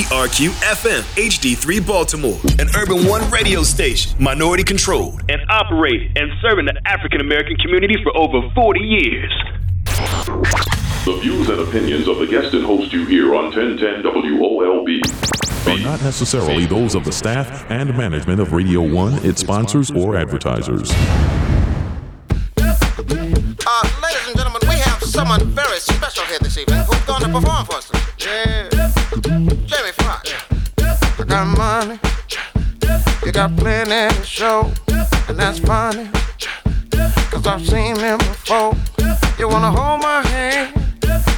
WERQ 0.00 0.48
FM 0.62 1.02
HD3 1.16 1.86
Baltimore, 1.86 2.38
an 2.58 2.68
Urban 2.74 3.06
One 3.06 3.30
radio 3.30 3.62
station, 3.62 4.12
minority 4.18 4.64
controlled, 4.64 5.20
and 5.28 5.42
operated 5.50 6.16
and 6.16 6.30
serving 6.40 6.64
the 6.64 6.80
African 6.86 7.20
American 7.20 7.56
community 7.56 7.96
for 8.02 8.16
over 8.16 8.40
40 8.54 8.80
years. 8.80 9.30
The 11.04 11.18
views 11.20 11.50
and 11.50 11.60
opinions 11.60 12.08
of 12.08 12.18
the 12.18 12.26
guest 12.26 12.54
and 12.54 12.64
host 12.64 12.94
you 12.94 13.04
hear 13.04 13.34
on 13.34 13.52
1010 13.54 14.02
WOLB 14.02 15.02
are 15.68 15.84
not 15.84 16.02
necessarily 16.02 16.64
those 16.64 16.94
of 16.94 17.04
the 17.04 17.12
staff 17.12 17.70
and 17.70 17.94
management 17.94 18.40
of 18.40 18.52
Radio 18.54 18.80
1, 18.80 19.22
its 19.26 19.42
sponsors, 19.42 19.90
or 19.90 20.16
advertisers. 20.16 20.90
Uh, 20.92 22.64
ladies 24.02 24.28
and 24.28 24.36
gentlemen, 24.36 24.62
we 24.62 24.76
have 24.76 25.02
someone 25.02 25.44
very 25.50 25.78
special 25.78 26.24
here 26.24 26.38
this 26.38 26.56
evening 26.56 26.78
who's 26.84 27.00
going 27.02 27.20
to 27.20 27.28
perform 27.28 27.66
for 27.66 27.74
us. 27.74 27.92
Yeah. 28.18 28.99
Jamie 29.30 29.92
Foxx. 29.92 30.34
I 31.20 31.24
got 31.24 31.46
money. 31.56 32.00
You 33.24 33.30
got 33.30 33.56
plenty 33.56 34.12
to 34.12 34.24
show. 34.24 34.72
And 35.28 35.38
that's 35.38 35.60
funny. 35.60 36.10
Cause 37.30 37.46
I've 37.46 37.64
seen 37.64 37.94
them 37.94 38.18
before. 38.18 38.74
You 39.38 39.46
wanna 39.46 39.70
hold 39.70 40.00
my 40.02 40.26
hand. 40.26 40.74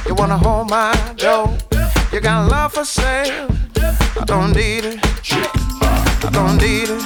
You 0.07 0.15
wanna 0.15 0.39
hold 0.39 0.71
my 0.71 0.91
dough. 1.17 1.55
You 2.11 2.19
got 2.19 2.49
love 2.49 2.73
for 2.73 2.83
sale. 2.83 3.49
I 3.77 4.23
don't 4.25 4.55
need 4.55 4.85
it. 4.85 4.99
I 5.31 6.29
don't 6.31 6.57
need 6.57 6.89
it. 6.89 7.03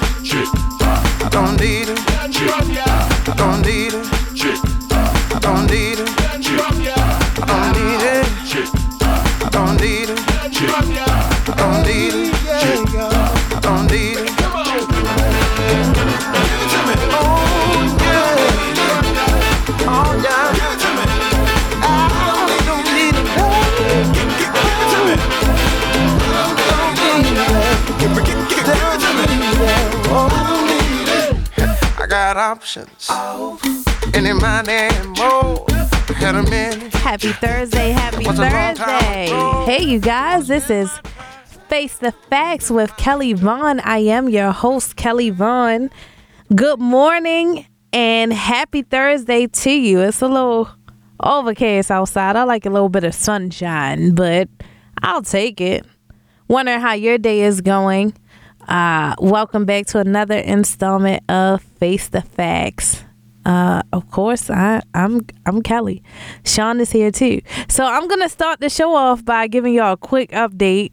I 1.21 1.29
don't 1.29 1.59
need 1.59 1.89
it. 1.89 1.99
I 3.27 3.33
don't 3.35 3.61
need 3.61 3.93
it. 3.93 3.96
Got 32.37 32.57
options. 32.57 33.09
Any 34.13 34.33
money 34.33 34.89
more. 35.17 35.65
Had 36.17 36.35
a 36.35 36.43
minute. 36.43 36.93
Happy 36.93 37.31
Thursday, 37.31 37.89
happy 37.89 38.25
What's 38.25 38.39
a 38.39 38.43
long 38.43 38.75
time 38.75 38.75
Thursday. 38.75 39.65
Hey, 39.65 39.83
you 39.83 39.99
guys, 39.99 40.47
this 40.47 40.69
is 40.69 40.91
Face 41.67 41.97
the 41.97 42.11
Facts 42.11 42.69
with 42.69 42.95
Kelly 42.97 43.33
Vaughn. 43.33 43.79
I 43.79 43.99
am 43.99 44.29
your 44.29 44.51
host, 44.51 44.95
Kelly 44.95 45.29
Vaughn. 45.31 45.89
Good 46.55 46.79
morning 46.79 47.65
and 47.91 48.31
happy 48.31 48.83
Thursday 48.83 49.47
to 49.47 49.71
you. 49.71 50.01
It's 50.01 50.21
a 50.21 50.27
little 50.27 50.69
overcast 51.19 51.89
outside. 51.91 52.35
I 52.35 52.43
like 52.43 52.65
a 52.65 52.69
little 52.69 52.89
bit 52.89 53.03
of 53.03 53.15
sunshine, 53.15 54.13
but 54.15 54.47
I'll 55.01 55.23
take 55.23 55.59
it. 55.59 55.85
Wonder 56.47 56.79
how 56.79 56.93
your 56.93 57.17
day 57.17 57.41
is 57.41 57.61
going. 57.61 58.13
Uh, 58.67 59.15
welcome 59.19 59.63
back 59.63 59.85
to 59.85 59.99
another 59.99 60.37
installment 60.37 61.23
of 61.29 61.61
Face 61.61 62.09
the 62.09 62.21
Facts. 62.21 63.01
Uh, 63.45 63.81
of 63.93 64.11
course, 64.11 64.49
I, 64.49 64.81
I'm 64.93 65.25
I'm 65.45 65.61
Kelly. 65.63 66.03
Sean 66.43 66.81
is 66.81 66.91
here 66.91 67.11
too. 67.11 67.41
So 67.69 67.85
I'm 67.85 68.09
gonna 68.09 68.27
start 68.27 68.59
the 68.59 68.69
show 68.69 68.93
off 68.93 69.23
by 69.23 69.47
giving 69.47 69.73
y'all 69.73 69.93
a 69.93 69.97
quick 69.97 70.31
update. 70.31 70.91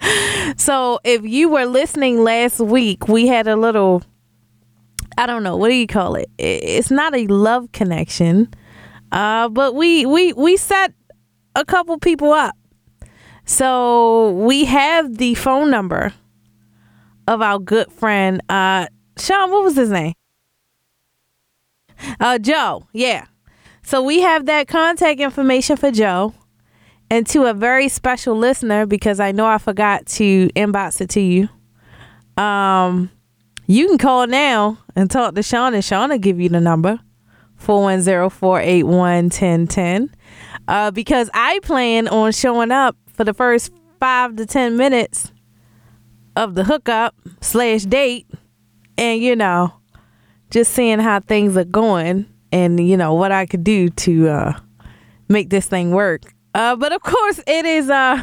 so 0.58 0.98
if 1.04 1.24
you 1.24 1.48
were 1.48 1.66
listening 1.66 2.24
last 2.24 2.58
week, 2.58 3.06
we 3.06 3.28
had 3.28 3.46
a 3.46 3.54
little 3.54 4.02
I 5.16 5.26
don't 5.26 5.44
know, 5.44 5.56
what 5.56 5.68
do 5.68 5.74
you 5.74 5.86
call 5.86 6.16
it? 6.16 6.28
It's 6.38 6.90
not 6.90 7.14
a 7.14 7.28
love 7.28 7.70
connection. 7.70 8.52
Uh, 9.12 9.48
but 9.48 9.76
we 9.76 10.06
we 10.06 10.32
we 10.32 10.56
set 10.56 10.92
a 11.54 11.64
couple 11.64 11.98
people 12.00 12.32
up. 12.32 12.56
So 13.50 14.30
we 14.30 14.64
have 14.66 15.18
the 15.18 15.34
phone 15.34 15.72
number 15.72 16.14
of 17.26 17.42
our 17.42 17.58
good 17.58 17.90
friend 17.90 18.40
uh 18.48 18.86
Sean, 19.18 19.50
what 19.50 19.64
was 19.64 19.74
his 19.74 19.90
name? 19.90 20.14
Uh 22.20 22.38
Joe, 22.38 22.86
yeah. 22.92 23.26
So 23.82 24.02
we 24.02 24.20
have 24.20 24.46
that 24.46 24.68
contact 24.68 25.18
information 25.18 25.76
for 25.76 25.90
Joe 25.90 26.32
and 27.10 27.26
to 27.26 27.46
a 27.46 27.52
very 27.52 27.88
special 27.88 28.36
listener 28.36 28.86
because 28.86 29.18
I 29.18 29.32
know 29.32 29.46
I 29.46 29.58
forgot 29.58 30.06
to 30.06 30.48
inbox 30.50 31.00
it 31.00 31.10
to 31.10 31.20
you. 31.20 31.48
Um 32.40 33.10
you 33.66 33.88
can 33.88 33.98
call 33.98 34.28
now 34.28 34.78
and 34.94 35.10
talk 35.10 35.34
to 35.34 35.42
Sean 35.42 35.74
and 35.74 35.84
Sean 35.84 36.10
will 36.10 36.18
give 36.18 36.38
you 36.38 36.50
the 36.50 36.60
number 36.60 37.00
410-481-1010 37.60 40.08
uh, 40.68 40.92
because 40.92 41.28
I 41.34 41.58
plan 41.62 42.06
on 42.08 42.32
showing 42.32 42.70
up 42.70 42.96
for 43.20 43.24
the 43.24 43.34
first 43.34 43.70
five 44.00 44.34
to 44.34 44.46
ten 44.46 44.78
minutes 44.78 45.30
of 46.36 46.54
the 46.54 46.64
hookup 46.64 47.14
slash 47.42 47.82
date 47.82 48.26
and 48.96 49.20
you 49.20 49.36
know 49.36 49.74
just 50.48 50.72
seeing 50.72 50.98
how 50.98 51.20
things 51.20 51.54
are 51.54 51.66
going 51.66 52.24
and 52.50 52.88
you 52.88 52.96
know 52.96 53.12
what 53.12 53.30
I 53.30 53.44
could 53.44 53.62
do 53.62 53.90
to 53.90 54.28
uh, 54.28 54.60
make 55.28 55.50
this 55.50 55.66
thing 55.66 55.90
work. 55.90 56.32
Uh, 56.54 56.76
but 56.76 56.94
of 56.94 57.02
course 57.02 57.38
it 57.46 57.66
is 57.66 57.90
uh 57.90 58.22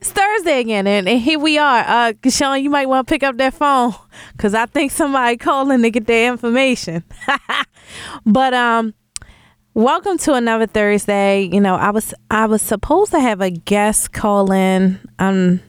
it's 0.00 0.12
Thursday 0.12 0.60
again 0.60 0.86
and, 0.86 1.08
and 1.08 1.20
here 1.20 1.40
we 1.40 1.58
are. 1.58 1.80
Uh 1.84 2.12
Sean, 2.28 2.62
you 2.62 2.70
might 2.70 2.88
want 2.88 3.08
to 3.08 3.12
pick 3.12 3.24
up 3.24 3.36
that 3.38 3.54
phone 3.54 3.94
cuz 4.38 4.54
I 4.54 4.66
think 4.66 4.92
somebody 4.92 5.38
calling 5.38 5.82
to 5.82 5.90
get 5.90 6.06
their 6.06 6.30
information. 6.30 7.02
but 8.24 8.54
um 8.54 8.94
welcome 9.74 10.18
to 10.18 10.34
another 10.34 10.66
Thursday. 10.66 11.42
You 11.42 11.60
know, 11.60 11.76
I 11.76 11.90
was 11.90 12.14
I 12.30 12.46
was 12.46 12.62
supposed 12.62 13.12
to 13.12 13.20
have 13.20 13.40
a 13.40 13.50
guest 13.50 14.12
call 14.12 14.52
in. 14.52 14.98
Um 15.18 15.60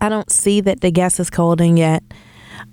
I 0.00 0.08
don't 0.08 0.30
see 0.30 0.60
that 0.62 0.80
the 0.80 0.90
guest 0.90 1.20
is 1.20 1.30
called 1.30 1.60
in 1.60 1.76
yet. 1.76 2.02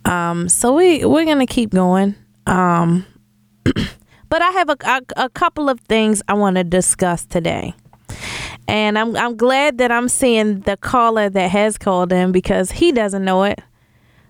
Um 0.05 0.49
so 0.49 0.75
we 0.75 1.05
we're 1.05 1.25
going 1.25 1.39
to 1.39 1.45
keep 1.45 1.71
going. 1.71 2.15
Um 2.47 3.05
but 3.63 4.41
I 4.41 4.49
have 4.51 4.69
a, 4.69 4.77
a, 4.85 5.01
a 5.25 5.29
couple 5.29 5.69
of 5.69 5.79
things 5.81 6.23
I 6.27 6.33
want 6.33 6.55
to 6.57 6.63
discuss 6.63 7.25
today. 7.25 7.73
And 8.67 8.97
I'm 8.97 9.15
I'm 9.15 9.35
glad 9.37 9.77
that 9.77 9.91
I'm 9.91 10.09
seeing 10.09 10.61
the 10.61 10.77
caller 10.77 11.29
that 11.29 11.51
has 11.51 11.77
called 11.77 12.11
in 12.11 12.31
because 12.31 12.71
he 12.71 12.91
doesn't 12.91 13.23
know 13.23 13.43
it. 13.43 13.59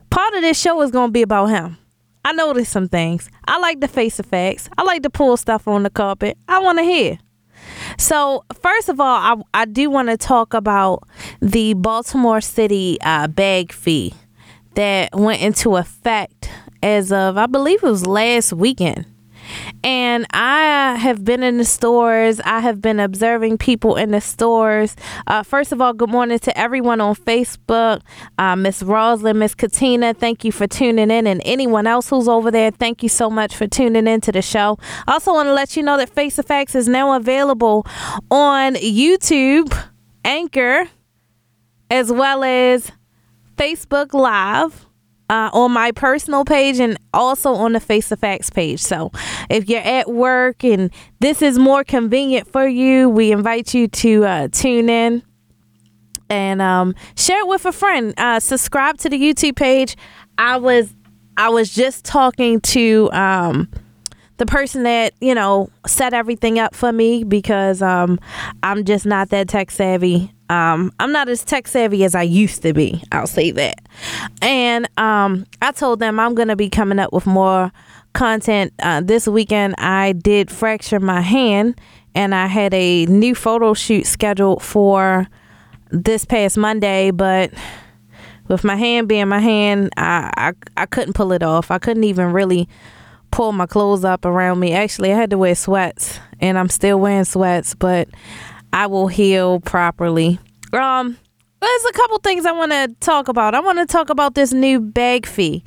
Part 0.10 0.34
of 0.34 0.42
this 0.42 0.60
show 0.60 0.82
is 0.82 0.92
going 0.92 1.08
to 1.08 1.14
be 1.14 1.22
about 1.22 1.48
him. 1.48 1.78
I 2.24 2.34
noticed 2.34 2.72
some 2.72 2.88
things. 2.88 3.30
I 3.48 3.58
like 3.60 3.82
to 3.82 3.88
face 3.88 4.18
the 4.18 4.24
facts. 4.24 4.70
I 4.78 4.84
like 4.84 5.04
to 5.04 5.10
pull 5.10 5.38
stuff 5.38 5.68
on 5.68 5.84
the 5.84 5.90
carpet. 5.90 6.38
I 6.48 6.60
want 6.60 6.78
to 6.80 6.84
hear. 6.84 7.18
So, 7.98 8.44
first 8.60 8.90
of 8.90 9.00
all, 9.00 9.44
I, 9.54 9.62
I 9.62 9.66
do 9.66 9.90
want 9.90 10.10
to 10.10 10.18
talk 10.18 10.54
about 10.54 11.04
the 11.42 11.74
Baltimore 11.74 12.42
City 12.42 12.98
uh, 13.02 13.28
bag 13.28 13.72
fee 13.72 14.14
that 14.76 15.14
went 15.14 15.42
into 15.42 15.76
effect 15.76 16.50
as 16.82 17.12
of, 17.12 17.38
I 17.38 17.46
believe 17.46 17.84
it 17.84 17.88
was 17.88 18.08
last 18.08 18.54
weekend. 18.54 19.06
And 19.84 20.26
I 20.32 20.96
have 20.96 21.24
been 21.24 21.44
in 21.44 21.58
the 21.58 21.66
stores. 21.66 22.40
I 22.42 22.60
have 22.60 22.82
been 22.82 23.00
observing 23.00 23.58
people 23.58 23.96
in 23.96 24.12
the 24.12 24.22
stores. 24.22 24.96
Uh, 25.28 25.44
first 25.44 25.72
of 25.72 25.82
all, 25.82 25.94
good 25.94 26.10
morning 26.10 26.40
to 26.40 26.58
everyone 26.58 27.02
on 27.02 27.16
Facebook. 27.16 28.02
Uh, 28.38 28.56
Miss 28.56 28.84
Roslyn, 28.84 29.40
Miss 29.40 29.56
Katina, 29.56 30.14
thank 30.14 30.44
you 30.44 30.52
for 30.52 30.68
tuning 30.68 31.12
in. 31.12 31.28
And 31.28 31.42
anyone 31.46 31.88
else 31.88 32.10
who's 32.10 32.28
over 32.28 32.52
there, 32.52 32.72
thank 32.72 33.04
you 33.04 33.10
so 33.10 33.30
much 33.30 33.56
for 33.56 33.68
tuning 33.68 34.08
in 34.08 34.22
to 34.22 34.32
the 34.32 34.42
show. 34.42 34.78
Also, 35.08 35.34
want 35.34 35.48
to 35.48 35.54
let 35.54 35.76
you 35.76 35.84
know 35.84 35.98
that 35.98 36.10
Face 36.10 36.36
the 36.36 36.44
Facts 36.44 36.76
is 36.76 36.88
now 36.88 37.14
available 37.14 37.86
on 38.30 38.76
YouTube, 38.76 39.76
Anchor, 40.24 40.88
as 41.90 42.12
well 42.12 42.44
as 42.44 42.92
Facebook 43.58 44.14
Live 44.14 44.86
uh, 45.32 45.50
on 45.54 45.72
my 45.72 45.94
personal 45.94 46.44
page 46.44 46.82
and 46.82 47.00
also 47.14 47.54
on 47.54 47.72
the 47.72 47.80
Face 47.80 48.10
the 48.10 48.18
Facts 48.18 48.50
page. 48.50 48.82
So 48.82 49.12
if 49.50 49.70
you're 49.70 49.80
at 49.80 50.12
work 50.12 50.66
and 50.66 50.92
this 51.22 51.42
is 51.42 51.58
more 51.58 51.86
convenient 51.86 52.52
for 52.52 52.68
you, 52.68 53.08
we 53.08 53.32
invite 53.32 53.74
you 53.74 53.88
to 53.88 54.26
uh, 54.26 54.48
tune 54.52 54.90
in 54.90 55.24
and 56.30 56.62
um, 56.62 56.96
share 57.16 57.40
it 57.40 57.48
with 57.48 57.66
a 57.66 57.72
friend. 57.72 58.14
Uh, 58.18 58.42
subscribe 58.42 58.98
to 59.00 59.10
the 59.10 59.18
YouTube 59.18 59.56
page. 59.56 59.96
I 60.38 60.58
was 60.58 60.94
I 61.38 61.48
was 61.48 61.74
just 61.74 62.04
talking 62.04 62.60
to 62.60 63.10
um, 63.14 63.72
the 64.36 64.46
person 64.46 64.84
that 64.84 65.14
you 65.22 65.34
know 65.34 65.70
set 65.88 66.14
everything 66.14 66.60
up 66.60 66.76
for 66.76 66.92
me 66.92 67.24
because 67.24 67.82
um, 67.82 68.20
I'm 68.64 68.84
just 68.84 69.06
not 69.06 69.30
that 69.30 69.48
tech 69.48 69.72
savvy. 69.72 70.34
Um, 70.52 70.92
I'm 71.00 71.14
not 71.14 71.30
as 71.30 71.46
tech 71.46 71.66
savvy 71.66 72.04
as 72.04 72.14
I 72.14 72.24
used 72.24 72.62
to 72.64 72.74
be. 72.74 73.02
I'll 73.14 73.26
say 73.26 73.52
that. 73.52 73.80
And 74.42 74.86
um, 74.98 75.46
I 75.62 75.72
told 75.72 76.00
them 76.00 76.20
I'm 76.20 76.36
gonna 76.36 76.58
be 76.58 76.70
coming 76.70 77.00
up 77.00 77.14
with 77.14 77.26
more 77.26 77.72
content 78.12 78.74
uh, 78.84 79.00
this 79.00 79.30
weekend. 79.30 79.76
I 79.78 80.12
did 80.12 80.52
fracture 80.52 81.00
my 81.00 81.22
hand, 81.22 81.80
and 82.14 82.36
I 82.36 82.48
had 82.48 82.74
a 82.74 83.06
new 83.06 83.34
photo 83.34 83.74
shoot 83.74 84.06
scheduled 84.06 84.62
for 84.62 85.26
this 85.90 86.26
past 86.26 86.58
Monday, 86.58 87.12
but 87.12 87.54
with 88.50 88.66
my 88.66 88.76
hand 88.76 89.08
being 89.08 89.30
my 89.30 89.40
hand, 89.40 89.92
I, 89.96 90.34
I 90.36 90.54
I 90.76 90.86
couldn't 90.86 91.14
pull 91.14 91.32
it 91.32 91.44
off. 91.44 91.72
I 91.72 91.80
couldn't 91.80 92.04
even 92.04 92.34
really 92.34 92.68
pull 93.32 93.54
my 93.54 93.68
clothes 93.68 94.04
up 94.04 94.26
around 94.26 94.60
me. 94.60 94.74
Actually, 94.74 95.14
I 95.14 95.16
had 95.16 95.30
to 95.30 95.38
wear 95.38 95.56
sweats, 95.56 96.20
and 96.42 96.58
I'm 96.60 96.68
still 96.68 97.00
wearing 97.00 97.24
sweats, 97.24 97.74
but 97.74 98.10
I 98.74 98.88
will 98.88 99.08
heal 99.08 99.60
properly. 99.60 100.40
Um, 100.74 101.18
there's 101.62 101.86
a 101.86 101.94
couple 101.94 102.18
things 102.20 102.46
I 102.46 102.52
want 102.54 102.72
to 102.72 102.96
talk 103.00 103.28
about. 103.28 103.54
I 103.54 103.60
want 103.60 103.78
to 103.78 103.86
talk 103.86 104.10
about 104.10 104.34
this 104.34 104.52
new 104.52 104.80
bag 104.80 105.28
fee, 105.28 105.64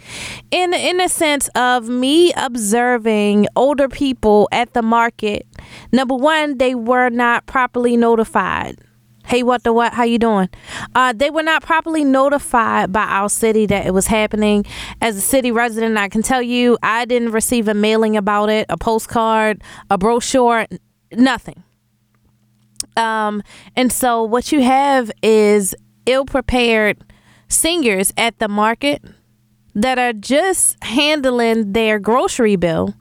in 0.50 0.74
in 0.74 1.00
a 1.00 1.08
sense 1.08 1.48
of 1.54 1.88
me 1.88 2.32
observing 2.36 3.46
older 3.54 3.88
people 3.88 4.48
at 4.50 4.72
the 4.74 4.82
market. 4.82 5.46
Number 5.92 6.16
one, 6.16 6.58
they 6.58 6.74
were 6.74 7.10
not 7.10 7.46
properly 7.46 7.96
notified. 7.96 8.76
Hey, 9.26 9.42
what 9.42 9.62
the 9.62 9.72
what? 9.72 9.94
How 9.94 10.02
you 10.02 10.18
doing? 10.18 10.48
Uh, 10.94 11.12
they 11.14 11.30
were 11.30 11.42
not 11.42 11.62
properly 11.62 12.04
notified 12.04 12.92
by 12.92 13.04
our 13.04 13.28
city 13.28 13.64
that 13.66 13.86
it 13.86 13.94
was 13.94 14.06
happening. 14.06 14.66
As 15.00 15.16
a 15.16 15.20
city 15.20 15.50
resident, 15.50 15.96
I 15.96 16.08
can 16.08 16.22
tell 16.22 16.42
you, 16.42 16.76
I 16.82 17.04
didn't 17.04 17.30
receive 17.30 17.68
a 17.68 17.74
mailing 17.74 18.16
about 18.16 18.50
it, 18.50 18.66
a 18.68 18.76
postcard, 18.76 19.62
a 19.90 19.96
brochure, 19.96 20.66
nothing. 21.12 21.62
Um, 22.96 23.42
and 23.76 23.92
so 23.92 24.22
what 24.22 24.52
you 24.52 24.62
have 24.62 25.10
is 25.22 25.74
ill 26.06 26.24
prepared 26.24 27.04
singers 27.48 28.12
at 28.16 28.38
the 28.38 28.48
market 28.48 29.02
that 29.74 29.98
are 29.98 30.12
just 30.12 30.82
handling 30.82 31.72
their 31.72 31.98
grocery 31.98 32.56
bill. 32.56 32.94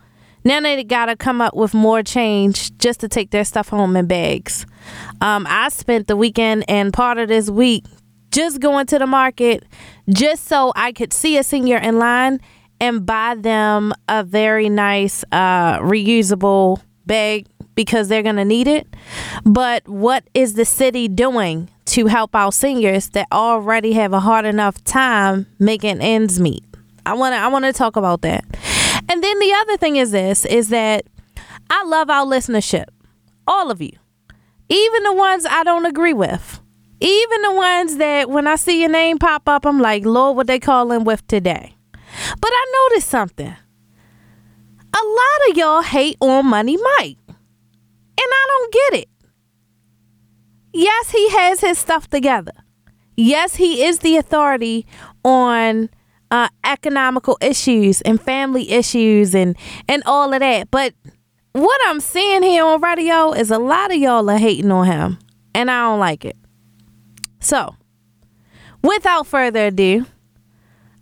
Now 0.44 0.60
they 0.60 0.84
gotta 0.84 1.16
come 1.16 1.42
up 1.42 1.56
with 1.56 1.74
more 1.74 2.04
change 2.04 2.78
just 2.78 3.00
to 3.02 3.08
take 3.08 3.32
their 3.32 3.46
stuff 3.46 3.70
home 3.70 3.96
in 3.96 4.08
bags. 4.08 4.66
Um, 5.22 5.46
I 5.50 5.70
spent 5.70 6.08
the 6.08 6.18
weekend 6.18 6.66
and 6.68 6.92
part 6.92 7.18
of 7.18 7.30
this 7.30 7.50
week 7.50 7.86
just 8.32 8.60
going 8.60 8.88
to 8.88 9.00
the 9.00 9.08
market 9.08 9.64
just 10.10 10.46
so 10.46 10.74
I 10.76 10.92
could 10.92 11.14
see 11.14 11.38
a 11.38 11.44
senior 11.44 11.78
in 11.78 12.00
line 12.00 12.42
and 12.82 13.06
buy 13.06 13.36
them 13.36 13.94
a 14.10 14.24
very 14.24 14.68
nice 14.68 15.24
uh, 15.32 15.80
reusable 15.80 16.82
bag 17.06 17.48
because 17.76 18.08
they're 18.08 18.24
going 18.24 18.36
to 18.36 18.46
need 18.46 18.68
it. 18.68 18.88
But 19.44 19.88
what 19.88 20.24
is 20.34 20.54
the 20.54 20.66
city 20.66 21.08
doing 21.08 21.70
to 21.86 22.08
help 22.08 22.36
our 22.36 22.52
seniors 22.52 23.10
that 23.10 23.28
already 23.32 23.94
have 23.94 24.14
a 24.14 24.20
hard 24.20 24.46
enough 24.46 24.84
time 24.84 25.48
making 25.60 26.02
ends 26.02 26.40
meet? 26.40 26.64
I 27.06 27.14
want 27.14 27.34
to 27.34 27.38
I 27.38 27.48
want 27.48 27.66
to 27.66 27.74
talk 27.74 27.96
about 27.96 28.22
that. 28.22 28.46
And 29.10 29.24
then 29.24 29.40
the 29.40 29.54
other 29.54 29.78
thing 29.78 29.98
is 29.98 30.12
this 30.12 30.46
is 30.46 30.70
that 30.70 31.06
I 31.70 31.84
love 31.84 32.10
our 32.10 32.26
listenership. 32.26 32.86
All 33.48 33.70
of 33.70 33.82
you. 33.82 33.92
Even 34.70 35.04
the 35.04 35.14
ones 35.14 35.46
I 35.46 35.64
don't 35.64 35.86
agree 35.86 36.14
with. 36.14 36.62
Even 37.02 37.42
the 37.42 37.54
ones 37.54 37.98
that 37.98 38.30
when 38.30 38.48
I 38.48 38.56
see 38.56 38.80
your 38.80 38.90
name 38.90 39.20
pop 39.20 39.50
up, 39.50 39.66
I'm 39.66 39.80
like, 39.82 40.06
Lord, 40.06 40.38
what 40.38 40.48
they 40.48 40.60
calling 40.60 41.04
with 41.04 41.28
today. 41.28 41.76
But 42.40 42.52
I 42.54 42.90
noticed 42.90 43.10
something. 43.10 43.48
A 44.96 45.06
lot 45.06 45.50
of 45.50 45.58
y'all 45.58 45.82
hate 45.82 46.16
on 46.22 46.46
Money 46.46 46.78
Mike. 46.78 47.18
And 48.18 48.28
I 48.32 48.46
don't 48.48 48.74
get 48.74 49.02
it. 49.02 49.10
Yes, 50.74 51.12
he 51.12 51.30
has 51.30 51.62
his 51.62 51.78
stuff 51.78 52.10
together. 52.10 52.54
Yes, 53.16 53.56
he 53.56 53.84
is 53.84 54.00
the 54.00 54.18
authority 54.18 54.88
on 55.24 55.90
uh, 56.32 56.50
economical 56.64 57.38
issues 57.42 58.02
and 58.02 58.20
family 58.20 58.72
issues 58.72 59.36
and 59.36 59.56
and 59.88 60.02
all 60.08 60.34
of 60.34 60.40
that. 60.40 60.72
But 60.72 60.96
what 61.52 61.80
I'm 61.86 62.00
seeing 62.00 62.42
here 62.42 62.66
on 62.66 62.82
radio 62.82 63.32
is 63.34 63.52
a 63.52 63.60
lot 63.60 63.92
of 63.92 63.98
y'all 63.98 64.28
are 64.32 64.38
hating 64.40 64.72
on 64.72 64.88
him, 64.88 65.20
and 65.54 65.70
I 65.70 65.84
don't 65.84 66.00
like 66.00 66.26
it. 66.26 66.36
So, 67.40 67.76
without 68.82 69.28
further 69.28 69.68
ado, 69.68 70.08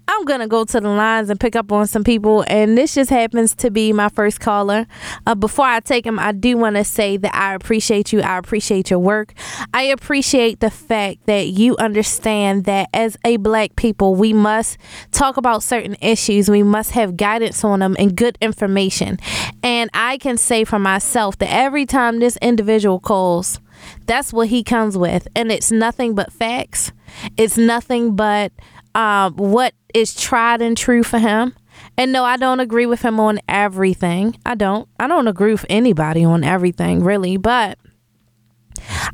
I'm 0.07 0.25
gonna 0.25 0.47
go 0.47 0.65
to 0.65 0.79
the 0.79 0.89
lines 0.89 1.29
and 1.29 1.39
pick 1.39 1.55
up 1.55 1.71
on 1.71 1.87
some 1.87 2.03
people, 2.03 2.43
and 2.47 2.77
this 2.77 2.95
just 2.95 3.09
happens 3.09 3.55
to 3.55 3.71
be 3.71 3.93
my 3.93 4.09
first 4.09 4.39
caller. 4.39 4.85
Uh, 5.25 5.35
before 5.35 5.65
I 5.65 5.79
take 5.79 6.05
him, 6.05 6.19
I 6.19 6.31
do 6.31 6.57
want 6.57 6.75
to 6.75 6.83
say 6.83 7.17
that 7.17 7.33
I 7.33 7.53
appreciate 7.53 8.11
you. 8.11 8.21
I 8.21 8.37
appreciate 8.37 8.89
your 8.89 8.99
work. 8.99 9.33
I 9.73 9.83
appreciate 9.83 10.59
the 10.59 10.69
fact 10.69 11.25
that 11.25 11.47
you 11.47 11.77
understand 11.77 12.65
that 12.65 12.89
as 12.93 13.17
a 13.23 13.37
black 13.37 13.75
people, 13.75 14.15
we 14.15 14.33
must 14.33 14.77
talk 15.11 15.37
about 15.37 15.63
certain 15.63 15.95
issues. 16.01 16.49
We 16.49 16.63
must 16.63 16.91
have 16.91 17.17
guidance 17.17 17.63
on 17.63 17.79
them 17.79 17.95
and 17.97 18.15
good 18.15 18.37
information. 18.41 19.17
And 19.63 19.89
I 19.93 20.17
can 20.17 20.37
say 20.37 20.63
for 20.63 20.79
myself 20.79 21.37
that 21.39 21.51
every 21.51 21.85
time 21.85 22.19
this 22.19 22.37
individual 22.41 22.99
calls, 22.99 23.59
that's 24.05 24.33
what 24.33 24.47
he 24.47 24.63
comes 24.63 24.97
with, 24.97 25.27
and 25.35 25.51
it's 25.51 25.71
nothing 25.71 26.15
but 26.15 26.31
facts. 26.31 26.91
It's 27.37 27.57
nothing 27.57 28.15
but 28.15 28.51
uh, 28.95 29.31
what 29.31 29.73
is 29.93 30.15
tried 30.15 30.61
and 30.61 30.77
true 30.77 31.03
for 31.03 31.19
him. 31.19 31.53
And 31.97 32.11
no, 32.11 32.23
I 32.23 32.37
don't 32.37 32.59
agree 32.59 32.85
with 32.85 33.01
him 33.01 33.19
on 33.19 33.39
everything. 33.47 34.37
I 34.45 34.55
don't. 34.55 34.87
I 34.99 35.07
don't 35.07 35.27
agree 35.27 35.51
with 35.51 35.65
anybody 35.69 36.23
on 36.23 36.43
everything, 36.43 37.03
really. 37.03 37.37
But 37.37 37.77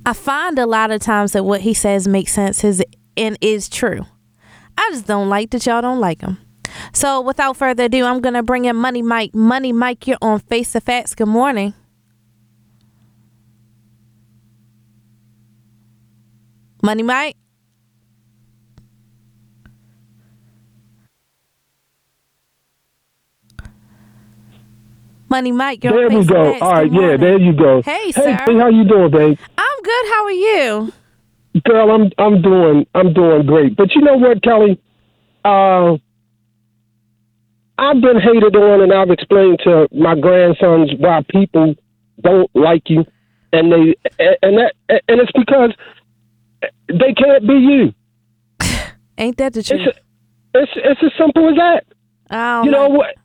I 0.05 0.13
find 0.13 0.59
a 0.59 0.65
lot 0.65 0.91
of 0.91 1.01
times 1.01 1.31
that 1.31 1.43
what 1.43 1.61
he 1.61 1.73
says 1.73 2.07
makes 2.07 2.33
sense 2.33 2.63
is 2.63 2.83
and 3.15 3.37
is 3.41 3.69
true. 3.69 4.05
I 4.77 4.89
just 4.91 5.07
don't 5.07 5.29
like 5.29 5.51
that 5.51 5.65
y'all 5.65 5.81
don't 5.81 5.99
like 5.99 6.21
him. 6.21 6.37
So 6.93 7.21
without 7.21 7.57
further 7.57 7.85
ado, 7.85 8.05
I'm 8.05 8.21
gonna 8.21 8.43
bring 8.43 8.65
in 8.65 8.75
Money 8.75 9.01
Mike. 9.01 9.33
Money 9.33 9.71
Mike, 9.73 10.05
you're 10.07 10.17
on 10.21 10.39
Face 10.39 10.73
the 10.73 10.81
Facts. 10.81 11.15
Good 11.15 11.27
morning. 11.27 11.73
Money 16.83 17.03
Mike. 17.03 17.35
Money 25.29 25.51
Mike, 25.51 25.83
you're 25.83 25.93
There 25.93 26.17
we 26.19 26.25
go. 26.25 26.57
All 26.59 26.71
right, 26.71 26.91
yeah, 26.91 27.17
there 27.17 27.37
you 27.37 27.53
go. 27.53 27.81
Hey, 27.81 28.05
hey, 28.05 28.11
sir. 28.13 28.31
hey, 28.45 28.57
how 28.57 28.69
you 28.69 28.85
doing, 28.85 29.11
babe? 29.11 29.37
I'm 29.57 29.81
good. 29.83 30.05
How 30.09 30.23
are 30.25 30.31
you? 30.31 30.93
Girl, 31.65 31.91
I'm 31.91 32.11
I'm 32.17 32.41
doing 32.41 32.85
I'm 32.93 33.13
doing 33.13 33.45
great. 33.45 33.75
But 33.75 33.93
you 33.95 34.01
know 34.01 34.15
what, 34.15 34.41
Kelly? 34.43 34.79
Uh, 35.43 35.97
I've 37.79 38.01
been 38.01 38.19
hated 38.19 38.55
on, 38.55 38.81
and 38.81 38.93
I've 38.93 39.09
explained 39.09 39.59
to 39.63 39.87
my 39.91 40.15
grandsons 40.19 40.91
why 40.97 41.21
people 41.29 41.75
don't 42.21 42.49
like 42.55 42.83
you, 42.89 43.05
and 43.53 43.71
they 43.71 43.95
and 44.19 44.57
that 44.59 44.73
and 44.89 45.19
it's 45.19 45.31
because 45.33 45.73
they 46.87 47.13
can't 47.13 47.47
be 47.47 47.53
you. 47.53 47.93
Ain't 49.17 49.37
that 49.37 49.53
the 49.53 49.59
It's 49.59 49.69
truth? 49.69 49.87
it's 50.53 50.71
it's 50.75 51.01
as 51.03 51.11
simple 51.17 51.49
as 51.49 51.55
that. 51.55 51.83
Oh, 52.29 52.63
You 52.63 52.71
know 52.71 52.87
what? 52.89 53.15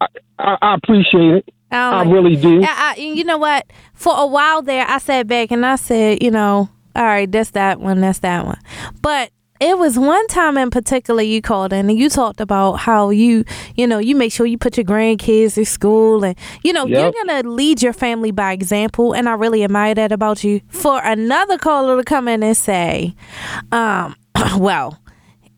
I, 0.00 0.06
I, 0.38 0.56
I 0.62 0.74
appreciate 0.74 1.34
it. 1.36 1.54
I 1.70 2.00
I 2.00 2.02
really 2.04 2.36
do. 2.36 2.62
I, 2.62 2.94
I, 2.96 3.00
you 3.00 3.24
know 3.24 3.38
what? 3.38 3.66
For 3.94 4.14
a 4.16 4.26
while 4.26 4.62
there, 4.62 4.84
I 4.88 4.98
sat 4.98 5.26
back 5.26 5.50
and 5.50 5.66
I 5.66 5.76
said, 5.76 6.22
you 6.22 6.30
know, 6.30 6.68
all 6.94 7.02
right, 7.04 7.30
that's 7.30 7.50
that 7.50 7.80
one, 7.80 8.00
that's 8.00 8.20
that 8.20 8.46
one. 8.46 8.58
But 9.02 9.30
it 9.58 9.76
was 9.78 9.98
one 9.98 10.26
time 10.28 10.58
in 10.58 10.70
particular 10.70 11.22
you 11.22 11.40
called 11.42 11.72
in 11.72 11.88
and 11.90 11.98
you 11.98 12.08
talked 12.10 12.40
about 12.40 12.74
how 12.74 13.10
you, 13.10 13.44
you 13.74 13.86
know, 13.86 13.98
you 13.98 14.14
make 14.14 14.30
sure 14.32 14.46
you 14.46 14.58
put 14.58 14.76
your 14.76 14.84
grandkids 14.84 15.54
through 15.54 15.64
school 15.64 16.24
and, 16.24 16.36
you 16.62 16.72
know, 16.72 16.86
Yep. 16.86 17.00
you're 17.14 17.24
going 17.24 17.42
to 17.42 17.48
lead 17.50 17.82
your 17.82 17.92
family 17.94 18.30
by 18.30 18.52
example. 18.52 19.14
And 19.14 19.28
I 19.28 19.32
really 19.32 19.64
admire 19.64 19.94
that 19.94 20.12
about 20.12 20.44
you. 20.44 20.60
For 20.68 21.00
another 21.02 21.58
caller 21.58 21.96
to 21.96 22.04
come 22.04 22.28
in 22.28 22.42
and 22.42 22.56
say, 22.56 23.14
um, 23.72 24.14
well, 24.58 25.00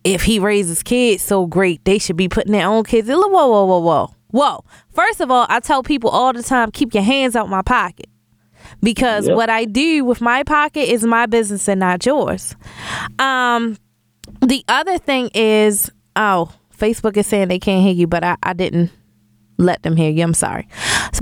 if 0.05 0.23
he 0.23 0.39
raises 0.39 0.83
kids 0.83 1.23
so 1.23 1.47
great, 1.47 1.85
they 1.85 1.99
should 1.99 2.17
be 2.17 2.29
putting 2.29 2.53
their 2.53 2.67
own 2.69 2.85
kids. 2.85 3.09
Whoa, 3.09 3.27
whoa, 3.29 3.65
whoa, 3.65 3.79
whoa. 3.81 4.15
Whoa. 4.31 4.65
First 4.91 5.21
of 5.21 5.31
all, 5.31 5.47
I 5.49 5.61
tell 5.61 5.83
people 5.83 6.11
all 6.11 6.33
the 6.33 6.43
time, 6.43 6.71
keep 6.71 6.95
your 6.95 7.03
hands 7.03 7.35
out 7.37 7.49
my 7.49 7.63
pocket. 7.63 8.07
Because 8.83 9.27
Yep. 9.27 9.37
what 9.37 9.51
I 9.51 9.65
do 9.65 10.05
with 10.05 10.21
my 10.21 10.43
pocket 10.43 10.91
is 10.93 11.05
my 11.05 11.27
business 11.27 11.69
and 11.69 11.81
not 11.81 12.05
yours. 12.05 12.55
Um 13.19 13.77
the 14.43 14.63
other 14.69 14.99
thing 14.99 15.31
is, 15.35 15.91
oh, 16.15 16.53
Facebook 16.77 17.17
is 17.17 17.27
saying 17.27 17.49
they 17.49 17.59
can't 17.59 17.83
hear 17.83 17.95
you, 17.95 18.07
but 18.07 18.23
I, 18.23 18.37
I 18.43 18.53
didn't 18.53 18.91
let 19.57 19.83
them 19.83 19.97
hear 19.97 20.11
you. 20.11 20.23
I'm 20.23 20.35
sorry. 20.35 20.69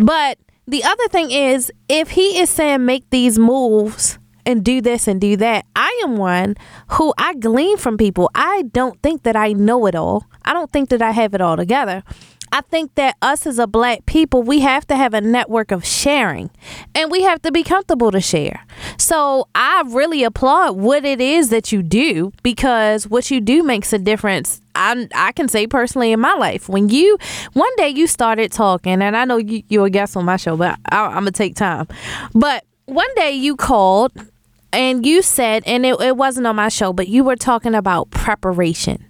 But 0.01 0.39
the 0.67 0.83
other 0.85 1.09
thing 1.09 1.31
is, 1.31 1.73
if 1.89 2.11
he 2.11 2.39
is 2.41 2.51
saying 2.51 2.85
make 2.85 3.09
these 3.11 3.39
moves 3.39 4.19
and 4.45 4.65
do 4.65 4.81
this 4.81 5.09
and 5.09 5.21
do 5.21 5.37
that, 5.37 5.65
I 5.77 6.01
am 6.05 6.17
one 6.17 6.57
who 6.93 7.15
I 7.17 7.35
glean 7.35 7.77
from 7.79 7.97
people. 7.97 8.31
I 8.35 8.63
don't 8.73 9.01
think 9.03 9.23
that 9.23 9.37
I 9.37 9.53
know 9.53 9.87
it 9.87 9.95
all. 9.95 10.27
I 10.45 10.53
don't 10.53 10.71
think 10.71 10.89
that 10.91 11.01
I 11.01 11.13
have 11.13 11.33
it 11.35 11.41
all 11.41 11.57
together. 11.57 12.03
I 12.57 12.63
think 12.63 12.95
that 12.95 13.17
us 13.21 13.47
as 13.47 13.59
a 13.59 13.67
black 13.67 14.07
people, 14.07 14.43
we 14.43 14.61
have 14.61 14.87
to 14.87 14.97
have 14.97 15.13
a 15.13 15.21
network 15.21 15.73
of 15.73 15.85
sharing 15.85 16.49
and 16.95 17.11
we 17.11 17.21
have 17.21 17.43
to 17.43 17.53
be 17.53 17.63
comfortable 17.63 18.11
to 18.11 18.21
share. 18.23 18.65
So 18.97 19.47
I 19.55 19.85
really 19.87 20.25
applaud 20.25 20.79
what 20.79 21.05
it 21.05 21.21
is 21.21 21.51
that 21.51 21.71
you 21.71 21.83
do 21.83 22.33
because 22.43 23.07
what 23.09 23.31
you 23.31 23.43
do 23.43 23.63
makes 23.63 23.93
a 23.93 23.99
difference. 23.99 24.63
I, 24.75 25.07
I 25.15 25.33
can 25.33 25.49
say 25.49 25.67
personally 25.67 26.13
in 26.13 26.21
my 26.21 26.33
life, 26.33 26.67
when 26.67 26.89
you, 26.89 27.19
one 27.53 27.77
day 27.77 27.91
you 27.91 28.07
started 28.07 28.53
talking, 28.53 29.03
and 29.03 29.15
I 29.15 29.27
know 29.27 29.37
you, 29.37 29.63
you're 29.69 29.85
a 29.85 29.91
guest 29.91 30.17
on 30.17 30.25
my 30.25 30.39
show, 30.39 30.57
but 30.57 30.79
I, 30.89 31.09
I'm 31.09 31.27
to 31.27 31.33
take 31.33 31.57
time. 31.57 31.87
But 32.35 32.65
one 32.87 33.15
day 33.17 33.33
you 33.33 33.57
called 33.57 34.13
and 34.73 35.05
you 35.05 35.21
said, 35.21 35.63
and 35.67 35.85
it, 35.85 36.01
it 36.01 36.17
wasn't 36.17 36.47
on 36.47 36.57
my 36.57 36.71
show, 36.71 36.95
but 36.95 37.07
you 37.07 37.23
were 37.23 37.37
talking 37.37 37.75
about 37.75 38.09
preparation 38.09 39.05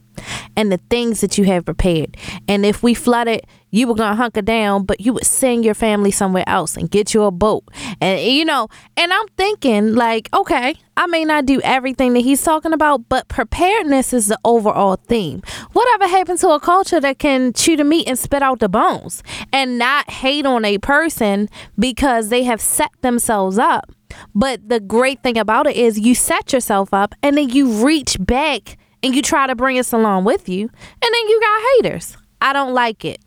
and 0.56 0.72
the 0.72 0.80
things 0.90 1.20
that 1.20 1.38
you 1.38 1.44
have 1.44 1.64
prepared. 1.64 2.16
And 2.48 2.64
if 2.64 2.82
we 2.82 2.94
flooded, 2.94 3.42
you 3.70 3.86
were 3.86 3.94
gonna 3.94 4.16
hunker 4.16 4.42
down, 4.42 4.84
but 4.84 5.00
you 5.00 5.12
would 5.12 5.26
send 5.26 5.64
your 5.64 5.75
family 5.75 6.10
somewhere 6.10 6.44
else 6.46 6.76
and 6.76 6.90
get 6.90 7.12
you 7.12 7.25
a 7.25 7.30
boat. 7.30 7.64
And 8.00 8.20
you 8.20 8.44
know, 8.44 8.68
and 8.96 9.12
I'm 9.12 9.26
thinking 9.36 9.94
like, 9.94 10.28
okay, 10.32 10.76
I 10.96 11.06
may 11.06 11.25
not 11.25 11.44
do 11.44 11.60
everything 11.62 12.14
that 12.14 12.20
he's 12.20 12.42
talking 12.42 12.72
about, 12.72 13.08
but 13.08 13.28
preparedness 13.28 14.14
is 14.14 14.28
the 14.28 14.38
overall 14.44 14.96
theme. 14.96 15.42
Whatever 15.72 16.08
happened 16.08 16.38
to 16.40 16.50
a 16.50 16.60
culture 16.60 17.00
that 17.00 17.18
can 17.18 17.52
chew 17.52 17.76
the 17.76 17.84
meat 17.84 18.08
and 18.08 18.18
spit 18.18 18.42
out 18.42 18.60
the 18.60 18.68
bones 18.68 19.22
and 19.52 19.78
not 19.78 20.10
hate 20.10 20.46
on 20.46 20.64
a 20.64 20.78
person 20.78 21.50
because 21.78 22.30
they 22.30 22.44
have 22.44 22.60
set 22.60 22.90
themselves 23.02 23.58
up? 23.58 23.92
But 24.34 24.68
the 24.68 24.80
great 24.80 25.22
thing 25.22 25.36
about 25.36 25.66
it 25.66 25.76
is 25.76 25.98
you 25.98 26.14
set 26.14 26.52
yourself 26.52 26.94
up 26.94 27.14
and 27.22 27.36
then 27.36 27.50
you 27.50 27.84
reach 27.84 28.16
back 28.18 28.78
and 29.03 29.15
you 29.15 29.23
try 29.23 29.47
to 29.47 29.55
bring 29.55 29.79
us 29.79 29.93
along 29.93 30.25
with 30.25 30.49
you, 30.49 30.62
and 30.62 30.71
then 31.00 31.29
you 31.29 31.41
got 31.41 31.62
haters. 31.76 32.17
I 32.41 32.53
don't 32.53 32.75
like 32.75 33.05
it. 33.05 33.21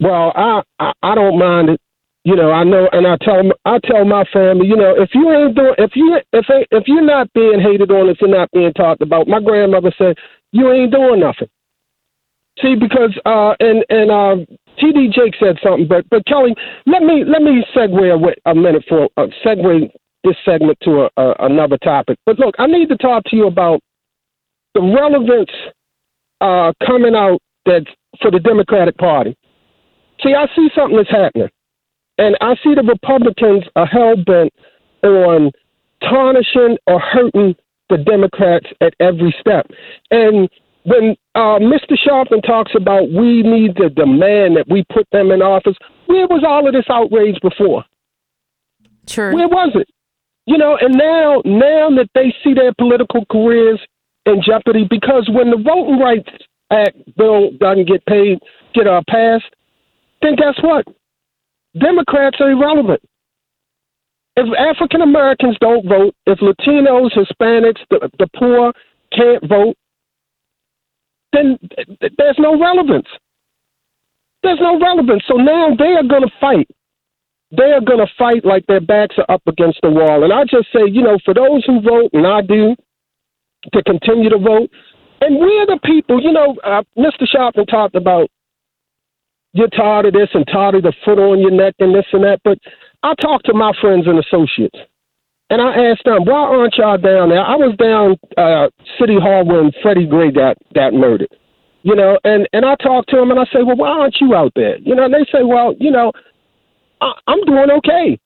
Well, 0.00 0.32
I, 0.34 0.62
I 0.78 0.92
I 1.02 1.14
don't 1.14 1.38
mind 1.38 1.70
it. 1.70 1.80
You 2.24 2.36
know, 2.36 2.52
I 2.52 2.62
know, 2.62 2.88
and 2.92 3.06
I 3.06 3.16
tell 3.20 3.42
I 3.64 3.78
tell 3.84 4.04
my 4.04 4.24
family, 4.32 4.66
you 4.66 4.76
know, 4.76 4.94
if 4.96 5.10
you 5.14 5.30
ain't 5.32 5.56
doing, 5.56 5.74
if 5.78 5.92
you 5.94 6.18
if 6.32 6.46
if 6.70 6.84
you're 6.86 7.02
not 7.04 7.32
being 7.32 7.60
hated 7.60 7.90
on, 7.90 8.08
if 8.08 8.18
you're 8.20 8.30
not 8.30 8.50
being 8.52 8.72
talked 8.72 9.02
about, 9.02 9.28
my 9.28 9.40
grandmother 9.40 9.92
said 9.98 10.16
you 10.52 10.70
ain't 10.70 10.92
doing 10.92 11.20
nothing. 11.20 11.48
See, 12.60 12.74
because 12.74 13.18
uh, 13.24 13.54
and 13.60 13.84
and 13.88 14.10
uh, 14.10 14.36
TD 14.78 15.12
Jake 15.12 15.34
said 15.40 15.56
something, 15.62 15.88
but 15.88 16.08
but 16.10 16.24
Kelly, 16.26 16.54
let 16.86 17.02
me 17.02 17.24
let 17.26 17.42
me 17.42 17.64
segue 17.74 18.34
a, 18.46 18.50
a 18.50 18.54
minute 18.54 18.84
for 18.88 19.08
uh, 19.16 19.26
segue 19.44 19.90
this 20.24 20.36
segment 20.44 20.78
to 20.82 21.02
a, 21.02 21.10
a, 21.16 21.34
another 21.46 21.78
topic. 21.78 22.18
But 22.26 22.38
look, 22.38 22.54
I 22.58 22.66
need 22.66 22.88
to 22.90 22.96
talk 22.96 23.24
to 23.24 23.36
you 23.36 23.46
about 23.46 23.80
the 24.74 24.80
relevance 24.80 25.50
uh, 26.40 26.72
coming 26.86 27.14
out 27.14 27.40
that 27.66 27.86
for 28.20 28.30
the 28.30 28.40
Democratic 28.40 28.96
Party. 28.98 29.36
See, 30.22 30.34
I 30.34 30.46
see 30.54 30.68
something 30.74 30.96
that's 30.96 31.10
happening, 31.10 31.48
and 32.18 32.36
I 32.40 32.54
see 32.62 32.74
the 32.74 32.82
Republicans 32.82 33.64
are 33.76 33.86
hell 33.86 34.16
bent 34.16 34.52
on 35.02 35.50
tarnishing 36.00 36.78
or 36.86 37.00
hurting 37.00 37.54
the 37.88 37.98
Democrats 37.98 38.66
at 38.80 38.94
every 39.00 39.34
step. 39.40 39.66
And 40.10 40.48
when 40.84 41.16
uh, 41.34 41.58
Mr. 41.58 41.94
Sharpton 41.96 42.42
talks 42.44 42.72
about 42.74 43.10
we 43.10 43.42
need 43.42 43.76
to 43.76 43.88
demand 43.90 44.56
that 44.56 44.66
we 44.68 44.84
put 44.92 45.06
them 45.12 45.30
in 45.30 45.42
office, 45.42 45.76
where 46.06 46.26
was 46.26 46.44
all 46.46 46.66
of 46.66 46.74
this 46.74 46.86
outrage 46.90 47.38
before? 47.40 47.84
Sure. 49.08 49.32
Where 49.34 49.48
was 49.48 49.72
it? 49.74 49.88
You 50.46 50.58
know, 50.58 50.76
and 50.80 50.94
now 50.94 51.42
now 51.44 51.88
that 51.96 52.08
they 52.14 52.34
see 52.42 52.52
their 52.54 52.72
political 52.74 53.24
careers 53.30 53.80
in 54.26 54.42
jeopardy 54.44 54.86
because 54.88 55.28
when 55.32 55.50
the 55.50 55.56
Voting 55.56 55.98
Rights 55.98 56.30
Act 56.70 56.96
bill 57.16 57.50
doesn't 57.60 57.86
get 57.86 58.04
paid, 58.06 58.38
get 58.74 58.86
uh, 58.86 59.02
passed, 59.08 59.52
then 60.22 60.36
guess 60.36 60.54
what? 60.62 60.86
Democrats 61.78 62.38
are 62.40 62.50
irrelevant. 62.50 63.02
If 64.36 64.46
African 64.58 65.02
Americans 65.02 65.56
don't 65.60 65.86
vote, 65.86 66.14
if 66.26 66.38
Latinos, 66.38 67.12
Hispanics, 67.12 67.80
the, 67.90 68.08
the 68.18 68.28
poor 68.34 68.72
can't 69.12 69.46
vote, 69.46 69.76
then 71.32 71.58
there's 72.16 72.38
no 72.38 72.58
relevance. 72.58 73.08
There's 74.42 74.60
no 74.60 74.78
relevance. 74.80 75.22
So 75.28 75.34
now 75.34 75.74
they 75.78 75.92
are 75.92 76.02
going 76.02 76.22
to 76.22 76.32
fight. 76.40 76.68
They 77.50 77.72
are 77.72 77.80
going 77.80 77.98
to 77.98 78.10
fight 78.18 78.44
like 78.44 78.66
their 78.66 78.80
backs 78.80 79.16
are 79.18 79.30
up 79.34 79.42
against 79.46 79.80
the 79.82 79.90
wall. 79.90 80.24
And 80.24 80.32
I 80.32 80.44
just 80.44 80.72
say, 80.72 80.88
you 80.90 81.02
know, 81.02 81.18
for 81.24 81.34
those 81.34 81.64
who 81.66 81.82
vote, 81.82 82.10
and 82.14 82.26
I 82.26 82.40
do, 82.40 82.74
to 83.72 83.82
continue 83.82 84.30
to 84.30 84.38
vote. 84.38 84.70
And 85.20 85.38
we're 85.38 85.66
the 85.66 85.78
people, 85.84 86.20
you 86.20 86.32
know, 86.32 86.56
uh, 86.64 86.82
Mr. 86.98 87.26
Sharpton 87.32 87.68
talked 87.68 87.94
about 87.94 88.28
you're 89.52 89.68
tired 89.68 90.06
of 90.06 90.14
this 90.14 90.30
and 90.34 90.46
tired 90.46 90.74
of 90.76 90.82
the 90.82 90.92
foot 91.04 91.18
on 91.18 91.40
your 91.40 91.50
neck 91.50 91.74
and 91.78 91.94
this 91.94 92.06
and 92.12 92.24
that. 92.24 92.40
But 92.42 92.58
I 93.02 93.14
talked 93.20 93.46
to 93.46 93.54
my 93.54 93.72
friends 93.80 94.06
and 94.06 94.18
associates, 94.18 94.78
and 95.50 95.60
I 95.60 95.90
asked 95.90 96.04
them, 96.04 96.24
why 96.24 96.40
aren't 96.40 96.74
y'all 96.76 96.98
down 96.98 97.28
there? 97.28 97.42
I 97.42 97.56
was 97.56 97.76
down 97.76 98.16
uh, 98.36 98.68
City 98.98 99.16
Hall 99.20 99.44
when 99.44 99.70
Freddie 99.82 100.06
Gray 100.06 100.30
got, 100.30 100.56
got 100.74 100.94
murdered, 100.94 101.28
you 101.82 101.94
know, 101.94 102.18
and, 102.24 102.48
and 102.52 102.64
I 102.64 102.74
talked 102.76 103.10
to 103.10 103.16
them 103.16 103.30
and 103.30 103.38
I 103.38 103.44
say, 103.52 103.62
well, 103.62 103.76
why 103.76 103.90
aren't 103.90 104.16
you 104.20 104.34
out 104.34 104.52
there? 104.56 104.78
You 104.78 104.94
know, 104.94 105.04
and 105.04 105.14
they 105.14 105.26
say, 105.30 105.42
well, 105.44 105.74
you 105.78 105.90
know, 105.90 106.12
I, 107.00 107.12
I'm 107.26 107.44
doing 107.44 107.70
okay. 107.78 108.18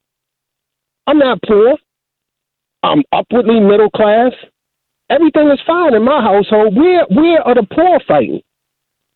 I'm 1.09 1.19
not 1.19 1.41
poor. 1.47 1.77
I'm 2.83 3.03
upwardly 3.13 3.61
middle 3.61 3.91
class. 3.91 4.33
Everything 5.09 5.51
is 5.51 5.61
fine 5.67 5.95
in 5.95 6.05
my 6.05 6.21
household. 6.21 6.77
Where 6.77 7.05
where 7.11 7.41
are 7.43 7.55
the 7.55 7.67
poor 7.71 8.01
fighting? 8.07 8.43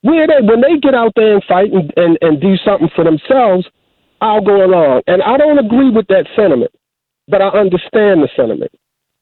Where 0.02 0.26
they 0.26 0.40
when 0.40 0.60
they 0.60 0.78
get 0.78 0.94
out 0.94 1.12
there 1.16 1.34
and 1.34 1.44
fight 1.44 1.72
and, 1.72 1.92
and, 1.96 2.18
and 2.20 2.40
do 2.40 2.56
something 2.64 2.90
for 2.94 3.04
themselves, 3.04 3.66
I'll 4.20 4.44
go 4.44 4.64
along. 4.64 5.02
And 5.06 5.22
I 5.22 5.36
don't 5.36 5.58
agree 5.58 5.90
with 5.90 6.06
that 6.08 6.26
sentiment, 6.36 6.70
but 7.26 7.42
I 7.42 7.48
understand 7.48 8.22
the 8.22 8.28
sentiment. 8.36 8.70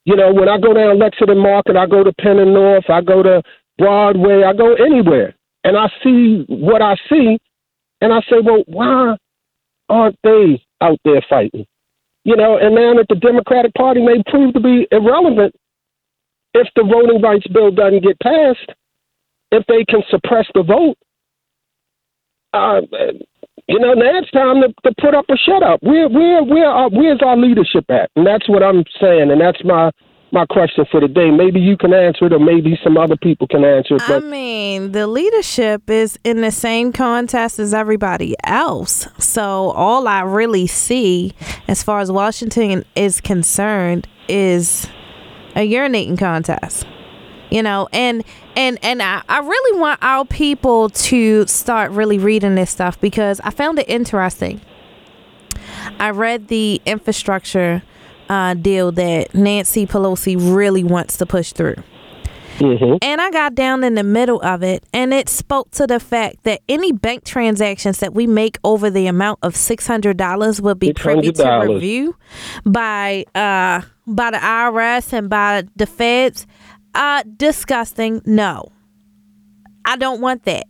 You 0.04 0.16
know, 0.16 0.32
when 0.32 0.48
I 0.48 0.58
go 0.58 0.72
down 0.72 0.98
Lexington 0.98 1.38
Market, 1.38 1.76
I 1.76 1.87
go 1.87 2.02
to 2.02 2.12
Penn 2.14 2.38
and 2.38 2.54
North, 2.54 2.88
I 2.88 3.00
go 3.00 3.22
to 3.22 3.42
Broadway, 3.76 4.42
I 4.42 4.52
go 4.52 4.75
anywhere, 4.75 5.34
and 5.64 5.76
I 5.76 5.88
see 6.02 6.44
what 6.48 6.82
I 6.82 6.96
see, 7.08 7.38
and 8.00 8.12
I 8.12 8.20
say, 8.22 8.40
well, 8.42 8.64
why 8.66 9.16
aren't 9.88 10.18
they 10.22 10.62
out 10.80 10.98
there 11.04 11.25
fighting? 11.28 11.66
You 12.25 12.37
know, 12.37 12.58
and 12.58 12.75
now 12.75 12.94
that 12.94 13.06
the 13.08 13.16
Democratic 13.16 13.75
Party 13.75 14.00
may 14.00 14.22
prove 14.30 14.54
to 14.54 14.60
be 14.60 14.87
irrelevant, 14.90 15.54
if 16.55 16.69
the 16.76 16.83
voting 16.83 17.21
rights 17.23 17.47
bill 17.49 17.71
doesn't 17.71 18.02
get 18.02 18.19
passed, 18.21 18.73
if 19.50 19.64
they 19.67 19.85
can 19.85 20.02
suppress 20.11 20.47
the 20.55 20.62
vote, 20.62 20.97
uh, 22.52 22.81
you 23.69 23.78
know, 23.78 23.93
now 23.93 24.19
it's 24.19 24.31
time 24.31 24.62
to, 24.62 24.69
to 24.85 24.95
put 25.00 25.14
up 25.14 25.26
or 25.28 25.37
shut 25.37 25.62
up. 25.62 25.81
Where, 25.83 26.09
where, 26.09 26.43
where, 26.43 26.69
are, 26.69 26.88
where's 26.88 27.21
our 27.23 27.37
leadership 27.37 27.85
at? 27.90 28.11
And 28.17 28.26
that's 28.26 28.49
what 28.49 28.62
I'm 28.62 28.85
saying, 29.00 29.31
and 29.31 29.40
that's 29.40 29.62
my 29.64 29.90
my 30.31 30.45
question 30.45 30.85
for 30.90 31.00
the 31.00 31.09
day. 31.09 31.31
Maybe 31.31 31.59
you 31.59 31.76
can 31.76 31.95
answer 31.95 32.26
it, 32.26 32.35
or 32.35 32.38
maybe 32.38 32.78
some 32.85 32.99
other 32.99 33.17
people 33.17 33.47
can 33.47 33.64
answer 33.64 33.97
it. 33.97 34.02
But 34.07 34.23
I 34.23 34.26
mean, 34.26 34.93
the 34.93 35.07
leadership 35.07 35.88
is 35.88 36.19
in 36.23 36.43
the 36.43 36.50
same 36.50 36.93
contest 36.93 37.59
as 37.59 37.73
everybody 37.73 38.37
else. 38.45 39.09
So 39.19 39.71
all 39.71 40.07
I 40.07 40.21
really 40.21 40.67
see, 40.67 41.33
as 41.67 41.83
far 41.83 42.00
as 42.00 42.12
Washington 42.12 42.85
is 42.95 43.23
concerned, 43.23 44.07
is 44.28 44.87
a 45.58 45.68
urinating 45.68 46.18
contest 46.18 46.86
you 47.50 47.62
know 47.62 47.88
and 47.92 48.24
and 48.56 48.78
and 48.82 49.02
I, 49.02 49.22
I 49.28 49.40
really 49.40 49.80
want 49.80 49.98
our 50.02 50.24
people 50.24 50.88
to 50.88 51.46
start 51.46 51.90
really 51.90 52.18
reading 52.18 52.54
this 52.54 52.70
stuff 52.70 53.00
because 53.00 53.40
i 53.40 53.50
found 53.50 53.78
it 53.78 53.88
interesting. 53.88 54.60
I 56.00 56.10
read 56.10 56.48
the 56.48 56.80
infrastructure 56.86 57.82
uh, 58.28 58.54
deal 58.54 58.92
that 58.92 59.34
nancy 59.34 59.86
pelosi 59.86 60.36
really 60.54 60.84
wants 60.84 61.16
to 61.16 61.26
push 61.26 61.52
through 61.52 61.76
Mm-hmm. 62.58 62.96
And 63.02 63.20
I 63.20 63.30
got 63.30 63.54
down 63.54 63.84
in 63.84 63.94
the 63.94 64.02
middle 64.02 64.40
of 64.42 64.62
it, 64.62 64.84
and 64.92 65.14
it 65.14 65.28
spoke 65.28 65.70
to 65.72 65.86
the 65.86 66.00
fact 66.00 66.42
that 66.44 66.60
any 66.68 66.92
bank 66.92 67.24
transactions 67.24 67.98
that 68.00 68.14
we 68.14 68.26
make 68.26 68.58
over 68.64 68.90
the 68.90 69.06
amount 69.06 69.38
of 69.42 69.54
six 69.56 69.86
hundred 69.86 70.16
dollars 70.16 70.60
will 70.60 70.74
be 70.74 70.92
privy 70.92 71.32
to 71.32 71.66
review 71.66 72.16
by 72.64 73.24
uh 73.34 73.82
by 74.06 74.30
the 74.30 74.38
IRS 74.38 75.12
and 75.12 75.30
by 75.30 75.64
the 75.76 75.86
feds. 75.86 76.46
Uh, 76.94 77.22
disgusting. 77.36 78.20
No, 78.24 78.72
I 79.84 79.96
don't 79.96 80.20
want 80.20 80.44
that. 80.44 80.64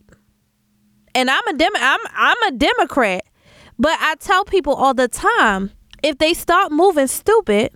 And 1.14 1.30
I'm 1.30 1.47
a 1.47 1.52
dem- 1.54 1.73
I'm 1.76 2.00
I'm 2.14 2.42
a 2.49 2.50
Democrat, 2.52 3.25
but 3.78 3.97
I 4.00 4.16
tell 4.16 4.45
people 4.45 4.75
all 4.75 4.95
the 4.95 5.09
time 5.09 5.71
if 6.02 6.18
they 6.18 6.35
start 6.35 6.71
moving 6.71 7.07
stupid 7.07 7.71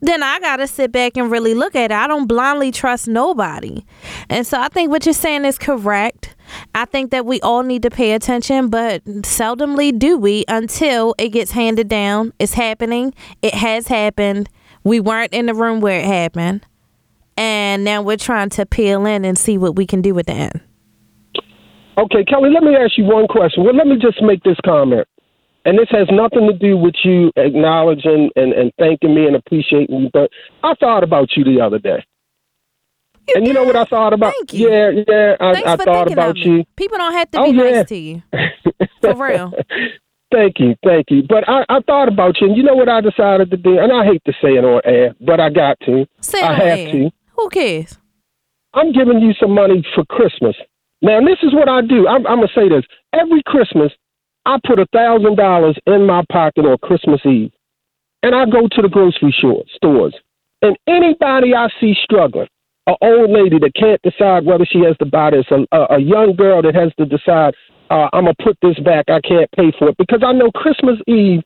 then 0.00 0.22
I 0.22 0.38
gotta 0.40 0.66
sit 0.66 0.92
back 0.92 1.16
and 1.16 1.30
really 1.30 1.54
look 1.54 1.74
at 1.74 1.90
it. 1.90 1.94
I 1.94 2.06
don't 2.06 2.26
blindly 2.26 2.70
trust 2.70 3.08
nobody. 3.08 3.84
And 4.28 4.46
so 4.46 4.60
I 4.60 4.68
think 4.68 4.90
what 4.90 5.06
you're 5.06 5.12
saying 5.12 5.44
is 5.44 5.58
correct. 5.58 6.36
I 6.74 6.84
think 6.84 7.10
that 7.10 7.26
we 7.26 7.40
all 7.40 7.62
need 7.62 7.82
to 7.82 7.90
pay 7.90 8.12
attention, 8.12 8.68
but 8.68 9.04
seldomly 9.04 9.96
do 9.96 10.18
we 10.18 10.44
until 10.48 11.14
it 11.18 11.30
gets 11.30 11.50
handed 11.50 11.88
down. 11.88 12.32
It's 12.38 12.54
happening. 12.54 13.14
It 13.42 13.54
has 13.54 13.88
happened. 13.88 14.48
We 14.84 15.00
weren't 15.00 15.32
in 15.32 15.46
the 15.46 15.54
room 15.54 15.80
where 15.80 16.00
it 16.00 16.06
happened. 16.06 16.64
And 17.36 17.84
now 17.84 18.02
we're 18.02 18.16
trying 18.16 18.50
to 18.50 18.64
peel 18.64 19.04
in 19.06 19.24
and 19.24 19.36
see 19.36 19.58
what 19.58 19.76
we 19.76 19.86
can 19.86 20.00
do 20.00 20.14
with 20.14 20.26
the 20.26 20.32
end. 20.32 20.60
Okay, 21.98 22.24
Kelly, 22.24 22.50
let 22.50 22.62
me 22.62 22.76
ask 22.76 22.98
you 22.98 23.04
one 23.04 23.26
question. 23.26 23.64
Well, 23.64 23.74
let 23.74 23.86
me 23.86 23.96
just 24.00 24.22
make 24.22 24.42
this 24.42 24.56
comment. 24.64 25.08
And 25.66 25.76
this 25.78 25.88
has 25.90 26.06
nothing 26.12 26.46
to 26.48 26.52
do 26.56 26.76
with 26.76 26.94
you 27.04 27.30
acknowledging 27.36 28.30
and, 28.36 28.52
and 28.52 28.72
thanking 28.78 29.14
me 29.14 29.26
and 29.26 29.34
appreciating 29.36 30.04
me, 30.04 30.10
but 30.12 30.30
I 30.62 30.74
thought 30.76 31.02
about 31.02 31.30
you 31.36 31.42
the 31.44 31.60
other 31.60 31.78
day. 31.80 32.04
You 33.26 33.34
and 33.36 33.46
you 33.48 33.52
know 33.52 33.64
what 33.64 33.74
I 33.74 33.84
thought 33.84 34.12
about? 34.12 34.32
Thank 34.32 34.52
you. 34.54 34.70
Yeah, 34.70 34.90
yeah, 35.08 35.36
I, 35.40 35.52
Thanks 35.54 35.68
I 35.68 35.76
for 35.76 35.84
thought 35.84 36.12
about 36.12 36.30
of 36.30 36.36
you. 36.38 36.52
me. 36.58 36.68
People 36.76 36.98
don't 36.98 37.12
have 37.12 37.28
to 37.32 37.40
Oh, 37.40 37.50
be 37.52 37.58
yeah. 37.58 37.70
nice 37.72 37.88
to 37.88 37.96
you. 37.96 38.22
For 39.00 39.14
real. 39.14 39.52
Thank 40.32 40.58
you, 40.58 40.74
thank 40.84 41.06
you. 41.08 41.22
But 41.22 41.48
I, 41.48 41.64
I 41.68 41.80
thought 41.86 42.08
about 42.08 42.40
you, 42.40 42.48
and 42.48 42.56
you 42.56 42.64
know 42.64 42.74
what 42.74 42.88
I 42.88 43.00
decided 43.00 43.48
to 43.52 43.56
do? 43.56 43.78
And 43.78 43.92
I 43.92 44.04
hate 44.04 44.22
to 44.26 44.32
say 44.42 44.54
it 44.58 44.64
on 44.64 44.82
air, 44.84 45.14
but 45.20 45.38
I 45.38 45.50
got 45.50 45.78
to. 45.86 46.04
Say 46.20 46.40
it 46.40 46.44
I 46.44 46.52
have 46.54 46.78
air. 46.78 46.90
to. 46.92 47.10
Who 47.36 47.48
cares? 47.48 47.96
I'm 48.74 48.92
giving 48.92 49.20
you 49.20 49.34
some 49.40 49.52
money 49.54 49.86
for 49.94 50.04
Christmas. 50.06 50.56
Now, 51.00 51.20
this 51.20 51.38
is 51.44 51.54
what 51.54 51.68
I 51.68 51.80
do. 51.80 52.08
I'm, 52.08 52.26
I'm 52.26 52.38
gonna 52.38 52.48
say 52.56 52.68
this 52.68 52.82
every 53.12 53.40
Christmas. 53.46 53.92
I 54.46 54.58
put 54.64 54.78
a 54.78 54.86
thousand 54.92 55.36
dollars 55.36 55.76
in 55.86 56.06
my 56.06 56.24
pocket 56.30 56.64
on 56.64 56.78
Christmas 56.78 57.20
Eve, 57.26 57.50
and 58.22 58.34
I 58.34 58.46
go 58.46 58.68
to 58.68 58.82
the 58.82 58.88
grocery 58.88 59.34
store, 59.36 59.64
stores, 59.74 60.14
and 60.62 60.76
anybody 60.86 61.52
I 61.54 61.68
see 61.80 61.94
struggling, 62.04 62.48
an 62.86 62.94
old 63.02 63.30
lady 63.30 63.58
that 63.58 63.74
can't 63.74 64.00
decide 64.02 64.46
whether 64.46 64.64
she 64.64 64.78
has 64.80 64.96
to 64.98 65.04
buy 65.04 65.32
this, 65.32 65.46
a, 65.50 65.66
a, 65.76 65.96
a 65.96 65.98
young 65.98 66.34
girl 66.36 66.62
that 66.62 66.76
has 66.76 66.92
to 66.98 67.04
decide, 67.04 67.54
uh, 67.90 68.08
I'm 68.12 68.24
gonna 68.24 68.34
put 68.42 68.56
this 68.62 68.78
back, 68.78 69.06
I 69.08 69.20
can't 69.20 69.50
pay 69.50 69.72
for 69.76 69.88
it, 69.88 69.96
because 69.98 70.22
I 70.24 70.32
know 70.32 70.52
Christmas 70.52 70.98
Eve, 71.08 71.42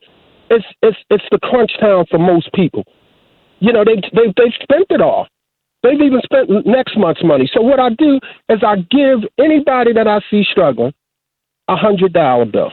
it's 0.50 0.66
it's 0.82 0.98
it's 1.08 1.24
the 1.30 1.38
crunch 1.38 1.70
time 1.80 2.04
for 2.10 2.18
most 2.18 2.52
people. 2.52 2.84
You 3.60 3.72
know, 3.72 3.84
they 3.84 3.96
they 4.12 4.28
they've 4.36 4.60
spent 4.62 4.86
it 4.90 5.00
all. 5.00 5.26
They've 5.82 6.00
even 6.00 6.20
spent 6.22 6.50
next 6.66 6.98
month's 6.98 7.24
money. 7.24 7.48
So 7.54 7.62
what 7.62 7.80
I 7.80 7.88
do 7.90 8.20
is 8.50 8.58
I 8.62 8.76
give 8.90 9.20
anybody 9.38 9.94
that 9.94 10.06
I 10.06 10.20
see 10.30 10.44
struggling 10.50 10.92
a 11.68 11.76
hundred 11.76 12.12
dollar 12.12 12.44
bill, 12.44 12.72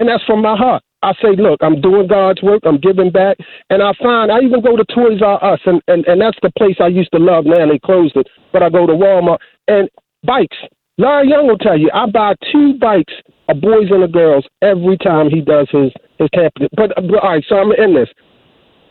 and 0.00 0.08
that's 0.08 0.24
from 0.24 0.40
my 0.40 0.56
heart. 0.56 0.82
I 1.02 1.12
say, 1.22 1.36
look, 1.36 1.60
I'm 1.62 1.80
doing 1.80 2.08
God's 2.08 2.42
work. 2.42 2.62
I'm 2.64 2.78
giving 2.78 3.10
back, 3.10 3.36
and 3.70 3.82
I 3.82 3.92
find 4.02 4.32
I 4.32 4.40
even 4.40 4.60
go 4.60 4.76
to 4.76 4.84
Toys 4.84 5.22
R 5.22 5.42
Us, 5.44 5.60
and 5.66 5.80
and 5.86 6.04
and 6.06 6.20
that's 6.20 6.38
the 6.42 6.50
place 6.58 6.76
I 6.80 6.88
used 6.88 7.12
to 7.12 7.18
love. 7.18 7.44
Now 7.46 7.68
they 7.68 7.78
closed 7.78 8.16
it, 8.16 8.26
but 8.52 8.62
I 8.62 8.70
go 8.70 8.86
to 8.86 8.92
Walmart 8.92 9.38
and 9.68 9.88
bikes. 10.26 10.56
Larry 10.98 11.28
Young 11.28 11.46
will 11.46 11.58
tell 11.58 11.78
you, 11.78 11.90
I 11.94 12.04
buy 12.10 12.34
two 12.52 12.74
bikes, 12.78 13.14
a 13.48 13.54
boys 13.54 13.88
and 13.90 14.04
a 14.04 14.08
girls, 14.08 14.46
every 14.60 14.98
time 14.98 15.30
he 15.30 15.40
does 15.40 15.68
his 15.70 15.92
his 16.18 16.28
camping. 16.34 16.68
But, 16.76 16.92
but 16.96 17.22
all 17.22 17.30
right, 17.30 17.44
so 17.48 17.56
I'm 17.56 17.72
in 17.72 17.94
this. 17.94 18.08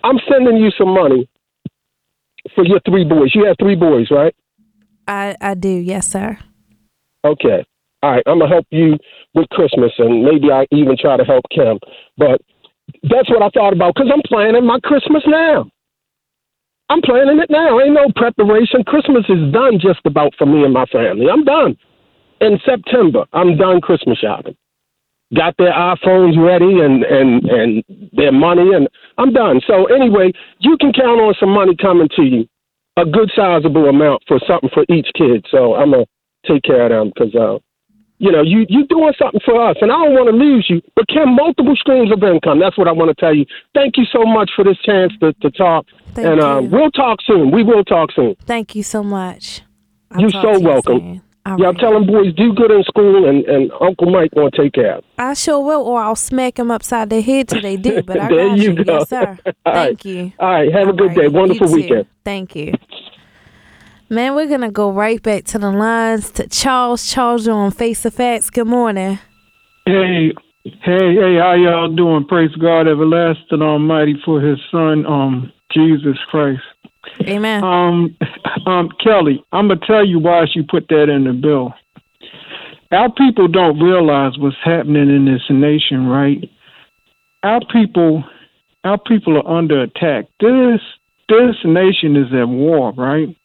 I'm 0.03 0.17
sending 0.31 0.57
you 0.57 0.71
some 0.77 0.89
money 0.89 1.29
for 2.55 2.65
your 2.65 2.79
three 2.89 3.03
boys. 3.03 3.35
You 3.35 3.45
have 3.45 3.57
three 3.59 3.75
boys, 3.75 4.07
right? 4.09 4.33
I 5.07 5.35
I 5.41 5.53
do. 5.53 5.69
Yes, 5.69 6.07
sir. 6.07 6.37
Okay. 7.23 7.65
All 8.01 8.11
right. 8.11 8.23
I'm 8.25 8.39
gonna 8.39 8.49
help 8.49 8.65
you 8.69 8.97
with 9.33 9.49
Christmas, 9.49 9.91
and 9.97 10.23
maybe 10.23 10.51
I 10.51 10.65
even 10.71 10.95
try 10.97 11.17
to 11.17 11.23
help 11.23 11.43
Kim. 11.51 11.79
But 12.17 12.41
that's 13.03 13.29
what 13.29 13.41
I 13.41 13.49
thought 13.49 13.73
about 13.73 13.95
because 13.95 14.11
I'm 14.13 14.21
planning 14.25 14.65
my 14.65 14.79
Christmas 14.79 15.23
now. 15.27 15.69
I'm 16.89 17.01
planning 17.01 17.39
it 17.39 17.49
now. 17.51 17.79
Ain't 17.79 17.93
no 17.93 18.09
preparation. 18.15 18.83
Christmas 18.83 19.23
is 19.29 19.53
done 19.53 19.79
just 19.79 19.99
about 20.05 20.33
for 20.37 20.47
me 20.47 20.63
and 20.63 20.73
my 20.73 20.85
family. 20.87 21.27
I'm 21.31 21.43
done. 21.43 21.77
In 22.41 22.57
September, 22.65 23.25
I'm 23.33 23.57
done 23.57 23.81
Christmas 23.81 24.17
shopping. 24.17 24.55
Got 25.35 25.55
their 25.57 25.73
iPhones 25.73 26.33
ready 26.43 26.79
and 26.79 27.03
and 27.03 27.43
and 27.45 27.83
their 28.13 28.31
money, 28.31 28.73
and 28.73 28.87
I'm 29.17 29.33
done. 29.33 29.61
So 29.67 29.85
anyway, 29.85 30.31
you 30.59 30.77
can 30.77 30.93
count 30.93 31.21
on 31.21 31.35
some 31.39 31.49
money 31.49 31.75
coming 31.75 32.09
to 32.15 32.23
you, 32.23 32.47
a 32.97 33.05
good 33.05 33.29
sizable 33.35 33.87
amount 33.87 34.23
for 34.27 34.39
something 34.47 34.69
for 34.73 34.85
each 34.89 35.09
kid. 35.15 35.45
So 35.51 35.75
I'm 35.75 35.91
gonna 35.91 36.05
take 36.47 36.63
care 36.63 36.85
of 36.85 36.89
them 36.89 37.11
because 37.13 37.35
uh, 37.35 37.59
you 38.19 38.31
know 38.31 38.41
you 38.41 38.65
you 38.69 38.85
doing 38.87 39.13
something 39.17 39.41
for 39.43 39.59
us, 39.69 39.77
and 39.81 39.91
I 39.91 39.95
don't 39.95 40.13
want 40.13 40.29
to 40.29 40.35
lose 40.35 40.65
you. 40.69 40.81
But 40.95 41.07
Kim, 41.07 41.35
multiple 41.35 41.75
streams 41.75 42.11
of 42.11 42.21
income. 42.23 42.59
That's 42.59 42.77
what 42.77 42.87
I 42.87 42.91
want 42.91 43.09
to 43.09 43.15
tell 43.15 43.33
you. 43.33 43.45
Thank 43.73 43.97
you 43.97 44.05
so 44.11 44.23
much 44.23 44.51
for 44.55 44.63
this 44.63 44.77
chance 44.85 45.11
to 45.21 45.33
to 45.33 45.49
talk, 45.51 45.85
Thank 46.13 46.27
and 46.27 46.39
uh, 46.39 46.61
we'll 46.63 46.91
talk 46.91 47.19
soon. 47.25 47.51
We 47.51 47.63
will 47.63 47.83
talk 47.83 48.11
soon. 48.11 48.35
Thank 48.45 48.75
you 48.75 48.83
so 48.83 49.03
much. 49.03 49.61
I'll 50.11 50.21
You're 50.21 50.29
so 50.31 50.53
you 50.57 50.59
welcome. 50.67 50.99
soon. 50.99 51.21
All 51.45 51.57
Yeah, 51.57 51.67
I'm 51.69 51.75
right. 51.75 51.79
telling 51.79 52.05
boys 52.05 52.33
do 52.35 52.53
good 52.53 52.69
in 52.71 52.83
school, 52.83 53.27
and 53.29 53.45
and 53.45 53.71
Uncle 53.79 54.11
Mike 54.11 54.31
gonna 54.35 54.51
take 54.51 54.73
care 54.73 54.95
of. 54.97 55.03
I 55.17 55.33
sure 55.33 55.61
will, 55.63 55.81
or 55.83 56.01
I'll 56.01 56.15
smack 56.15 56.55
them 56.55 56.69
upside 56.69 57.09
the 57.09 57.21
head 57.21 57.47
till 57.47 57.61
they 57.61 57.77
do. 57.77 58.03
But 58.03 58.19
I 58.25 58.27
There 58.27 58.49
got 58.49 58.57
you 58.57 58.83
go. 58.83 58.99
Yes, 58.99 59.09
sir. 59.09 59.37
All 59.65 59.73
right. 59.73 59.85
Thank 59.87 60.05
you. 60.05 60.33
All 60.39 60.49
right, 60.49 60.71
have 60.73 60.89
a 60.89 60.93
good 60.93 61.07
right. 61.15 61.17
day. 61.17 61.27
Wonderful 61.29 61.71
weekend. 61.71 62.05
Thank 62.25 62.55
you. 62.55 62.73
Man, 64.11 64.33
we're 64.33 64.47
gonna 64.47 64.71
go 64.71 64.91
right 64.91 65.21
back 65.21 65.43
to 65.45 65.59
the 65.59 65.69
lines 65.69 66.31
to 66.31 66.47
Charles. 66.47 67.11
Charles, 67.11 67.45
you're 67.45 67.55
on 67.55 67.69
Face 67.69 68.01
the 68.01 68.09
Facts. 68.09 68.49
Good 68.49 68.65
morning. 68.65 69.19
Hey, 69.85 70.33
hey, 70.63 71.13
hey, 71.13 71.37
how 71.37 71.53
y'all 71.53 71.95
doing? 71.95 72.25
Praise 72.25 72.49
God, 72.55 72.87
everlasting 72.87 73.61
Almighty, 73.61 74.15
for 74.25 74.41
His 74.41 74.57
Son, 74.71 75.05
um, 75.05 75.53
Jesus 75.71 76.17
Christ. 76.31 76.63
Amen. 77.21 77.63
Um, 77.63 78.17
um, 78.65 78.89
Kelly, 79.03 79.43
I'm 79.51 79.67
gonna 79.67 79.79
tell 79.85 80.03
you 80.03 80.17
why 80.17 80.45
she 80.51 80.63
put 80.63 80.87
that 80.87 81.09
in 81.09 81.25
the 81.25 81.33
bill. 81.33 81.71
Our 82.91 83.11
people 83.13 83.47
don't 83.47 83.79
realize 83.79 84.39
what's 84.39 84.55
happening 84.63 85.15
in 85.15 85.25
this 85.25 85.43
nation, 85.51 86.07
right? 86.07 86.49
Our 87.43 87.61
people, 87.71 88.23
our 88.83 88.97
people 88.97 89.37
are 89.37 89.47
under 89.47 89.83
attack. 89.83 90.25
This 90.39 90.81
this 91.27 91.55
nation 91.63 92.15
is 92.15 92.33
at 92.33 92.49
war, 92.49 92.91
right? 92.93 93.35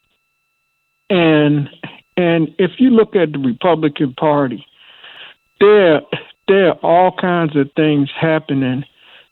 And 1.09 1.69
and 2.17 2.49
if 2.57 2.71
you 2.79 2.89
look 2.89 3.15
at 3.15 3.31
the 3.31 3.39
Republican 3.39 4.13
Party, 4.13 4.65
there 5.59 6.01
there 6.47 6.69
are 6.69 6.79
all 6.83 7.15
kinds 7.19 7.55
of 7.55 7.69
things 7.75 8.09
happening 8.19 8.83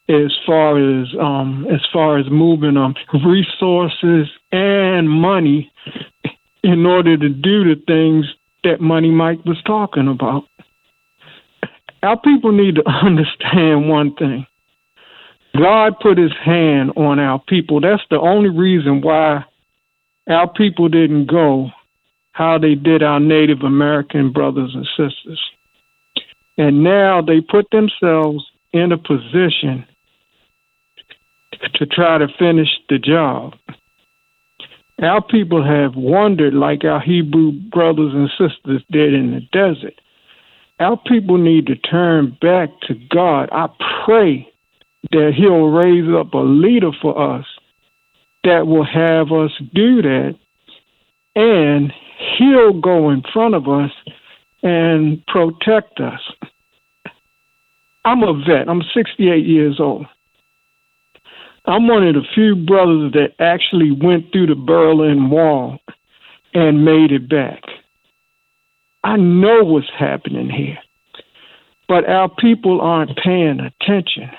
as 0.09 0.31
far 0.45 0.77
as 0.77 1.07
um 1.19 1.65
as 1.71 1.81
far 1.91 2.17
as 2.17 2.25
moving 2.29 2.77
um 2.77 2.95
resources 3.25 4.27
and 4.51 5.09
money 5.09 5.71
in 6.63 6.85
order 6.85 7.17
to 7.17 7.29
do 7.29 7.63
the 7.63 7.81
things 7.87 8.25
that 8.63 8.79
Money 8.79 9.11
Mike 9.11 9.43
was 9.45 9.61
talking 9.65 10.07
about. 10.07 10.43
Our 12.01 12.19
people 12.19 12.51
need 12.51 12.75
to 12.75 12.89
understand 12.89 13.89
one 13.89 14.13
thing. 14.15 14.45
God 15.57 15.99
put 16.01 16.17
his 16.17 16.31
hand 16.43 16.91
on 16.95 17.19
our 17.19 17.39
people. 17.47 17.79
That's 17.79 18.01
the 18.09 18.19
only 18.19 18.49
reason 18.49 19.01
why 19.01 19.45
our 20.27 20.51
people 20.51 20.89
didn't 20.89 21.29
go 21.29 21.69
how 22.31 22.57
they 22.57 22.75
did 22.75 23.03
our 23.03 23.19
Native 23.19 23.61
American 23.61 24.31
brothers 24.31 24.71
and 24.73 24.87
sisters. 24.97 25.39
And 26.57 26.83
now 26.83 27.21
they 27.21 27.41
put 27.41 27.67
themselves 27.71 28.43
in 28.71 28.91
a 28.91 28.97
position 28.97 29.85
to 31.75 31.85
try 31.85 32.17
to 32.17 32.27
finish 32.39 32.69
the 32.89 32.97
job. 32.97 33.53
Our 35.01 35.21
people 35.21 35.63
have 35.63 35.95
wandered 35.95 36.53
like 36.53 36.83
our 36.83 37.01
Hebrew 37.01 37.51
brothers 37.51 38.13
and 38.13 38.29
sisters 38.29 38.83
did 38.91 39.13
in 39.13 39.31
the 39.31 39.41
desert. 39.51 39.99
Our 40.79 40.97
people 40.97 41.37
need 41.37 41.67
to 41.67 41.75
turn 41.75 42.37
back 42.41 42.69
to 42.87 42.95
God. 43.09 43.49
I 43.51 43.67
pray 44.05 44.47
that 45.11 45.33
He'll 45.35 45.69
raise 45.69 46.09
up 46.13 46.33
a 46.33 46.37
leader 46.37 46.91
for 47.01 47.37
us 47.37 47.45
that 48.43 48.67
will 48.67 48.85
have 48.85 49.31
us 49.31 49.51
do 49.73 50.01
that, 50.01 50.35
and 51.35 51.91
He'll 52.37 52.79
go 52.79 53.09
in 53.09 53.23
front 53.33 53.55
of 53.55 53.67
us 53.67 53.91
and 54.61 55.25
protect 55.27 55.99
us. 55.99 56.21
I'm 58.05 58.23
a 58.23 58.33
vet, 58.33 58.69
I'm 58.69 58.81
68 58.93 59.45
years 59.45 59.79
old. 59.79 60.05
I'm 61.65 61.87
one 61.87 62.05
of 62.05 62.15
the 62.15 62.23
few 62.33 62.55
brothers 62.55 63.13
that 63.13 63.35
actually 63.39 63.91
went 63.91 64.31
through 64.31 64.47
the 64.47 64.55
Berlin 64.55 65.29
Wall 65.29 65.79
and 66.53 66.83
made 66.83 67.11
it 67.11 67.29
back. 67.29 67.61
I 69.05 69.15
know 69.17 69.63
what's 69.63 69.87
happening 69.97 70.49
here, 70.49 70.79
but 71.87 72.07
our 72.07 72.29
people 72.29 72.81
aren't 72.81 73.17
paying 73.17 73.59
attention. 73.59 74.29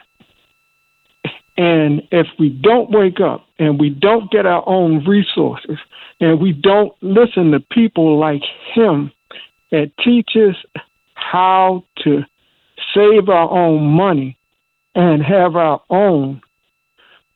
And 1.56 2.02
if 2.10 2.26
we 2.38 2.50
don't 2.50 2.90
wake 2.90 3.20
up 3.20 3.43
and 3.58 3.78
we 3.78 3.90
don't 3.90 4.30
get 4.30 4.46
our 4.46 4.66
own 4.68 5.04
resources 5.04 5.78
and 6.20 6.40
we 6.40 6.52
don't 6.52 6.92
listen 7.02 7.52
to 7.52 7.60
people 7.60 8.18
like 8.18 8.42
him 8.74 9.12
that 9.70 9.92
teach 10.02 10.30
us 10.36 10.56
how 11.14 11.84
to 12.02 12.22
save 12.94 13.28
our 13.28 13.50
own 13.50 13.84
money 13.84 14.38
and 14.94 15.22
have 15.22 15.56
our 15.56 15.82
own, 15.90 16.40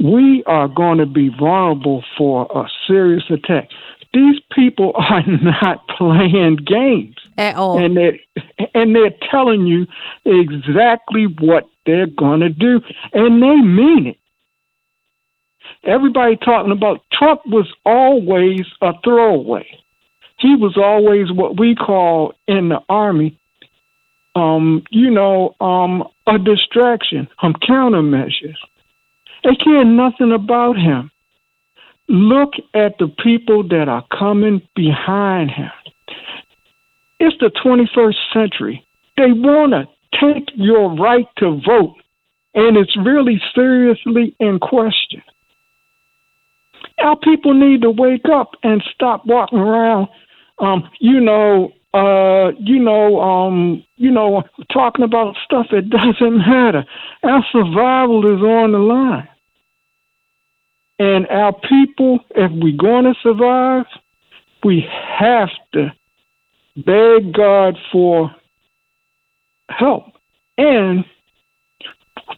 we 0.00 0.44
are 0.46 0.68
going 0.68 0.98
to 0.98 1.06
be 1.06 1.28
vulnerable 1.28 2.04
for 2.16 2.46
a 2.54 2.68
serious 2.86 3.24
attack. 3.30 3.68
These 4.14 4.40
people 4.52 4.92
are 5.10 5.24
not 5.26 5.86
playing 5.88 6.58
games 6.66 7.16
At 7.36 7.56
all. 7.56 7.78
and 7.78 7.96
they 7.96 8.20
and 8.74 8.94
they're 8.94 9.14
telling 9.30 9.66
you 9.66 9.86
exactly 10.24 11.26
what 11.40 11.64
they're 11.84 12.06
going 12.06 12.40
to 12.40 12.50
do, 12.50 12.80
and 13.12 13.42
they 13.42 13.56
mean 13.56 14.06
it. 14.06 14.18
Everybody 15.84 16.36
talking 16.36 16.72
about 16.72 17.02
Trump 17.12 17.42
was 17.46 17.66
always 17.84 18.62
a 18.82 18.92
throwaway. 19.04 19.66
He 20.38 20.54
was 20.54 20.76
always 20.76 21.32
what 21.32 21.58
we 21.58 21.74
call 21.74 22.34
in 22.46 22.68
the 22.68 22.80
army, 22.88 23.38
um, 24.34 24.84
you 24.90 25.10
know, 25.10 25.54
um, 25.60 26.04
a 26.26 26.38
distraction, 26.38 27.28
um, 27.42 27.54
countermeasures. 27.54 28.56
They 29.44 29.54
care 29.56 29.84
nothing 29.84 30.32
about 30.32 30.76
him. 30.76 31.10
Look 32.08 32.54
at 32.74 32.98
the 32.98 33.08
people 33.22 33.66
that 33.68 33.88
are 33.88 34.04
coming 34.16 34.62
behind 34.74 35.50
him. 35.50 35.70
It's 37.20 37.36
the 37.40 37.50
21st 37.64 38.16
century. 38.32 38.86
They 39.16 39.32
want 39.32 39.72
to 39.72 39.88
take 40.20 40.50
your 40.54 40.94
right 40.96 41.26
to 41.38 41.60
vote, 41.66 41.96
and 42.54 42.76
it's 42.76 42.96
really 42.96 43.40
seriously 43.54 44.34
in 44.38 44.58
question. 44.60 45.22
Our 47.00 47.16
people 47.16 47.54
need 47.54 47.82
to 47.82 47.90
wake 47.90 48.26
up 48.32 48.52
and 48.62 48.82
stop 48.94 49.24
walking 49.26 49.58
around, 49.58 50.08
um, 50.58 50.88
you 51.00 51.20
know, 51.20 51.72
uh, 51.94 52.52
you 52.58 52.78
know, 52.78 53.20
um, 53.20 53.84
you 53.96 54.10
know, 54.10 54.42
talking 54.72 55.04
about 55.04 55.36
stuff 55.44 55.66
that 55.70 55.88
doesn't 55.90 56.38
matter. 56.38 56.84
Our 57.22 57.44
survival 57.50 58.20
is 58.36 58.42
on 58.42 58.72
the 58.72 58.78
line. 58.78 59.28
And 60.98 61.26
our 61.28 61.52
people, 61.52 62.20
if 62.30 62.50
we're 62.52 62.76
going 62.76 63.04
to 63.04 63.14
survive, 63.22 63.86
we 64.64 64.84
have 65.18 65.50
to 65.72 65.92
beg 66.76 67.32
God 67.32 67.76
for 67.92 68.34
help. 69.68 70.04
And 70.56 71.04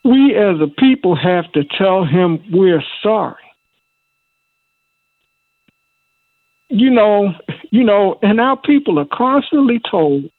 we 0.04 0.36
as 0.36 0.60
a 0.60 0.68
people 0.78 1.16
have 1.16 1.50
to 1.52 1.64
tell 1.78 2.04
him 2.04 2.42
we're 2.52 2.84
sorry. 3.02 3.36
You 6.70 6.90
know, 6.90 7.34
you 7.72 7.84
know, 7.84 8.18
and 8.22 8.40
our 8.40 8.56
people 8.58 9.00
are 9.00 9.08
constantly 9.12 9.80
told 9.90 10.30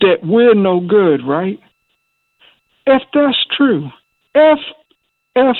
that 0.00 0.18
we're 0.24 0.54
no 0.54 0.80
good, 0.80 1.24
right? 1.26 1.58
If 2.86 3.02
that's 3.14 3.38
true, 3.56 3.90
if 4.34 4.58
if 5.36 5.56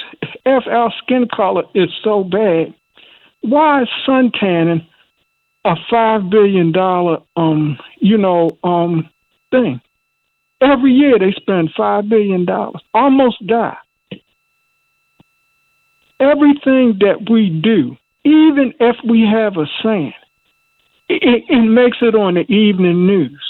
if 0.47 0.67
our 0.67 0.93
skin 1.03 1.29
color 1.35 1.65
is 1.75 1.91
so 2.05 2.25
bad, 2.25 2.75
why 3.43 3.83
is 3.83 3.89
suntanning 4.07 4.87
a 5.65 5.77
five 5.91 6.31
billion 6.31 6.73
dollar 6.73 7.19
um 7.37 7.79
you 8.01 8.19
know 8.19 8.51
um 8.65 9.09
thing? 9.51 9.81
Every 10.61 10.93
year 10.93 11.19
they 11.19 11.33
spend 11.33 11.71
five 11.77 12.09
billion 12.09 12.45
dollars, 12.45 12.83
almost 12.95 13.47
die. 13.47 13.79
Everything 16.21 16.99
that 17.01 17.29
we 17.31 17.51
do, 17.51 17.97
even 18.25 18.73
if 18.81 18.97
we 19.09 19.23
have 19.23 19.57
a 19.57 19.67
saying, 19.83 20.15
it, 21.09 21.45
it 21.49 21.65
makes 21.69 21.99
it 22.01 22.15
on 22.15 22.35
the 22.35 22.51
evening 22.53 23.07
news. 23.07 23.43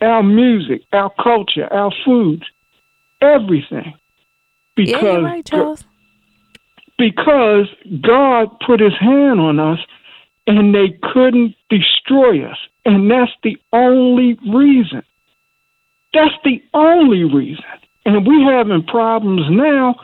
Our 0.00 0.22
music, 0.22 0.82
our 0.92 1.10
culture, 1.22 1.72
our 1.72 1.92
food, 2.04 2.44
everything 3.20 3.94
because 4.76 5.02
yeah, 5.02 5.16
right, 5.16 5.44
Charles. 5.44 5.84
because 6.98 7.66
God 8.02 8.48
put 8.64 8.80
His 8.80 8.92
hand 9.00 9.40
on 9.40 9.58
us, 9.58 9.78
and 10.46 10.74
they 10.74 10.98
couldn't 11.12 11.56
destroy 11.70 12.44
us, 12.48 12.58
and 12.84 13.10
that's 13.10 13.32
the 13.42 13.56
only 13.72 14.38
reason. 14.52 15.02
That's 16.12 16.34
the 16.44 16.62
only 16.72 17.24
reason, 17.24 17.64
and 18.04 18.26
we're 18.26 18.56
having 18.56 18.84
problems 18.84 19.42
now 19.50 19.96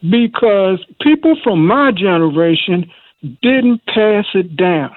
because 0.00 0.84
people 1.00 1.36
from 1.42 1.66
my 1.66 1.92
generation 1.92 2.90
didn't 3.22 3.84
pass 3.86 4.26
it 4.34 4.56
down. 4.56 4.94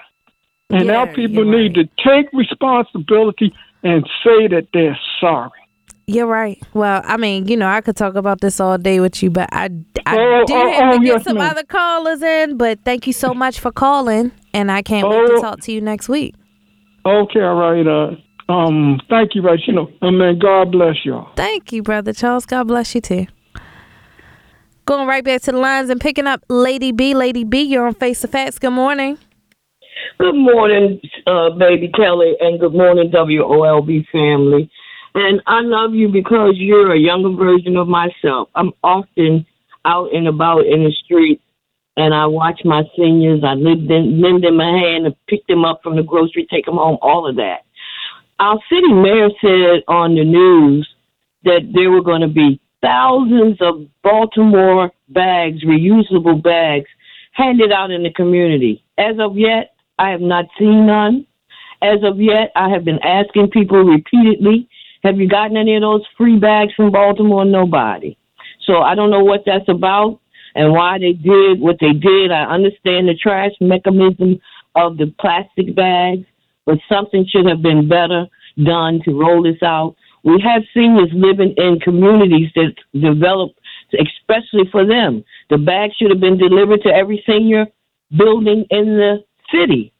And 0.70 0.86
yeah, 0.86 1.06
now 1.06 1.14
people 1.14 1.44
need 1.44 1.76
right. 1.78 1.90
to 1.96 2.10
take 2.10 2.32
responsibility 2.34 3.54
and 3.84 4.04
say 4.24 4.48
that 4.48 4.68
they're 4.74 4.98
sorry. 5.20 5.52
You're 6.08 6.28
right. 6.28 6.62
Well, 6.74 7.02
I 7.06 7.18
mean, 7.18 7.48
you 7.48 7.56
know, 7.56 7.68
I 7.68 7.82
could 7.82 7.96
talk 7.96 8.16
about 8.16 8.42
this 8.42 8.60
all 8.60 8.78
day 8.78 9.00
with 9.00 9.22
you, 9.22 9.30
but 9.30 9.50
I, 9.52 9.70
I 10.06 10.18
oh, 10.18 10.44
did 10.46 10.56
oh, 10.56 10.72
have 10.72 10.94
to 10.94 10.98
oh, 10.98 11.00
get 11.00 11.06
yes, 11.06 11.24
some 11.24 11.38
ma'am. 11.38 11.52
other 11.52 11.64
callers 11.64 12.22
in. 12.22 12.58
But 12.58 12.80
thank 12.84 13.08
you 13.08 13.14
so 13.14 13.34
much 13.34 13.60
for 13.60 13.72
calling, 13.72 14.32
and 14.54 14.72
I 14.72 14.82
can't 14.82 15.08
wait 15.08 15.28
to 15.28 15.34
oh. 15.34 15.42
talk 15.42 15.62
to 15.62 15.72
you 15.72 15.80
next 15.80 16.10
week. 16.10 16.36
Okay, 17.06 17.42
all 17.42 17.56
right. 17.56 17.88
Uh, 17.88 18.52
um, 18.52 19.00
thank 19.10 19.36
you, 19.36 19.42
right. 19.42 19.60
You 19.66 19.74
know, 19.74 19.92
I 20.02 20.10
mean, 20.10 20.40
God 20.40 20.72
bless 20.72 21.06
y'all. 21.06 21.34
Thank 21.36 21.72
you, 21.72 21.82
brother 21.82 22.14
Charles. 22.14 22.46
God 22.46 22.68
bless 22.68 22.94
you 22.94 23.02
too. 23.02 23.28
Going 24.86 25.08
right 25.08 25.24
back 25.24 25.42
to 25.44 25.52
the 25.52 25.58
lines 25.58 25.90
and 25.90 26.02
picking 26.02 26.26
up 26.26 26.44
Lady 26.50 26.92
B. 26.92 27.14
Lady 27.14 27.44
B, 27.44 27.62
you're 27.62 27.86
on 27.86 27.94
Face 27.94 28.22
the 28.22 28.28
Facts. 28.28 28.58
Good 28.58 28.72
morning. 28.72 29.18
Good 30.18 30.34
morning, 30.34 31.00
uh, 31.28 31.52
baby 31.52 31.92
Kelly, 31.96 32.34
and 32.40 32.60
good 32.60 32.74
morning, 32.74 33.12
WOLB 33.12 34.06
family. 34.12 34.72
And 35.14 35.42
I 35.46 35.62
love 35.62 35.94
you 35.94 36.08
because 36.08 36.54
you're 36.56 36.94
a 36.94 37.00
younger 37.00 37.30
version 37.30 37.78
of 37.78 37.88
myself. 37.88 38.50
I'm 38.56 38.72
often 38.84 39.46
out 39.86 40.14
and 40.14 40.28
about 40.28 40.66
in 40.66 40.84
the 40.84 40.92
streets 41.04 41.44
and 41.98 42.14
I 42.14 42.26
watch 42.26 42.62
my 42.64 42.84
seniors. 42.98 43.44
I 43.44 43.54
lend 43.54 43.90
them, 43.90 44.22
lend 44.22 44.44
them 44.44 44.60
a 44.60 44.80
hand 44.80 45.06
and 45.06 45.16
pick 45.28 45.46
them 45.48 45.66
up 45.66 45.82
from 45.84 45.96
the 45.96 46.04
grocery, 46.04 46.48
take 46.50 46.66
them 46.66 46.76
home, 46.76 46.98
all 47.02 47.30
of 47.30 47.36
that. 47.36 47.66
Our 48.40 48.60
city 48.70 48.92
mayor 48.92 49.30
said 49.42 49.84
on 49.88 50.16
the 50.16 50.24
news 50.24 50.88
that 51.44 51.72
there 51.74 51.92
were 51.92 52.02
going 52.02 52.22
to 52.22 52.28
be 52.28 52.60
thousands 52.82 53.58
of 53.62 53.86
Baltimore 54.04 54.92
bags, 55.10 55.64
reusable 55.64 56.42
bags, 56.42 56.88
handed 57.34 57.72
out 57.72 57.92
in 57.92 58.04
the 58.04 58.14
community. 58.14 58.84
As 58.98 59.16
of 59.20 59.38
yet, 59.38 59.74
I 60.00 60.10
have 60.10 60.22
not 60.22 60.46
seen 60.58 60.86
none. 60.86 61.26
As 61.82 62.00
of 62.04 62.20
yet, 62.20 62.52
I 62.56 62.70
have 62.70 62.84
been 62.84 63.00
asking 63.04 63.50
people 63.52 63.84
repeatedly 63.84 64.68
have 65.04 65.18
you 65.18 65.28
gotten 65.28 65.58
any 65.58 65.76
of 65.76 65.82
those 65.82 66.06
free 66.18 66.38
bags 66.38 66.74
from 66.76 66.92
Baltimore? 66.92 67.46
Nobody. 67.46 68.18
So 68.66 68.82
I 68.82 68.94
don't 68.94 69.10
know 69.10 69.24
what 69.24 69.42
that's 69.46 69.68
about 69.68 70.20
and 70.54 70.72
why 70.74 71.00
they 71.00 71.14
did 71.14 71.60
what 71.60 71.78
they 71.80 71.94
did. 71.94 72.32
I 72.32 72.44
understand 72.44 73.08
the 73.08 73.16
trash 73.16 73.52
mechanism 73.60 74.40
of 74.76 74.98
the 74.98 75.14
plastic 75.20 75.76
bags, 75.76 76.26
but 76.66 76.78
something 76.88 77.26
should 77.28 77.48
have 77.48 77.62
been 77.62 77.90
better 77.90 78.28
done 78.64 79.02
to 79.06 79.20
roll 79.20 79.42
this 79.42 79.62
out. 79.64 79.96
We 80.24 80.40
have 80.42 80.64
seniors 80.74 81.10
living 81.14 81.54
in 81.58 81.80
communities 81.80 82.50
that 82.56 82.76
developed 82.94 83.60
especially 83.94 84.70
for 84.72 84.86
them. 84.86 85.24
The 85.50 85.58
bags 85.58 85.96
should 85.98 86.12
have 86.12 86.20
been 86.20 86.38
delivered 86.38 86.82
to 86.84 86.90
every 86.90 87.24
senior 87.28 87.68
building 88.18 88.66
in 88.70 88.86
the 88.98 89.24
city 89.52 89.94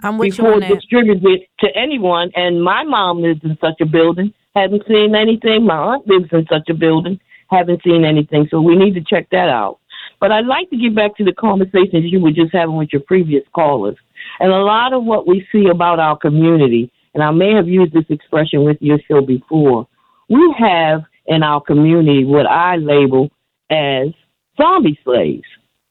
I'm 0.00 0.18
before 0.18 0.60
distributed 0.60 1.40
to 1.60 1.68
anyone. 1.76 2.30
And 2.34 2.62
my 2.62 2.84
mom 2.84 3.22
lives 3.22 3.40
in 3.42 3.56
such 3.60 3.80
a 3.80 3.86
building, 3.86 4.32
haven't 4.54 4.82
seen 4.86 5.14
anything. 5.14 5.64
My 5.64 5.76
aunt 5.76 6.06
lives 6.06 6.28
in 6.32 6.46
such 6.50 6.68
a 6.68 6.74
building. 6.74 7.20
Haven't 7.50 7.82
seen 7.82 8.04
anything. 8.04 8.46
So 8.50 8.60
we 8.60 8.76
need 8.76 8.94
to 8.94 9.00
check 9.00 9.28
that 9.30 9.48
out. 9.48 9.78
But 10.20 10.32
I'd 10.32 10.46
like 10.46 10.68
to 10.70 10.76
get 10.76 10.94
back 10.94 11.16
to 11.16 11.24
the 11.24 11.32
conversations 11.32 12.12
you 12.12 12.20
were 12.20 12.32
just 12.32 12.52
having 12.52 12.76
with 12.76 12.90
your 12.92 13.02
previous 13.02 13.44
callers. 13.54 13.96
And 14.40 14.52
a 14.52 14.58
lot 14.58 14.92
of 14.92 15.04
what 15.04 15.26
we 15.26 15.46
see 15.50 15.66
about 15.68 15.98
our 15.98 16.18
community, 16.18 16.92
and 17.18 17.24
I 17.24 17.32
may 17.32 17.52
have 17.52 17.66
used 17.66 17.92
this 17.92 18.04
expression 18.10 18.62
with 18.62 18.76
your 18.80 19.00
show 19.08 19.20
before, 19.20 19.88
we 20.28 20.54
have 20.56 21.02
in 21.26 21.42
our 21.42 21.60
community 21.60 22.24
what 22.24 22.46
I 22.46 22.76
label 22.76 23.28
as 23.70 24.10
zombie 24.56 24.96
slaves. 25.02 25.42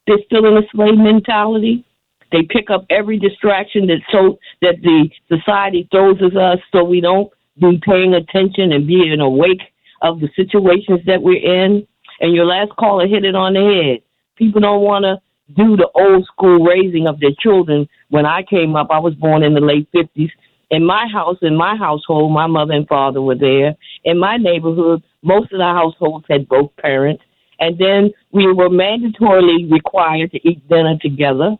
They're 0.07 0.23
still 0.25 0.45
in 0.45 0.55
a 0.55 0.65
slave 0.71 0.97
mentality. 0.97 1.83
They 2.31 2.43
pick 2.43 2.69
up 2.69 2.85
every 2.89 3.19
distraction 3.19 3.87
that 3.87 3.99
so 4.09 4.39
that 4.61 4.75
the 4.81 5.09
society 5.27 5.85
throws 5.91 6.15
at 6.25 6.37
us 6.37 6.59
so 6.71 6.85
we 6.85 7.01
don't 7.01 7.29
be 7.59 7.77
paying 7.85 8.13
attention 8.13 8.71
and 8.71 8.87
being 8.87 9.19
awake 9.19 9.63
of 10.03 10.21
the 10.21 10.29
situations 10.33 11.01
that 11.07 11.21
we're 11.21 11.43
in. 11.43 11.85
And 12.21 12.33
your 12.33 12.45
last 12.45 12.71
caller 12.79 13.05
hit 13.05 13.25
it 13.25 13.35
on 13.35 13.55
the 13.55 13.59
head. 13.59 14.01
People 14.37 14.61
don't 14.61 14.81
want 14.81 15.03
to 15.03 15.17
do 15.57 15.75
the 15.75 15.89
old 15.93 16.25
school 16.25 16.63
raising 16.63 17.05
of 17.05 17.19
their 17.19 17.35
children. 17.37 17.89
When 18.07 18.25
I 18.25 18.43
came 18.43 18.77
up, 18.77 18.87
I 18.91 18.99
was 18.99 19.13
born 19.15 19.43
in 19.43 19.53
the 19.53 19.59
late 19.59 19.91
50s. 19.91 20.29
In 20.69 20.85
my 20.85 21.07
house, 21.07 21.37
in 21.41 21.55
my 21.55 21.75
household, 21.75 22.31
my 22.31 22.47
mother 22.47 22.73
and 22.73 22.87
father 22.87 23.21
were 23.21 23.35
there. 23.35 23.75
In 24.03 24.17
my 24.17 24.37
neighborhood, 24.37 25.01
most 25.23 25.51
of 25.53 25.59
the 25.59 25.65
households 25.65 26.25
had 26.29 26.47
both 26.47 26.75
parents. 26.77 27.23
And 27.59 27.77
then 27.77 28.11
we 28.31 28.51
were 28.51 28.69
mandatorily 28.69 29.71
required 29.71 30.31
to 30.31 30.47
eat 30.47 30.67
dinner 30.67 30.97
together. 31.01 31.55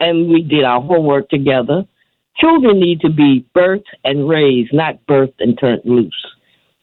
And 0.00 0.28
we 0.28 0.42
did 0.42 0.64
our 0.64 0.82
homework 0.82 1.28
together. 1.30 1.84
Children 2.36 2.80
need 2.80 3.00
to 3.00 3.10
be 3.10 3.46
birthed 3.54 3.84
and 4.04 4.28
raised, 4.28 4.72
not 4.72 5.04
birthed 5.06 5.34
and 5.38 5.58
turned 5.58 5.82
loose. 5.84 6.26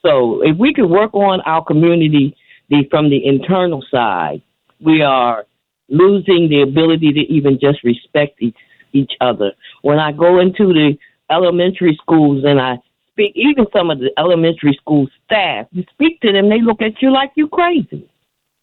So 0.05 0.41
if 0.43 0.57
we 0.57 0.73
could 0.73 0.89
work 0.89 1.13
on 1.13 1.41
our 1.41 1.63
community 1.63 2.35
the, 2.69 2.87
from 2.89 3.09
the 3.09 3.25
internal 3.25 3.83
side, 3.91 4.41
we 4.79 5.01
are 5.01 5.45
losing 5.89 6.49
the 6.49 6.61
ability 6.61 7.11
to 7.13 7.19
even 7.21 7.59
just 7.59 7.83
respect 7.83 8.41
each, 8.41 8.55
each 8.93 9.11
other. 9.21 9.51
When 9.81 9.99
I 9.99 10.11
go 10.11 10.39
into 10.39 10.67
the 10.67 10.97
elementary 11.31 11.97
schools 12.01 12.43
and 12.45 12.59
I 12.59 12.77
speak, 13.11 13.33
even 13.35 13.65
some 13.73 13.89
of 13.91 13.99
the 13.99 14.11
elementary 14.17 14.73
school 14.79 15.07
staff, 15.25 15.67
you 15.71 15.83
speak 15.91 16.21
to 16.21 16.31
them, 16.31 16.49
they 16.49 16.61
look 16.61 16.81
at 16.81 17.01
you 17.01 17.11
like 17.11 17.31
you're 17.35 17.47
crazy. 17.47 18.09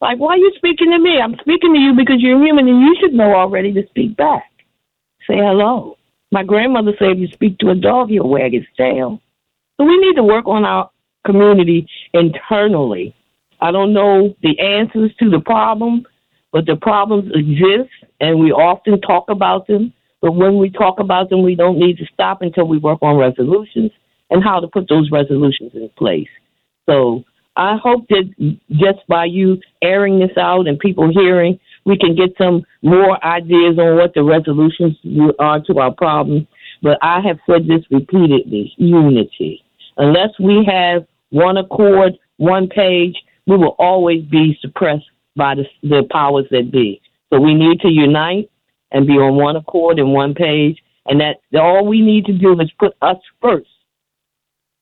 Like, 0.01 0.19
why 0.19 0.35
are 0.35 0.39
you 0.39 0.53
speaking 0.57 0.91
to 0.91 0.99
me? 0.99 1.21
I'm 1.21 1.37
speaking 1.41 1.73
to 1.73 1.81
you 1.81 1.95
because 1.95 2.17
you're 2.19 2.43
human 2.43 2.69
and 2.69 2.81
you 2.81 2.97
should 3.01 3.15
know 3.15 3.35
already 3.35 3.73
to 3.73 3.87
speak 3.89 4.17
back. 4.17 4.51
Say 5.27 5.37
hello. 5.37 5.97
My 6.33 6.43
grandmother 6.43 6.93
said 6.99 7.13
if 7.13 7.19
you 7.19 7.29
speak 7.29 7.59
to 7.59 7.71
a 7.71 7.75
dog, 7.75 8.11
he'll 8.11 8.29
wag 8.29 8.53
his 8.53 8.67
tail. 8.77 9.21
So 9.77 9.85
we 9.85 9.97
need 9.99 10.17
to 10.17 10.23
work 10.23 10.47
on 10.47 10.65
our 10.65 10.91
community 11.25 11.87
internally. 12.13 13.15
I 13.61 13.71
don't 13.71 13.93
know 13.93 14.35
the 14.43 14.59
answers 14.59 15.15
to 15.19 15.31
the 15.31 15.41
problem, 15.41 16.05
but 16.53 16.67
the 16.67 16.77
problems 16.77 17.33
exist 17.35 17.91
and 18.21 18.39
we 18.39 18.53
often 18.53 19.01
talk 19.01 19.31
about 19.31 19.67
them. 19.67 19.93
But 20.21 20.33
when 20.33 20.59
we 20.59 20.71
talk 20.71 20.99
about 20.99 21.31
them, 21.31 21.43
we 21.43 21.55
don't 21.55 21.79
need 21.79 21.99
to 21.99 22.07
stop 22.13 22.43
until 22.43 22.67
we 22.67 22.79
work 22.79 22.99
on 23.03 23.17
resolutions 23.17 23.91
and 24.31 24.43
how 24.43 24.61
to 24.61 24.69
put 24.69 24.89
those 24.89 25.11
resolutions 25.11 25.73
in 25.75 25.89
place. 25.97 26.29
So 26.89 27.25
I 27.57 27.77
hope 27.83 28.09
that 28.09 28.57
just 28.71 29.07
by 29.09 29.27
you 29.27 29.61
airing 29.83 30.19
this 30.21 30.37
out 30.37 30.67
and 30.67 30.79
people 30.79 31.11
hearing, 31.13 31.59
we 31.85 31.97
can 31.97 32.15
get 32.15 32.31
some 32.39 32.65
more 32.83 33.25
ideas 33.25 33.79
on 33.79 33.97
what 33.97 34.15
the 34.15 34.23
resolutions 34.23 34.97
are 35.39 35.61
to 35.61 35.79
our 35.79 35.93
problems. 35.93 36.47
But 36.83 36.99
I 37.03 37.21
have 37.21 37.39
said 37.49 37.67
this 37.67 37.85
repeatedly 37.91 38.75
unity. 38.77 39.65
Unless 39.97 40.39
we 40.39 40.67
have 40.69 41.07
one 41.31 41.57
accord, 41.57 42.19
one 42.37 42.69
page, 42.69 43.17
we 43.47 43.57
will 43.57 43.77
always 43.79 44.25
be 44.25 44.59
suppressed 44.61 45.07
by 45.37 45.55
the, 45.55 45.65
the 45.83 46.07
powers 46.11 46.47
that 46.51 46.71
be. 46.71 47.01
So 47.33 47.41
we 47.41 47.55
need 47.55 47.81
to 47.81 47.89
unite 47.89 48.51
and 48.91 49.07
be 49.07 49.15
on 49.15 49.37
one 49.37 49.57
accord 49.57 49.99
and 49.99 50.13
one 50.13 50.35
page. 50.35 50.79
And 51.07 51.21
that 51.21 51.37
all 51.59 51.87
we 51.87 52.01
need 52.01 52.25
to 52.27 52.33
do 52.33 52.59
is 52.61 52.71
put 52.79 52.95
us 53.03 53.17
first. 53.41 53.69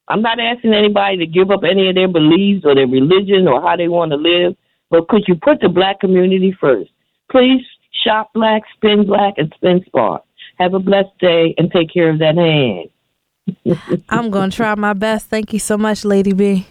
I'm 0.08 0.22
not 0.22 0.38
asking 0.38 0.74
anybody 0.74 1.18
to 1.18 1.26
give 1.26 1.50
up 1.50 1.60
any 1.68 1.88
of 1.88 1.94
their 1.94 2.08
beliefs 2.08 2.64
or 2.64 2.74
their 2.74 2.86
religion 2.86 3.48
or 3.48 3.60
how 3.62 3.76
they 3.76 3.88
want 3.88 4.12
to 4.12 4.16
live, 4.16 4.54
but 4.90 5.08
could 5.08 5.24
you 5.26 5.34
put 5.34 5.60
the 5.60 5.68
black 5.68 6.00
community 6.00 6.54
first? 6.60 6.90
Please 7.30 7.62
shop 8.04 8.30
black, 8.34 8.62
spend 8.76 9.06
black, 9.06 9.34
and 9.38 9.52
spend 9.56 9.84
smart. 9.90 10.22
Have 10.58 10.74
a 10.74 10.78
blessed 10.78 11.18
day 11.20 11.54
and 11.56 11.70
take 11.70 11.92
care 11.92 12.10
of 12.10 12.18
that 12.18 12.36
hand. 12.36 12.90
I'm 14.08 14.30
going 14.30 14.50
to 14.50 14.56
try 14.56 14.74
my 14.74 14.92
best. 14.92 15.28
Thank 15.28 15.52
you 15.52 15.58
so 15.58 15.76
much, 15.76 16.04
Lady 16.04 16.32
B. 16.32 16.66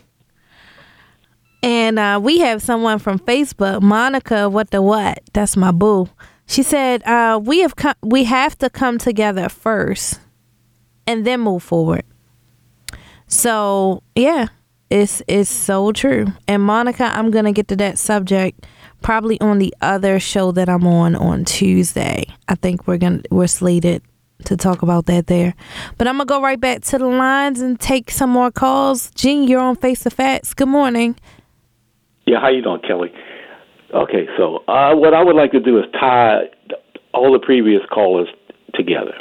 And 1.62 1.98
uh, 1.98 2.20
we 2.22 2.40
have 2.40 2.62
someone 2.62 3.00
from 3.00 3.20
Facebook, 3.20 3.82
Monica. 3.82 4.50
What 4.50 4.72
the 4.72 4.82
what? 4.82 5.22
That's 5.34 5.56
my 5.56 5.72
boo. 5.72 6.10
She 6.46 6.64
said, 6.64 7.04
uh, 7.04 7.40
"We 7.44 7.60
have 7.60 7.76
come. 7.76 7.96
We 8.02 8.26
have 8.26 8.58
to 8.60 8.70
come 8.70 8.98
together 8.98 9.50
first, 9.50 10.20
and 11.08 11.26
then 11.26 11.40
move 11.40 11.64
forward." 11.64 12.04
So 13.28 14.04
yeah, 14.16 14.48
it's 14.90 15.22
it's 15.28 15.50
so 15.50 15.92
true. 15.92 16.28
And 16.48 16.62
Monica, 16.62 17.06
I'm 17.06 17.32
gonna 17.32 17.52
get 17.52 17.68
to 17.70 17.76
that 17.78 17.98
subject 17.98 18.66
probably 19.02 19.40
on 19.42 19.60
the 19.60 19.74
other 19.82 20.20
show 20.20 20.52
that 20.52 20.70
I'm 20.70 20.86
on 20.86 21.16
on 21.16 21.46
Tuesday. 21.46 22.26
I 22.48 22.56
think 22.56 22.88
we're 22.88 22.98
gonna 22.98 23.22
we're 23.32 23.48
slated 23.48 24.02
to 24.46 24.58
talk 24.58 24.82
about 24.82 25.06
that 25.06 25.28
there. 25.28 25.56
But 25.98 26.08
I'm 26.08 26.16
gonna 26.18 26.26
go 26.26 26.42
right 26.42 26.60
back 26.60 26.82
to 26.82 26.98
the 26.98 27.08
lines 27.08 27.62
and 27.62 27.80
take 27.80 28.12
some 28.12 28.30
more 28.30 28.52
calls. 28.52 29.12
Gene, 29.12 29.48
you're 29.48 29.62
on 29.62 29.76
Face 29.76 30.04
the 30.04 30.12
Facts. 30.12 30.54
Good 30.54 30.68
morning. 30.68 31.16
Yeah, 32.26 32.40
how 32.40 32.50
you 32.50 32.62
doing, 32.62 32.82
Kelly? 32.88 33.12
Okay, 33.94 34.26
so 34.38 34.64
uh, 34.68 34.96
what 34.96 35.14
I 35.14 35.24
would 35.24 35.36
like 35.36 35.52
to 35.52 35.60
do 35.60 35.78
is 35.78 35.86
tie 35.94 36.50
all 37.14 37.32
the 37.32 37.40
previous 37.40 37.82
callers 37.92 38.28
together, 38.74 39.14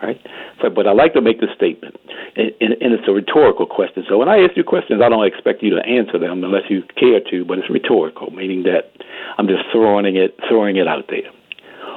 right? 0.00 0.20
So, 0.62 0.70
but 0.70 0.86
I 0.86 0.92
like 0.92 1.14
to 1.14 1.20
make 1.20 1.40
this 1.40 1.50
statement, 1.56 1.96
and, 2.36 2.52
and, 2.60 2.74
and 2.80 2.94
it's 2.94 3.08
a 3.08 3.12
rhetorical 3.12 3.66
question. 3.66 4.04
So 4.08 4.16
when 4.16 4.28
I 4.28 4.38
ask 4.38 4.56
you 4.56 4.62
questions, 4.62 5.02
I 5.02 5.08
don't 5.08 5.26
expect 5.26 5.64
you 5.64 5.70
to 5.74 5.84
answer 5.84 6.18
them 6.18 6.44
unless 6.44 6.70
you 6.70 6.84
care 6.96 7.18
to, 7.30 7.44
but 7.44 7.58
it's 7.58 7.68
rhetorical, 7.68 8.30
meaning 8.30 8.62
that 8.62 8.92
I'm 9.36 9.48
just 9.48 9.64
throwing 9.72 10.14
it, 10.14 10.38
throwing 10.48 10.76
it 10.76 10.86
out 10.86 11.06
there. 11.08 11.30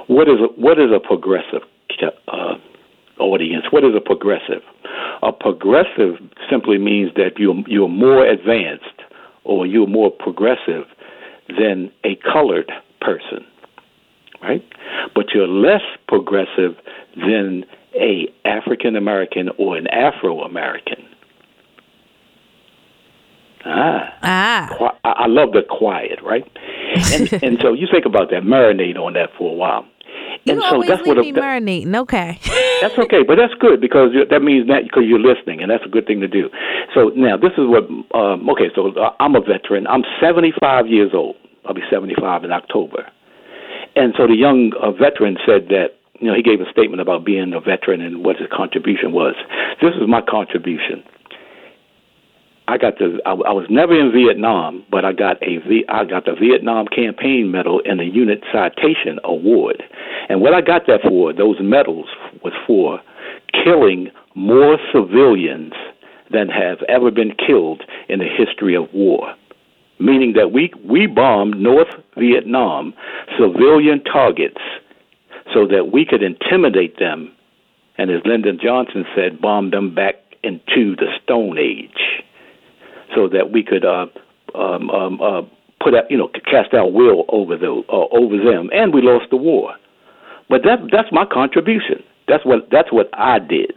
What 0.07 0.27
is 0.27 0.39
a, 0.39 0.59
what 0.59 0.79
is 0.79 0.89
a 0.91 0.99
progressive 0.99 1.61
uh, 2.01 2.55
audience? 3.19 3.65
What 3.69 3.83
is 3.83 3.93
a 3.95 4.01
progressive? 4.01 4.63
A 5.21 5.31
progressive 5.31 6.17
simply 6.49 6.79
means 6.79 7.11
that 7.15 7.37
you're 7.37 7.55
you're 7.67 7.89
more 7.89 8.25
advanced 8.25 8.85
or 9.43 9.65
you're 9.67 9.87
more 9.87 10.09
progressive 10.09 10.85
than 11.49 11.91
a 12.03 12.15
colored 12.31 12.71
person, 13.01 13.45
right? 14.41 14.63
But 15.15 15.27
you're 15.33 15.47
less 15.47 15.81
progressive 16.07 16.75
than 17.15 17.65
a 17.95 18.31
African 18.45 18.95
American 18.95 19.49
or 19.57 19.77
an 19.77 19.87
Afro 19.87 20.41
American. 20.41 21.05
Ah, 23.65 24.13
ah. 24.23 24.93
I 25.03 25.27
love 25.27 25.51
the 25.51 25.63
quiet, 25.67 26.19
right? 26.23 26.45
And 27.13 27.33
and 27.43 27.57
so 27.61 27.73
you 27.73 27.87
think 27.91 28.05
about 28.05 28.29
that, 28.31 28.43
marinate 28.43 28.97
on 28.97 29.13
that 29.13 29.29
for 29.37 29.51
a 29.51 29.55
while. 29.55 29.85
You 30.43 30.53
and 30.53 30.63
always 30.63 30.87
so 30.87 30.95
that's 30.95 31.07
leave 31.07 31.15
what 31.15 31.23
me 31.23 31.29
a, 31.31 31.33
marinating. 31.33 31.95
Okay. 31.95 32.39
that's 32.81 32.97
okay, 32.97 33.23
but 33.23 33.37
that's 33.37 33.53
good 33.59 33.81
because 33.81 34.09
you, 34.13 34.25
that 34.25 34.41
means 34.41 34.67
that 34.67 34.83
because 34.83 35.03
you're 35.05 35.19
listening, 35.19 35.61
and 35.61 35.71
that's 35.71 35.85
a 35.85 35.89
good 35.89 36.05
thing 36.05 36.19
to 36.21 36.27
do. 36.27 36.49
So 36.93 37.09
now 37.15 37.37
this 37.37 37.51
is 37.57 37.65
what. 37.67 37.85
Um, 38.13 38.49
okay, 38.51 38.69
so 38.75 38.93
uh, 38.93 39.13
I'm 39.19 39.35
a 39.35 39.41
veteran. 39.41 39.87
I'm 39.87 40.03
75 40.21 40.87
years 40.87 41.11
old. 41.13 41.35
I'll 41.65 41.73
be 41.73 41.83
75 41.91 42.43
in 42.43 42.51
October. 42.51 43.09
And 43.95 44.13
so 44.17 44.27
the 44.27 44.35
young 44.35 44.71
uh, 44.81 44.91
veteran 44.91 45.37
said 45.45 45.69
that 45.69 45.97
you 46.19 46.27
know 46.27 46.35
he 46.35 46.43
gave 46.43 46.61
a 46.61 46.69
statement 46.71 47.01
about 47.01 47.25
being 47.25 47.53
a 47.53 47.59
veteran 47.59 48.01
and 48.01 48.23
what 48.23 48.37
his 48.37 48.47
contribution 48.55 49.11
was. 49.11 49.35
This 49.81 49.93
is 49.95 50.07
my 50.07 50.21
contribution. 50.21 51.03
I 52.67 52.77
got 52.77 52.97
the 52.97 53.19
I, 53.25 53.31
I 53.31 53.53
was 53.53 53.67
never 53.69 53.97
in 53.97 54.11
Vietnam, 54.11 54.85
but 54.91 55.05
I 55.05 55.13
got 55.13 55.41
a 55.41 55.57
v, 55.59 55.85
I 55.87 56.03
got 56.03 56.25
the 56.25 56.35
Vietnam 56.39 56.87
Campaign 56.87 57.49
Medal 57.51 57.81
and 57.85 57.99
the 57.99 58.05
Unit 58.05 58.43
Citation 58.51 59.19
Award. 59.23 59.83
And 60.29 60.41
what 60.41 60.53
I 60.53 60.61
got 60.61 60.87
that 60.87 61.01
for, 61.07 61.31
those 61.31 61.57
medals 61.61 62.07
was 62.43 62.53
for 62.65 62.99
killing 63.63 64.09
more 64.35 64.77
civilians 64.93 65.73
than 66.31 66.49
have 66.49 66.79
ever 66.89 67.09
been 67.09 67.33
killed 67.35 67.83
in 68.09 68.19
the 68.19 68.27
history 68.27 68.75
of 68.75 68.93
war. 68.93 69.33
Meaning 69.99 70.33
that 70.33 70.51
we 70.51 70.73
we 70.83 71.07
bombed 71.07 71.59
North 71.59 71.93
Vietnam 72.17 72.93
civilian 73.39 74.03
targets 74.03 74.61
so 75.53 75.65
that 75.67 75.91
we 75.93 76.05
could 76.05 76.21
intimidate 76.21 76.99
them 76.99 77.31
and 77.97 78.11
as 78.11 78.21
Lyndon 78.25 78.59
Johnson 78.61 79.05
said, 79.15 79.41
bomb 79.41 79.71
them 79.71 79.95
back 79.95 80.15
into 80.43 80.95
the 80.95 81.07
Stone 81.23 81.57
Age 81.57 82.23
so 83.15 83.27
that 83.29 83.51
we 83.51 83.63
could 83.63 83.85
uh, 83.85 84.07
um, 84.55 84.89
um, 84.89 85.21
uh, 85.21 85.41
put 85.81 85.95
out, 85.95 86.09
you 86.09 86.17
know, 86.17 86.29
cast 86.49 86.73
our 86.73 86.89
will 86.89 87.25
over 87.29 87.57
the 87.57 87.83
uh, 87.89 88.07
over 88.11 88.37
them, 88.37 88.69
and 88.73 88.93
we 88.93 89.01
lost 89.01 89.29
the 89.29 89.37
war. 89.37 89.75
But 90.49 90.63
that 90.63 90.79
that's 90.91 91.09
my 91.11 91.25
contribution. 91.25 92.03
That's 92.27 92.45
what 92.45 92.69
that's 92.71 92.91
what 92.91 93.09
I 93.13 93.39
did, 93.39 93.73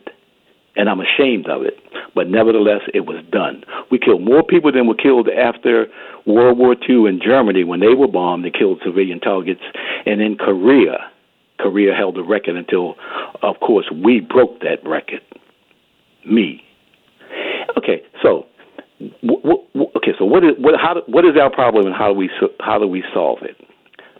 and 0.76 0.88
I'm 0.88 1.00
ashamed 1.00 1.48
of 1.48 1.62
it. 1.62 1.74
But 2.14 2.28
nevertheless, 2.28 2.82
it 2.94 3.06
was 3.06 3.24
done. 3.30 3.64
We 3.90 3.98
killed 3.98 4.22
more 4.22 4.42
people 4.42 4.72
than 4.72 4.86
were 4.86 4.94
killed 4.94 5.28
after 5.28 5.86
World 6.26 6.58
War 6.58 6.74
II 6.88 7.06
in 7.06 7.20
Germany 7.22 7.64
when 7.64 7.80
they 7.80 7.94
were 7.94 8.08
bombed 8.08 8.44
and 8.44 8.54
killed 8.54 8.80
civilian 8.84 9.20
targets, 9.20 9.62
and 10.06 10.20
in 10.20 10.36
Korea. 10.36 11.10
Korea 11.58 11.94
held 11.94 12.16
the 12.16 12.22
record 12.22 12.56
until, 12.56 12.94
of 13.42 13.60
course, 13.60 13.84
we 13.92 14.20
broke 14.20 14.60
that 14.60 14.78
record. 14.82 15.20
Me. 16.24 16.64
Okay, 17.76 18.02
so 18.22 18.46
okay, 19.00 20.12
so 20.18 20.24
what 20.24 20.44
is 20.44 20.52
what 20.58 20.74
how 20.78 21.02
what 21.06 21.24
is 21.24 21.36
our 21.40 21.50
problem 21.50 21.86
and 21.86 21.94
how 21.94 22.12
do 22.12 22.18
we 22.18 22.30
how 22.60 22.78
do 22.78 22.86
we 22.86 23.02
solve 23.14 23.38
it? 23.42 23.56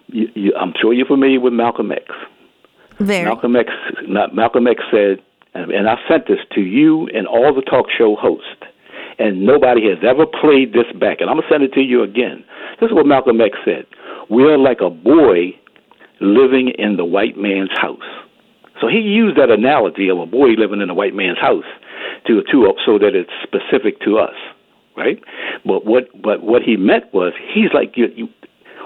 You, 0.07 0.29
you, 0.35 0.55
I'm 0.59 0.73
sure 0.81 0.93
you're 0.93 1.07
familiar 1.07 1.41
with 1.41 1.53
Malcolm 1.53 1.93
X. 1.93 2.05
Very. 2.99 3.25
Malcolm 3.25 3.57
X 3.57 3.71
Malcolm 4.33 4.67
X 4.67 4.83
said, 4.91 5.19
and 5.55 5.89
I 5.89 5.97
sent 6.09 6.29
this 6.29 6.39
to 6.55 6.61
you 6.61 7.09
and 7.09 7.27
all 7.27 7.55
the 7.55 7.63
talk 7.63 7.87
show 7.97 8.17
hosts, 8.17 8.65
and 9.19 9.45
nobody 9.45 9.89
has 9.89 9.99
ever 10.03 10.25
played 10.27 10.73
this 10.73 10.91
back. 10.99 11.21
And 11.21 11.29
I'm 11.29 11.37
gonna 11.37 11.49
send 11.51 11.63
it 11.63 11.73
to 11.75 11.81
you 11.81 12.03
again. 12.03 12.45
This 12.81 12.89
is 12.89 12.95
what 12.95 13.07
Malcolm 13.07 13.41
X 13.41 13.59
said: 13.65 13.87
We're 14.31 14.59
like 14.59 14.81
a 14.81 14.91
boy 14.91 15.53
living 16.21 16.73
in 16.79 16.97
the 16.97 17.05
white 17.05 17.37
man's 17.37 17.71
house. 17.79 17.99
So 18.81 18.89
he 18.89 18.99
used 18.99 19.37
that 19.37 19.51
analogy 19.51 20.09
of 20.09 20.19
a 20.19 20.27
boy 20.27 20.57
living 20.57 20.81
in 20.81 20.89
a 20.89 20.95
white 20.95 21.15
man's 21.15 21.39
house 21.39 21.69
to 22.27 22.43
to 22.51 22.73
so 22.87 22.99
that 22.99 23.15
it's 23.15 23.31
specific 23.45 24.01
to 24.01 24.19
us 24.19 24.35
right? 25.01 25.19
But 25.65 25.87
what 25.87 26.05
but 26.21 26.43
what 26.43 26.63
he 26.63 26.77
meant 26.77 27.13
was 27.13 27.33
he's 27.53 27.73
like 27.73 27.97
you, 27.97 28.07
you 28.15 28.29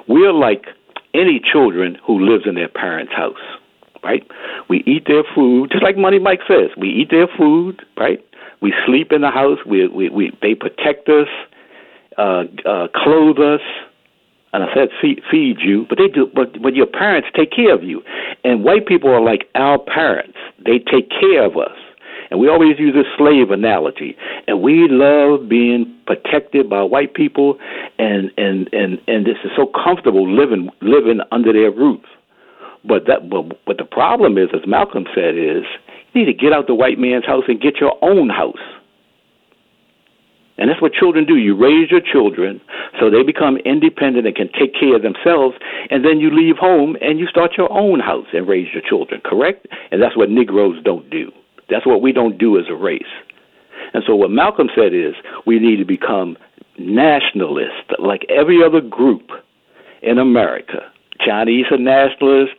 we're 0.09 0.33
like 0.33 0.67
any 1.13 1.41
children 1.41 1.99
who 2.07 2.19
lives 2.19 2.45
in 2.47 2.55
their 2.55 2.69
parents' 2.69 3.13
house, 3.13 3.45
right? 4.03 4.23
We 4.69 4.83
eat 4.87 5.07
their 5.07 5.25
food, 5.35 5.71
just 5.73 5.83
like 5.83 5.97
Money 5.97 6.19
Mike 6.19 6.41
says. 6.47 6.71
We 6.77 6.89
eat 6.89 7.11
their 7.11 7.27
food, 7.37 7.83
right? 7.97 8.25
We 8.63 8.73
sleep 8.87 9.13
in 9.13 9.21
the 9.23 9.31
house. 9.31 9.59
We 9.67 9.89
we, 9.89 10.09
we 10.09 10.33
they 10.41 10.55
protect 10.55 11.09
us, 11.09 11.29
uh, 12.17 12.45
uh, 12.65 12.89
clothe 12.95 13.39
us, 13.39 13.61
and 14.53 14.63
I 14.63 14.73
said 14.73 14.89
feed, 15.03 15.21
feed 15.31 15.57
you, 15.61 15.85
but 15.89 15.99
they 15.99 16.09
do. 16.09 16.31
But 16.33 16.63
but 16.63 16.75
your 16.75 16.87
parents 16.87 17.29
take 17.37 17.51
care 17.51 17.75
of 17.75 17.83
you, 17.83 18.03
and 18.45 18.63
white 18.63 18.87
people 18.87 19.11
are 19.11 19.21
like 19.21 19.49
our 19.57 19.79
parents. 19.79 20.39
They 20.65 20.79
take 20.79 21.11
care 21.11 21.45
of 21.45 21.57
us. 21.57 21.77
And 22.35 22.41
we 22.41 22.49
always 22.49 22.81
use 22.81 22.95
this 22.95 23.07
slave 23.17 23.53
analogy. 23.53 24.17
And 24.49 24.61
we 24.61 24.89
love 24.91 25.49
being 25.49 25.87
protected 26.05 26.69
by 26.69 26.83
white 26.83 27.15
people 27.15 27.61
and 27.97 28.33
and 28.37 28.69
and 28.73 28.99
and 29.07 29.25
this 29.25 29.37
is 29.45 29.53
so 29.55 29.71
comfortable 29.71 30.29
living 30.29 30.69
living 30.83 31.21
under 31.31 31.53
their 31.53 31.71
roof. 31.71 32.03
But 32.85 33.07
that 33.07 33.31
but, 33.31 33.65
but 33.65 33.79
the 33.79 33.85
problem 33.85 34.37
is, 34.37 34.49
as 34.53 34.67
Malcolm 34.67 35.05
said, 35.15 35.39
is 35.39 35.63
you 36.13 36.27
need 36.27 36.27
to 36.27 36.35
get 36.35 36.53
out 36.53 36.67
the 36.67 36.75
white 36.75 36.99
man's 36.99 37.25
house 37.25 37.45
and 37.47 37.61
get 37.61 37.77
your 37.81 37.95
own 38.03 38.31
house. 38.31 38.59
And 40.59 40.69
that's 40.69 40.83
what 40.83 40.93
children 40.93 41.25
do. 41.25 41.37
You 41.37 41.55
raise 41.57 41.89
your 41.89 42.01
children 42.03 42.61
so 42.99 43.11
they 43.11 43.23
become 43.23 43.59
independent 43.59 44.27
and 44.27 44.35
can 44.35 44.51
take 44.59 44.75
care 44.75 44.97
of 44.97 45.03
themselves, 45.03 45.55
and 45.89 46.05
then 46.05 46.19
you 46.19 46.35
leave 46.35 46.57
home 46.57 46.97
and 47.01 47.21
you 47.21 47.29
start 47.29 47.53
your 47.57 47.71
own 47.71 48.01
house 48.01 48.27
and 48.33 48.49
raise 48.49 48.67
your 48.75 48.83
children, 48.83 49.21
correct? 49.25 49.69
And 49.93 50.03
that's 50.03 50.17
what 50.17 50.31
Negroes 50.31 50.83
don't 50.83 51.09
do. 51.09 51.31
That's 51.71 51.87
what 51.87 52.03
we 52.03 52.13
don't 52.13 52.39
do 52.39 52.59
as 52.59 52.67
a 52.69 52.75
race. 52.75 53.03
And 53.93 54.03
so 54.07 54.15
what 54.17 54.31
Malcolm 54.31 54.69
said 54.75 54.93
is 54.93 55.15
we 55.47 55.59
need 55.59 55.77
to 55.77 55.85
become 55.85 56.37
nationalists 56.79 57.91
like 57.99 58.27
every 58.29 58.63
other 58.63 58.81
group 58.81 59.31
in 60.03 60.19
America. 60.19 60.91
Chinese 61.25 61.67
are 61.71 61.79
nationalists. 61.79 62.57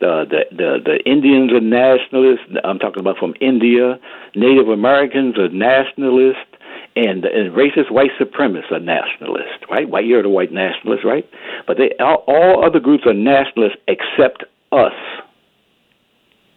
The, 0.00 0.24
the 0.30 0.56
the 0.56 0.78
the 0.84 1.10
Indians 1.10 1.52
are 1.52 1.60
nationalists. 1.60 2.46
I'm 2.62 2.78
talking 2.78 3.00
about 3.00 3.18
from 3.18 3.34
India. 3.40 3.98
Native 4.36 4.68
Americans 4.68 5.36
are 5.38 5.48
nationalists, 5.48 6.46
and, 6.94 7.24
and 7.24 7.52
racist 7.52 7.90
white 7.90 8.10
supremacists 8.18 8.70
are 8.70 8.80
nationalists, 8.80 9.62
right? 9.70 9.88
White 9.88 10.06
you're 10.06 10.22
the 10.22 10.28
white 10.28 10.52
nationalists, 10.52 11.04
right? 11.04 11.28
But 11.66 11.78
they 11.78 11.90
all, 12.00 12.24
all 12.26 12.64
other 12.64 12.80
groups 12.80 13.04
are 13.06 13.14
nationalists 13.14 13.76
except 13.88 14.44
us. 14.72 14.94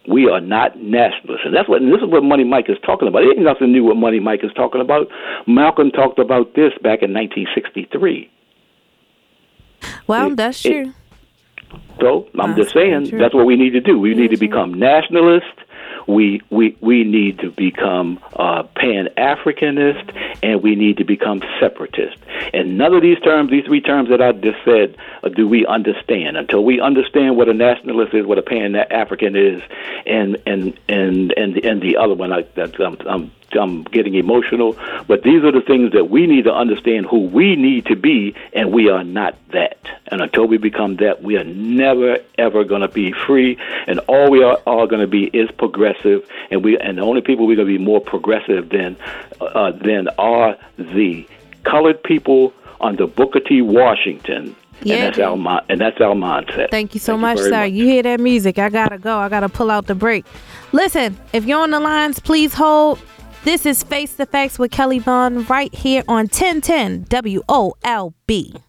We 0.08 0.28
are 0.28 0.40
not 0.40 0.78
nationalists, 0.80 1.42
and 1.44 1.54
that's 1.54 1.68
what. 1.68 1.80
And 1.80 1.92
this 1.92 2.00
is 2.02 2.08
what 2.08 2.24
Money 2.24 2.44
Mike 2.44 2.68
is 2.68 2.76
talking 2.84 3.06
about. 3.06 3.22
It 3.22 3.36
ain't 3.36 3.44
nothing 3.44 3.70
new. 3.70 3.84
What 3.84 3.96
Money 3.96 4.18
Mike 4.18 4.40
is 4.42 4.50
talking 4.54 4.80
about. 4.80 5.06
Malcolm 5.46 5.90
talked 5.90 6.18
about 6.18 6.54
this 6.54 6.72
back 6.82 7.02
in 7.02 7.12
1963. 7.12 8.28
Well, 10.06 10.32
It- 10.32 10.36
that's 10.36 10.64
it- 10.64 10.70
true. 10.70 10.92
So 12.00 12.26
I'm 12.38 12.50
That's 12.50 12.62
just 12.62 12.74
saying 12.74 13.16
that's 13.16 13.34
what 13.34 13.46
we 13.46 13.56
need 13.56 13.70
to 13.70 13.80
do. 13.80 13.98
We 13.98 14.14
need 14.14 14.30
to 14.30 14.36
become 14.36 14.74
nationalist. 14.74 15.46
We 16.06 16.42
we 16.50 16.76
we 16.80 17.04
need 17.04 17.38
to 17.40 17.50
become 17.50 18.20
uh, 18.34 18.64
pan 18.74 19.08
Africanist, 19.16 20.14
and 20.42 20.62
we 20.62 20.74
need 20.74 20.98
to 20.98 21.04
become 21.04 21.42
separatist. 21.60 22.16
And 22.52 22.78
none 22.78 22.94
of 22.94 23.02
these 23.02 23.18
terms, 23.20 23.50
these 23.50 23.64
three 23.64 23.80
terms 23.80 24.08
that 24.08 24.20
I 24.20 24.32
just 24.32 24.58
said, 24.64 24.96
uh, 25.22 25.28
do 25.28 25.46
we 25.48 25.66
understand. 25.66 26.36
Until 26.36 26.64
we 26.64 26.80
understand 26.80 27.36
what 27.36 27.48
a 27.48 27.54
nationalist 27.54 28.14
is, 28.14 28.26
what 28.26 28.38
a 28.38 28.42
pan 28.42 28.74
African 28.74 29.36
is, 29.36 29.62
and 30.06 30.36
and 30.46 30.78
and 30.88 31.32
and 31.36 31.58
and 31.58 31.82
the 31.82 31.96
other 31.96 32.14
one, 32.14 32.32
I, 32.32 32.42
that, 32.54 32.78
I'm, 32.80 32.96
I'm 33.06 33.30
I'm 33.58 33.84
getting 33.84 34.14
emotional. 34.14 34.76
But 35.06 35.22
these 35.22 35.42
are 35.44 35.52
the 35.52 35.60
things 35.60 35.92
that 35.92 36.10
we 36.10 36.26
need 36.26 36.44
to 36.44 36.52
understand 36.52 37.06
who 37.06 37.20
we 37.20 37.56
need 37.56 37.86
to 37.86 37.96
be, 37.96 38.34
and 38.52 38.72
we 38.72 38.88
are 38.88 39.04
not 39.04 39.36
that. 39.52 39.78
And 40.08 40.20
until 40.20 40.46
we 40.46 40.58
become 40.58 40.96
that, 40.96 41.22
we 41.22 41.36
are 41.36 41.44
never 41.44 42.18
ever 42.38 42.64
going 42.64 42.82
to 42.82 42.88
be 42.88 43.12
free. 43.12 43.58
And 43.86 43.98
all 44.00 44.30
we 44.30 44.42
are, 44.42 44.58
are 44.66 44.86
going 44.86 45.00
to 45.00 45.06
be 45.06 45.24
is 45.26 45.50
progressive. 45.52 46.28
And 46.50 46.64
we 46.64 46.78
and 46.78 46.98
the 46.98 47.02
only 47.02 47.20
people 47.20 47.46
we're 47.46 47.56
going 47.56 47.68
to 47.68 47.78
be 47.78 47.82
more 47.82 48.00
progressive 48.00 48.68
than 48.70 48.96
uh, 49.40 49.72
than 49.72 50.08
are 50.18 50.56
the 50.78 51.26
colored 51.64 52.02
people 52.02 52.52
under 52.80 53.06
Booker 53.06 53.40
T. 53.40 53.62
Washington. 53.62 54.56
Yeah, 54.84 54.96
and 54.96 55.14
that's 55.14 55.18
our 55.20 55.62
and 55.68 55.80
that's 55.80 56.00
our 56.00 56.14
mindset. 56.14 56.70
Thank 56.70 56.94
you 56.94 57.00
so 57.00 57.12
Thank 57.12 57.20
much, 57.20 57.38
very 57.38 57.50
sir. 57.50 57.64
You 57.66 57.84
hear 57.84 58.02
that 58.02 58.20
music? 58.20 58.58
I 58.58 58.68
gotta 58.68 58.98
go. 58.98 59.16
I 59.16 59.28
gotta 59.28 59.48
pull 59.48 59.70
out 59.70 59.86
the 59.86 59.94
break. 59.94 60.24
Listen, 60.72 61.16
if 61.32 61.44
you're 61.44 61.60
on 61.60 61.70
the 61.70 61.80
lines, 61.80 62.18
please 62.18 62.52
hold. 62.52 62.98
This 63.44 63.66
is 63.66 63.82
Face 63.82 64.12
the 64.12 64.24
Facts 64.24 64.56
with 64.56 64.70
Kelly 64.70 65.00
Vaughn 65.00 65.42
right 65.46 65.74
here 65.74 66.04
on 66.06 66.26
1010 66.28 67.06
WOLB. 67.06 68.62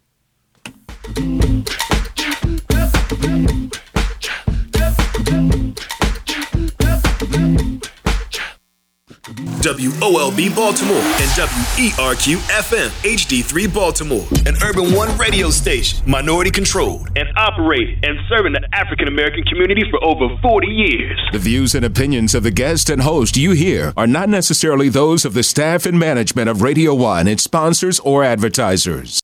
WOLB 9.24 10.54
Baltimore 10.54 10.98
and 10.98 11.32
WERQ 11.32 12.36
FM 12.50 12.90
HD3 13.10 13.74
Baltimore, 13.74 14.26
an 14.46 14.56
Urban 14.62 14.94
One 14.94 15.18
radio 15.18 15.50
station, 15.50 16.00
minority 16.06 16.52
controlled. 16.52 17.08
and 17.16 17.30
operated 17.38 18.04
and 18.04 18.20
serving 18.28 18.52
the 18.52 18.68
African 18.74 19.08
American 19.08 19.46
community 19.46 19.84
for 19.90 20.04
over 20.04 20.28
40 20.42 20.68
years. 20.68 21.18
The 21.32 21.40
views 21.40 21.74
and 21.74 21.86
opinions 21.86 22.36
of 22.36 22.44
the 22.44 22.52
guest 22.52 22.90
and 22.90 23.02
host 23.02 23.38
you 23.38 23.52
hear 23.52 23.94
are 23.96 24.08
not 24.08 24.28
necessarily 24.28 24.90
those 24.90 25.24
of 25.24 25.34
the 25.34 25.44
staff 25.44 25.86
and 25.86 25.98
management 25.98 26.50
of 26.50 26.62
Radio 26.62 26.94
1, 26.94 27.26
its 27.30 27.44
sponsors, 27.44 28.02
or 28.02 28.26
advertisers. 28.26 29.22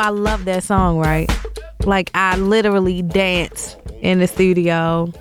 I 0.00 0.08
love 0.08 0.46
that 0.46 0.64
song, 0.64 0.98
right? 0.98 1.30
Like 1.84 2.10
I 2.14 2.36
literally 2.36 3.02
dance 3.02 3.76
in 4.00 4.18
the 4.18 4.26
studio 4.26 5.12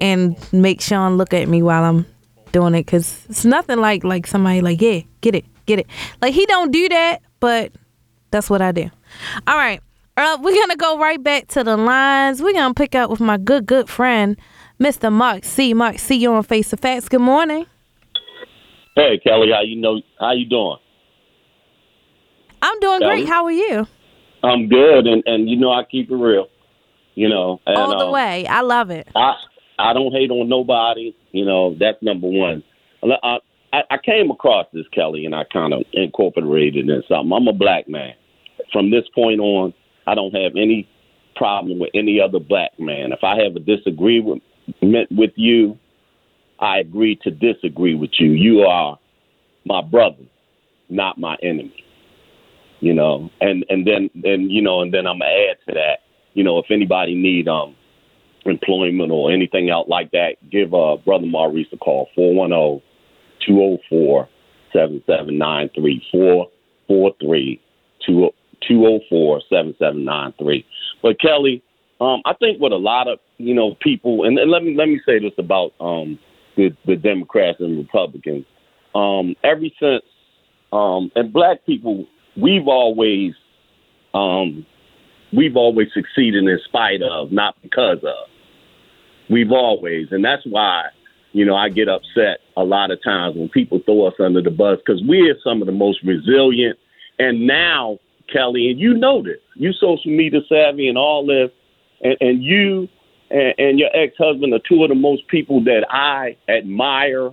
and 0.00 0.36
make 0.52 0.80
Sean 0.80 1.18
look 1.18 1.34
at 1.34 1.48
me 1.48 1.62
while 1.62 1.84
I'm 1.84 2.06
doing 2.52 2.74
it 2.74 2.84
cuz 2.84 3.26
it's 3.28 3.44
nothing 3.44 3.78
like 3.78 4.02
like 4.02 4.26
somebody 4.26 4.62
like, 4.62 4.80
"Yeah, 4.80 5.00
get 5.20 5.34
it. 5.34 5.44
Get 5.66 5.80
it." 5.80 5.86
Like 6.22 6.32
he 6.32 6.46
don't 6.46 6.72
do 6.72 6.88
that, 6.88 7.20
but 7.40 7.72
that's 8.30 8.48
what 8.48 8.62
I 8.62 8.72
do. 8.72 8.90
All 9.46 9.56
right. 9.56 9.80
Uh, 10.16 10.38
we're 10.40 10.54
to 10.54 10.76
go 10.76 10.98
right 10.98 11.22
back 11.22 11.48
to 11.48 11.64
the 11.64 11.76
lines. 11.76 12.42
We're 12.42 12.52
to 12.52 12.74
pick 12.74 12.94
up 12.94 13.10
with 13.10 13.20
my 13.20 13.36
good 13.36 13.66
good 13.66 13.88
friend, 13.88 14.36
Mr. 14.80 15.12
Mark 15.12 15.44
C. 15.44 15.74
Mark 15.74 15.98
C. 15.98 16.16
You 16.16 16.32
on 16.32 16.42
Face 16.42 16.70
the 16.70 16.76
Facts. 16.76 17.08
Good 17.08 17.20
morning. 17.20 17.66
Hey 18.96 19.20
Kelly, 19.22 19.50
how 19.52 19.62
you 19.62 19.76
know 19.76 20.00
how 20.18 20.32
you 20.32 20.46
doing? 20.46 20.78
I'm 22.62 22.80
doing 22.80 23.00
great. 23.00 23.28
How 23.28 23.44
are 23.44 23.52
you? 23.52 23.86
I'm 24.42 24.68
good, 24.68 25.06
and 25.06 25.22
and 25.26 25.48
you 25.48 25.56
know 25.56 25.70
I 25.70 25.84
keep 25.84 26.10
it 26.10 26.14
real. 26.14 26.48
You 27.14 27.28
know, 27.28 27.60
and, 27.66 27.76
All 27.76 27.98
the 27.98 28.06
um, 28.06 28.12
way. 28.12 28.46
I 28.46 28.60
love 28.62 28.90
it. 28.90 29.08
I 29.14 29.34
I 29.78 29.92
don't 29.92 30.12
hate 30.12 30.30
on 30.30 30.48
nobody. 30.48 31.14
You 31.32 31.44
know, 31.44 31.74
that's 31.78 32.02
number 32.02 32.28
one. 32.28 32.62
I, 33.02 33.38
I, 33.72 33.82
I 33.90 33.98
came 33.98 34.30
across 34.30 34.66
this 34.72 34.86
Kelly, 34.92 35.24
and 35.26 35.34
I 35.34 35.44
kind 35.44 35.72
of 35.72 35.82
incorporated 35.92 36.88
it 36.88 36.92
in 36.92 37.02
something. 37.08 37.32
I'm 37.32 37.48
a 37.48 37.52
black 37.52 37.88
man. 37.88 38.14
From 38.72 38.90
this 38.90 39.04
point 39.14 39.40
on, 39.40 39.72
I 40.06 40.14
don't 40.14 40.34
have 40.34 40.52
any 40.56 40.88
problem 41.36 41.78
with 41.78 41.90
any 41.94 42.20
other 42.20 42.38
black 42.38 42.78
man. 42.78 43.12
If 43.12 43.24
I 43.24 43.42
have 43.42 43.56
a 43.56 43.60
disagreement 43.60 44.42
with 44.82 45.32
you, 45.36 45.78
I 46.58 46.78
agree 46.78 47.16
to 47.22 47.30
disagree 47.30 47.94
with 47.94 48.10
you. 48.18 48.32
You 48.32 48.60
are 48.60 48.98
my 49.64 49.82
brother, 49.82 50.24
not 50.88 51.18
my 51.18 51.36
enemy. 51.42 51.84
You 52.80 52.94
know, 52.94 53.30
and 53.40 53.64
and 53.68 53.86
then 53.86 54.10
and 54.24 54.50
you 54.50 54.62
know, 54.62 54.80
and 54.80 54.92
then 54.92 55.06
I'm 55.06 55.18
gonna 55.18 55.30
add 55.30 55.58
to 55.68 55.74
that. 55.74 55.98
You 56.34 56.44
know, 56.44 56.58
if 56.58 56.66
anybody 56.70 57.14
need 57.14 57.48
um 57.48 57.76
employment 58.46 59.12
or 59.12 59.30
anything 59.30 59.70
out 59.70 59.88
like 59.88 60.10
that, 60.12 60.36
give 60.50 60.72
uh 60.72 60.96
brother 61.04 61.26
Maurice 61.26 61.66
a 61.72 61.76
call 61.76 62.08
410 62.14 62.82
204 63.46 64.28
7793 64.72 66.02
443 66.10 67.60
204 68.06 69.40
7793. 69.48 70.66
But 71.02 71.20
Kelly, 71.20 71.62
um, 72.00 72.22
I 72.24 72.34
think 72.34 72.60
what 72.60 72.72
a 72.72 72.76
lot 72.76 73.08
of 73.08 73.18
you 73.36 73.54
know 73.54 73.74
people, 73.80 74.24
and, 74.24 74.38
and 74.38 74.50
let 74.50 74.62
me 74.62 74.74
let 74.74 74.88
me 74.88 75.00
say 75.04 75.18
this 75.18 75.32
about 75.38 75.72
um 75.80 76.18
the 76.56 76.74
the 76.86 76.96
Democrats 76.96 77.58
and 77.60 77.76
Republicans. 77.78 78.46
Um, 78.94 79.36
ever 79.44 79.66
since 79.78 80.02
um, 80.72 81.10
and 81.14 81.32
black 81.32 81.64
people, 81.66 82.06
we've 82.36 82.68
always 82.68 83.34
um, 84.14 84.66
we've 85.32 85.56
always 85.56 85.88
succeeded 85.94 86.44
in 86.44 86.58
spite 86.64 87.02
of, 87.02 87.32
not 87.32 87.54
because 87.62 87.98
of. 88.02 88.28
We've 89.28 89.52
always, 89.52 90.08
and 90.10 90.24
that's 90.24 90.42
why 90.44 90.86
you 91.32 91.44
know 91.44 91.54
I 91.54 91.68
get 91.68 91.88
upset 91.88 92.40
a 92.56 92.64
lot 92.64 92.90
of 92.90 93.02
times 93.02 93.36
when 93.36 93.48
people 93.48 93.80
throw 93.84 94.06
us 94.06 94.14
under 94.18 94.42
the 94.42 94.50
bus 94.50 94.78
because 94.84 95.02
we 95.08 95.30
are 95.30 95.36
some 95.44 95.62
of 95.62 95.66
the 95.66 95.72
most 95.72 96.02
resilient. 96.02 96.78
And 97.18 97.46
now, 97.46 97.98
Kelly, 98.32 98.70
and 98.70 98.80
you 98.80 98.94
know 98.94 99.22
this, 99.22 99.38
you 99.54 99.72
social 99.72 100.10
media 100.10 100.40
savvy 100.48 100.88
and 100.88 100.98
all 100.98 101.26
this, 101.26 101.50
and, 102.02 102.16
and 102.20 102.42
you 102.42 102.88
and, 103.30 103.54
and 103.58 103.78
your 103.78 103.90
ex 103.94 104.16
husband 104.18 104.52
are 104.52 104.60
two 104.68 104.82
of 104.82 104.88
the 104.88 104.94
most 104.94 105.26
people 105.28 105.62
that 105.64 105.86
I 105.90 106.36
admire. 106.48 107.30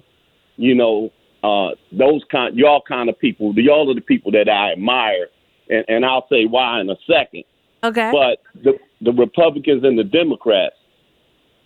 You 0.57 0.75
know, 0.75 1.11
uh, 1.43 1.69
those 1.91 2.23
kind, 2.31 2.55
y'all 2.55 2.81
kind 2.87 3.09
of 3.09 3.19
people, 3.19 3.53
y'all 3.55 3.89
are 3.89 3.95
the 3.95 4.01
people 4.01 4.31
that 4.31 4.49
I 4.49 4.73
admire, 4.73 5.27
and, 5.69 5.85
and 5.87 6.05
I'll 6.05 6.27
say 6.29 6.45
why 6.45 6.81
in 6.81 6.89
a 6.89 6.95
second. 7.07 7.43
Okay. 7.83 8.11
But 8.11 8.63
the 8.63 8.73
the 9.01 9.11
Republicans 9.11 9.83
and 9.83 9.97
the 9.97 10.03
Democrats, 10.03 10.75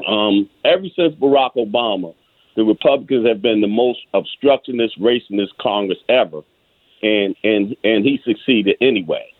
um, 0.06 0.50
ever 0.66 0.84
since 0.96 1.16
Barack 1.16 1.56
Obama, 1.56 2.14
the 2.56 2.64
Republicans 2.64 3.26
have 3.26 3.42
been 3.42 3.62
the 3.62 3.68
most 3.68 4.00
obstructionist, 4.14 5.00
racist 5.00 5.48
Congress 5.60 6.00
ever, 6.10 6.42
and 7.02 7.36
and 7.44 7.76
and 7.84 8.04
he 8.06 8.20
succeeded 8.26 8.76
anyway. 8.82 9.32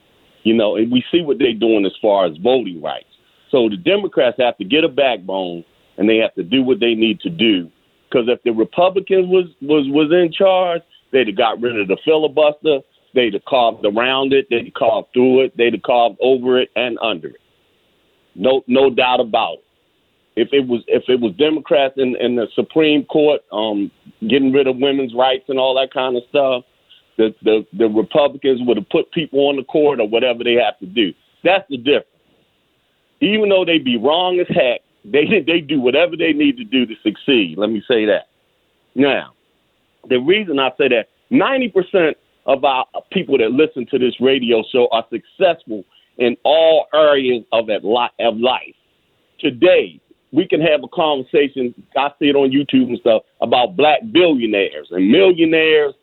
You 0.44 0.56
know, 0.56 0.76
and 0.76 0.92
we 0.92 1.04
see 1.12 1.22
what 1.22 1.38
they're 1.38 1.54
doing 1.54 1.86
as 1.86 1.92
far 2.02 2.26
as 2.26 2.38
voting 2.38 2.82
rights. 2.82 3.06
So 3.52 3.70
the 3.70 3.78
Democrats 3.78 4.38
have 4.40 4.58
to 4.58 4.64
get 4.64 4.84
a 4.84 4.90
backbone, 4.90 5.64
and 5.98 6.10
they 6.10 6.18
have 6.18 6.34
to 6.36 6.44
do 6.44 6.64
what 6.64 6.80
they 6.80 6.96
need 6.96 7.20
to 7.22 7.30
do. 7.30 7.70
Because 8.12 8.28
if 8.28 8.44
the 8.44 8.52
Republicans 8.52 9.28
was 9.28 9.46
was 9.62 9.86
was 9.88 10.12
in 10.12 10.32
charge, 10.34 10.82
they'd 11.12 11.28
have 11.28 11.38
got 11.38 11.62
rid 11.62 11.80
of 11.80 11.88
the 11.88 11.98
filibuster. 12.04 12.80
They'd 13.14 13.34
have 13.34 13.46
carved 13.46 13.86
around 13.86 14.34
it. 14.34 14.48
They'd 14.50 14.66
have 14.66 14.74
carved 14.74 15.08
through 15.14 15.46
it. 15.46 15.58
They'd 15.58 15.74
have 15.74 15.84
carved 15.84 16.18
over 16.22 16.60
it 16.60 16.70
and 16.76 16.98
under 17.02 17.30
it. 17.30 17.42
No, 18.36 18.64
no 18.68 18.90
doubt 18.90 19.20
about 19.20 19.56
it. 19.56 19.64
if 20.36 20.50
it 20.52 20.68
was 20.68 20.82
if 20.88 21.04
it 21.08 21.20
was 21.20 21.34
Democrats 21.38 21.96
in, 21.98 22.16
in 22.18 22.36
the 22.36 22.48
Supreme 22.56 23.06
Court, 23.06 23.42
um, 23.52 23.92
getting 24.28 24.52
rid 24.52 24.68
of 24.68 24.78
women's 24.78 25.14
rights 25.14 25.46
and 25.48 25.60
all 25.60 25.76
that 25.76 25.94
kind 25.94 26.16
of 26.16 26.24
stuff, 26.30 26.64
the 27.18 27.34
the, 27.44 27.66
the 27.78 27.88
Republicans 27.88 28.62
would 28.66 28.78
have 28.78 28.90
put 28.90 29.12
people 29.12 29.40
on 29.50 29.58
the 29.58 29.64
court 29.64 30.00
or 30.00 30.08
whatever 30.08 30.44
they 30.44 30.54
have 30.54 30.80
to 30.80 30.86
do. 30.86 31.14
That's 31.44 31.68
the 31.70 31.78
difference. 31.78 32.08
Even 33.22 33.50
though 33.50 33.66
they 33.66 33.78
be 33.78 33.98
wrong 33.98 34.40
as 34.40 34.48
heck, 34.48 34.82
they 35.04 35.44
they 35.46 35.62
do 35.62 35.80
whatever 35.80 36.16
they 36.16 36.34
need 36.34 36.58
to 36.58 36.64
do 36.64 36.86
to 36.86 36.94
succeed. 37.04 37.58
Let 37.58 37.70
me 37.70 37.84
say 37.88 38.06
that. 38.06 38.28
Now, 38.96 39.34
the 40.10 40.18
reason 40.18 40.60
I 40.60 40.70
say 40.78 40.88
that 40.90 41.08
ninety 41.30 41.70
percent 41.70 42.18
of 42.46 42.64
our 42.64 42.86
people 43.12 43.38
that 43.38 43.52
listen 43.52 43.86
to 43.92 44.00
this 44.00 44.16
radio 44.20 44.64
show 44.72 44.88
are 44.92 45.06
successful 45.10 45.84
in 46.18 46.36
all 46.44 46.88
areas 46.94 47.44
of 47.52 47.70
of 47.70 48.38
life. 48.38 48.76
Today, 49.40 50.00
we 50.32 50.48
can 50.48 50.62
have 50.62 50.84
a 50.84 50.88
conversation. 50.88 51.74
I 51.98 52.10
see 52.20 52.30
it 52.30 52.36
on 52.36 52.52
YouTube 52.52 52.90
and 52.90 53.00
stuff 53.00 53.24
about 53.42 53.76
black 53.76 54.02
billionaires 54.12 54.88
and 54.92 55.10
millionaires, 55.10 55.94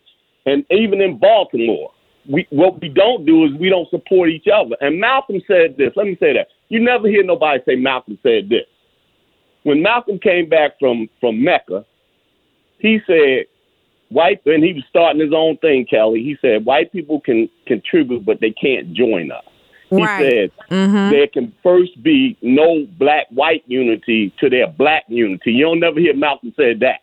and 0.46 0.64
even 0.70 1.00
in 1.00 1.18
Baltimore. 1.18 1.92
We, 2.30 2.46
what 2.50 2.78
we 2.78 2.90
don't 2.90 3.24
do 3.24 3.46
is 3.46 3.52
we 3.58 3.70
don't 3.70 3.88
support 3.88 4.28
each 4.28 4.48
other. 4.52 4.76
And 4.82 5.00
Malcolm 5.00 5.40
said 5.48 5.76
this. 5.78 5.92
Let 5.96 6.04
me 6.04 6.14
say 6.20 6.34
that. 6.34 6.48
You 6.68 6.78
never 6.78 7.08
hear 7.08 7.24
nobody 7.24 7.60
say 7.64 7.76
Malcolm 7.76 8.18
said 8.22 8.50
this. 8.50 8.66
When 9.64 9.82
Malcolm 9.82 10.18
came 10.18 10.48
back 10.48 10.78
from 10.78 11.08
from 11.20 11.42
Mecca, 11.42 11.84
he 12.78 13.00
said 13.06 13.46
white 14.10 14.40
and 14.46 14.64
he 14.64 14.72
was 14.72 14.84
starting 14.88 15.20
his 15.20 15.32
own 15.34 15.56
thing, 15.58 15.86
Kelly. 15.88 16.22
He 16.22 16.36
said 16.40 16.64
white 16.64 16.92
people 16.92 17.20
can 17.20 17.48
contribute, 17.66 18.24
but 18.24 18.40
they 18.40 18.50
can't 18.50 18.94
join 18.94 19.30
us. 19.30 19.44
He 19.90 19.96
Right. 19.96 20.20
said 20.20 20.50
there 21.10 21.26
can 21.26 21.52
first 21.62 22.02
be 22.02 22.36
no 22.42 22.86
black 22.98 23.26
white 23.30 23.64
unity 23.66 24.32
to 24.38 24.50
their 24.50 24.66
black 24.66 25.04
unity. 25.08 25.52
You 25.52 25.64
don't 25.64 25.80
never 25.80 25.98
hear 25.98 26.14
Malcolm 26.14 26.52
say 26.56 26.74
that. 26.74 27.00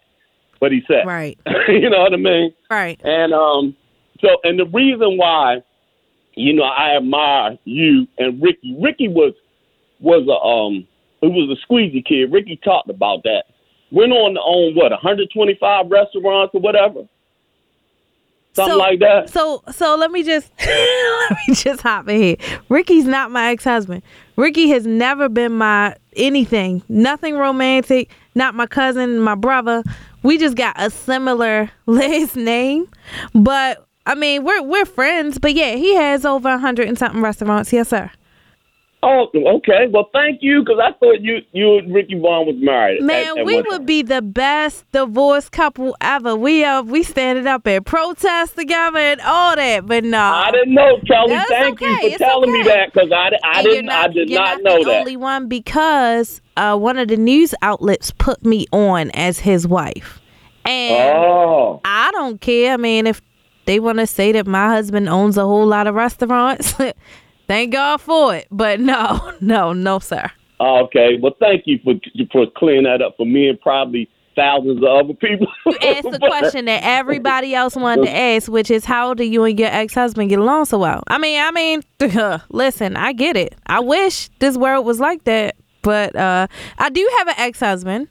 But 0.60 0.72
he 0.72 0.82
said. 0.88 1.06
Right. 1.06 1.38
you 1.68 1.90
know 1.90 2.00
what 2.00 2.14
I 2.14 2.18
mean? 2.18 2.54
Right. 2.70 3.00
And 3.04 3.34
um 3.34 3.76
so 4.22 4.38
and 4.44 4.58
the 4.60 4.66
reason 4.66 5.18
why, 5.18 5.62
you 6.36 6.54
know, 6.54 6.64
I 6.64 6.96
admire 6.96 7.58
you 7.66 8.08
and 8.18 8.42
Ricky. 8.42 8.76
Ricky 8.80 9.08
was 9.08 9.34
was 10.00 10.28
a 10.28 10.40
um 10.46 10.88
he 11.32 11.48
was 11.48 11.58
a 11.58 11.62
squeegee 11.62 12.02
kid. 12.02 12.32
Ricky 12.32 12.60
talked 12.64 12.90
about 12.90 13.24
that. 13.24 13.46
Went 13.92 14.12
on 14.12 14.34
to 14.34 14.42
own 14.42 14.76
what, 14.76 14.92
125 14.92 15.90
restaurants 15.90 16.54
or 16.54 16.62
whatever? 16.62 17.08
Something 18.56 18.74
so, 18.74 18.78
like 18.78 19.00
that. 19.00 19.30
So 19.30 19.64
so 19.70 19.98
let 19.98 20.12
me 20.12 20.24
just 20.24 20.50
let 20.60 21.32
me 21.48 21.54
just 21.54 21.82
hop 21.82 22.08
in 22.08 22.22
here. 22.22 22.36
Ricky's 22.70 23.04
not 23.04 23.30
my 23.30 23.52
ex 23.52 23.66
husband. 23.66 24.02
Ricky 24.38 24.70
has 24.70 24.88
never 24.88 25.28
been 25.28 25.52
my 25.52 25.98
anything. 26.16 26.82
Nothing 26.88 27.36
romantic. 27.36 28.10
Not 28.34 28.56
my 28.56 28.66
cousin, 28.66 29.20
my 29.20 29.36
brother. 29.36 29.84
We 30.24 30.38
just 30.38 30.56
got 30.56 30.76
a 30.78 30.90
similar 30.90 31.70
last 31.86 32.38
name. 32.38 32.90
But 33.34 33.86
I 34.06 34.16
mean 34.16 34.46
we're 34.46 34.64
we're 34.64 34.86
friends. 34.86 35.38
But 35.38 35.54
yeah, 35.54 35.76
he 35.76 35.94
has 35.96 36.26
over 36.26 36.48
a 36.48 36.58
hundred 36.58 36.88
and 36.88 36.98
something 36.98 37.22
restaurants. 37.22 37.74
Yes, 37.74 37.90
sir. 37.90 38.10
Oh, 39.08 39.28
okay. 39.58 39.86
Well, 39.92 40.10
thank 40.14 40.40
you, 40.42 40.62
because 40.64 40.80
I 40.84 40.92
thought 40.98 41.22
you 41.22 41.38
you 41.52 41.78
and 41.78 41.94
Ricky 41.94 42.18
Vaughn 42.20 42.48
was 42.48 42.56
married. 42.58 43.04
Man, 43.04 43.38
at 43.38 43.46
we 43.46 43.56
one 43.58 43.66
would 43.68 43.86
be 43.86 44.02
the 44.02 44.22
best 44.24 44.84
divorced 44.92 45.52
couple 45.52 45.96
ever. 46.02 46.36
We 46.36 46.64
uh 46.64 46.82
we 46.82 47.04
standing 47.04 47.46
up 47.46 47.68
at 47.68 47.86
protest 47.86 48.56
together 48.56 48.98
and 48.98 49.22
all 49.22 49.56
that, 49.56 49.86
but 49.86 50.04
no. 50.04 50.20
I 50.20 50.50
didn't 50.52 50.74
know, 50.74 50.98
Kelly. 51.08 51.30
That's 51.30 51.50
Thank 51.50 51.82
you 51.82 51.96
for 51.96 52.06
it's 52.08 52.18
telling 52.18 52.52
me 52.52 52.64
that, 52.64 52.92
because 52.94 53.12
I, 53.12 53.30
I 53.44 53.60
And 53.60 53.66
didn't 53.68 53.90
I 53.92 54.08
did 54.08 54.30
you're 54.30 54.42
not, 54.42 54.62
not 54.62 54.64
know 54.64 54.80
the 54.84 54.90
that. 54.90 55.00
only 55.02 55.18
one 55.18 55.48
because 55.48 56.42
uh, 56.58 56.76
one 56.76 56.98
of 56.98 57.08
the 57.08 57.18
news 57.18 57.54
outlets 57.62 58.10
put 58.18 58.44
me 58.44 58.66
on 58.72 59.12
as 59.12 59.38
his 59.40 59.68
wife, 59.68 60.20
and 60.66 61.16
Oh. 61.16 61.80
I 61.86 62.10
don't 62.12 62.42
care. 62.42 62.74
I 62.74 62.78
mean, 62.78 63.06
if 63.06 63.22
they 63.66 63.80
want 63.80 64.00
to 64.00 64.08
say 64.08 64.32
that 64.32 64.48
my 64.48 64.68
husband 64.70 65.10
owns 65.10 65.38
a 65.38 65.44
whole 65.44 65.68
lot 65.68 65.86
of 65.86 65.94
restaurants, 65.96 66.74
thank 67.48 67.72
God 67.74 68.02
for 68.02 68.36
it. 68.36 68.48
But 68.52 68.80
no, 68.80 69.34
no, 69.42 69.74
no, 69.74 70.00
sir. 70.00 70.30
Okay. 70.60 71.18
Well, 71.22 71.36
thank 71.40 71.64
you 71.66 71.80
for 71.84 71.94
for 72.32 72.46
clearing 72.56 72.84
that 72.84 73.02
up 73.02 73.16
for 73.18 73.26
me 73.26 73.50
and 73.50 73.60
probably 73.60 74.10
thousands 74.36 74.78
of 74.78 74.84
other 74.84 75.14
people. 75.14 75.48
You 75.66 75.78
asked 75.82 76.04
the 76.12 76.20
question 76.20 76.66
that 76.66 76.82
everybody 76.84 77.56
else 77.56 77.76
wanted 77.76 78.06
to 78.06 78.16
ask, 78.16 78.52
which 78.52 78.70
is 78.72 78.86
how 78.86 79.14
do 79.14 79.24
you 79.24 79.44
and 79.44 79.58
your 79.60 79.70
ex 79.70 79.94
husband 79.94 80.30
get 80.30 80.40
along 80.40 80.66
so 80.66 80.78
well? 80.80 81.04
I 81.08 81.18
mean, 81.18 81.42
I 81.42 81.52
mean, 81.52 81.82
listen, 82.50 82.96
I 82.98 83.14
get 83.14 83.36
it. 83.38 83.56
I 83.68 83.80
wish 83.80 84.30
this 84.40 84.58
world 84.58 84.86
was 84.86 85.00
like 85.00 85.24
that, 85.26 85.56
but 85.82 86.16
uh, 86.16 86.48
I 86.78 86.90
do 86.90 87.10
have 87.20 87.28
an 87.30 87.36
ex 87.38 87.60
husband, 87.60 88.08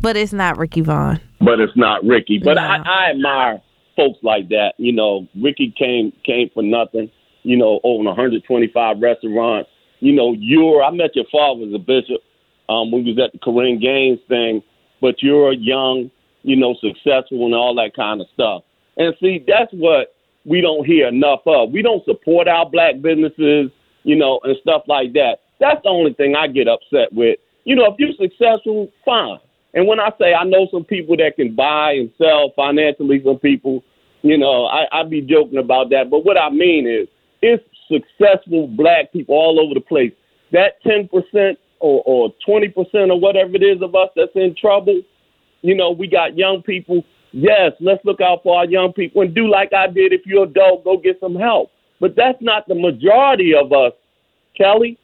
but 0.00 0.16
it's 0.16 0.32
not 0.32 0.58
Ricky 0.58 0.80
Vaughn. 0.82 1.20
but 1.40 1.60
it's 1.60 1.76
not 1.76 2.04
Ricky. 2.04 2.38
But 2.42 2.54
No. 2.54 2.62
I, 2.62 2.76
I 2.84 3.10
admire 3.10 3.62
folks 3.96 4.18
like 4.22 4.48
that. 4.50 4.74
You 4.78 4.92
know, 4.92 5.26
Ricky 5.40 5.74
came 5.78 6.12
came 6.24 6.50
for 6.54 6.62
nothing. 6.62 7.10
You 7.42 7.56
know, 7.56 7.80
own 7.84 8.04
125 8.04 9.00
restaurants. 9.00 9.70
You 10.00 10.12
know, 10.12 10.34
you're. 10.38 10.82
I 10.82 10.90
met 10.90 11.16
your 11.16 11.24
father 11.30 11.64
as 11.64 11.74
a 11.74 11.78
bishop 11.78 12.22
um, 12.68 12.90
when 12.90 13.04
we 13.04 13.12
was 13.12 13.24
at 13.24 13.32
the 13.32 13.38
Korean 13.38 13.78
Games 13.78 14.20
thing. 14.28 14.62
But 15.00 15.22
you're 15.22 15.52
young, 15.52 16.10
you 16.42 16.56
know, 16.56 16.74
successful 16.80 17.44
and 17.46 17.54
all 17.54 17.74
that 17.76 17.94
kind 17.94 18.20
of 18.20 18.26
stuff. 18.34 18.62
And 18.96 19.14
see, 19.20 19.44
that's 19.46 19.72
what 19.72 20.14
we 20.44 20.60
don't 20.60 20.84
hear 20.84 21.06
enough 21.06 21.40
of. 21.46 21.70
We 21.70 21.82
don't 21.82 22.04
support 22.04 22.48
our 22.48 22.68
black 22.68 23.00
businesses, 23.00 23.70
you 24.02 24.16
know, 24.16 24.40
and 24.42 24.56
stuff 24.60 24.82
like 24.88 25.12
that. 25.12 25.38
That's 25.60 25.80
the 25.82 25.90
only 25.90 26.14
thing 26.14 26.34
I 26.34 26.48
get 26.48 26.68
upset 26.68 27.12
with. 27.12 27.38
You 27.64 27.76
know, 27.76 27.92
if 27.92 27.94
you're 27.98 28.12
successful, 28.18 28.90
fine. 29.04 29.38
And 29.74 29.86
when 29.86 30.00
I 30.00 30.10
say 30.18 30.34
I 30.34 30.44
know 30.44 30.66
some 30.72 30.84
people 30.84 31.16
that 31.18 31.36
can 31.36 31.54
buy 31.54 31.92
and 31.92 32.10
sell 32.16 32.52
financially, 32.56 33.22
some 33.24 33.38
people, 33.38 33.84
you 34.22 34.38
know, 34.38 34.66
I, 34.66 34.86
I 34.90 35.04
be 35.04 35.20
joking 35.20 35.58
about 35.58 35.90
that. 35.90 36.10
But 36.10 36.24
what 36.24 36.38
I 36.38 36.50
mean 36.50 36.88
is, 36.88 37.08
it's 37.42 37.64
successful 37.90 38.68
black 38.68 39.12
people 39.12 39.34
all 39.34 39.60
over 39.60 39.74
the 39.74 39.80
place. 39.80 40.12
That 40.52 40.82
10% 40.84 41.08
or, 41.80 42.02
or 42.06 42.34
20% 42.46 42.74
or 43.10 43.20
whatever 43.20 43.54
it 43.54 43.62
is 43.62 43.82
of 43.82 43.94
us 43.94 44.08
that's 44.16 44.32
in 44.34 44.54
trouble, 44.60 45.02
you 45.62 45.74
know, 45.74 45.90
we 45.90 46.08
got 46.08 46.36
young 46.36 46.62
people. 46.62 47.04
Yes, 47.32 47.72
let's 47.80 48.04
look 48.04 48.20
out 48.20 48.42
for 48.42 48.58
our 48.58 48.64
young 48.64 48.92
people 48.92 49.22
and 49.22 49.34
do 49.34 49.50
like 49.50 49.72
I 49.72 49.86
did. 49.86 50.12
If 50.12 50.22
you're 50.24 50.44
adult, 50.44 50.84
go 50.84 50.96
get 50.96 51.18
some 51.20 51.34
help. 51.34 51.70
But 52.00 52.14
that's 52.16 52.38
not 52.40 52.66
the 52.68 52.74
majority 52.74 53.52
of 53.54 53.72
us, 53.72 53.92
Kelly. 54.56 54.98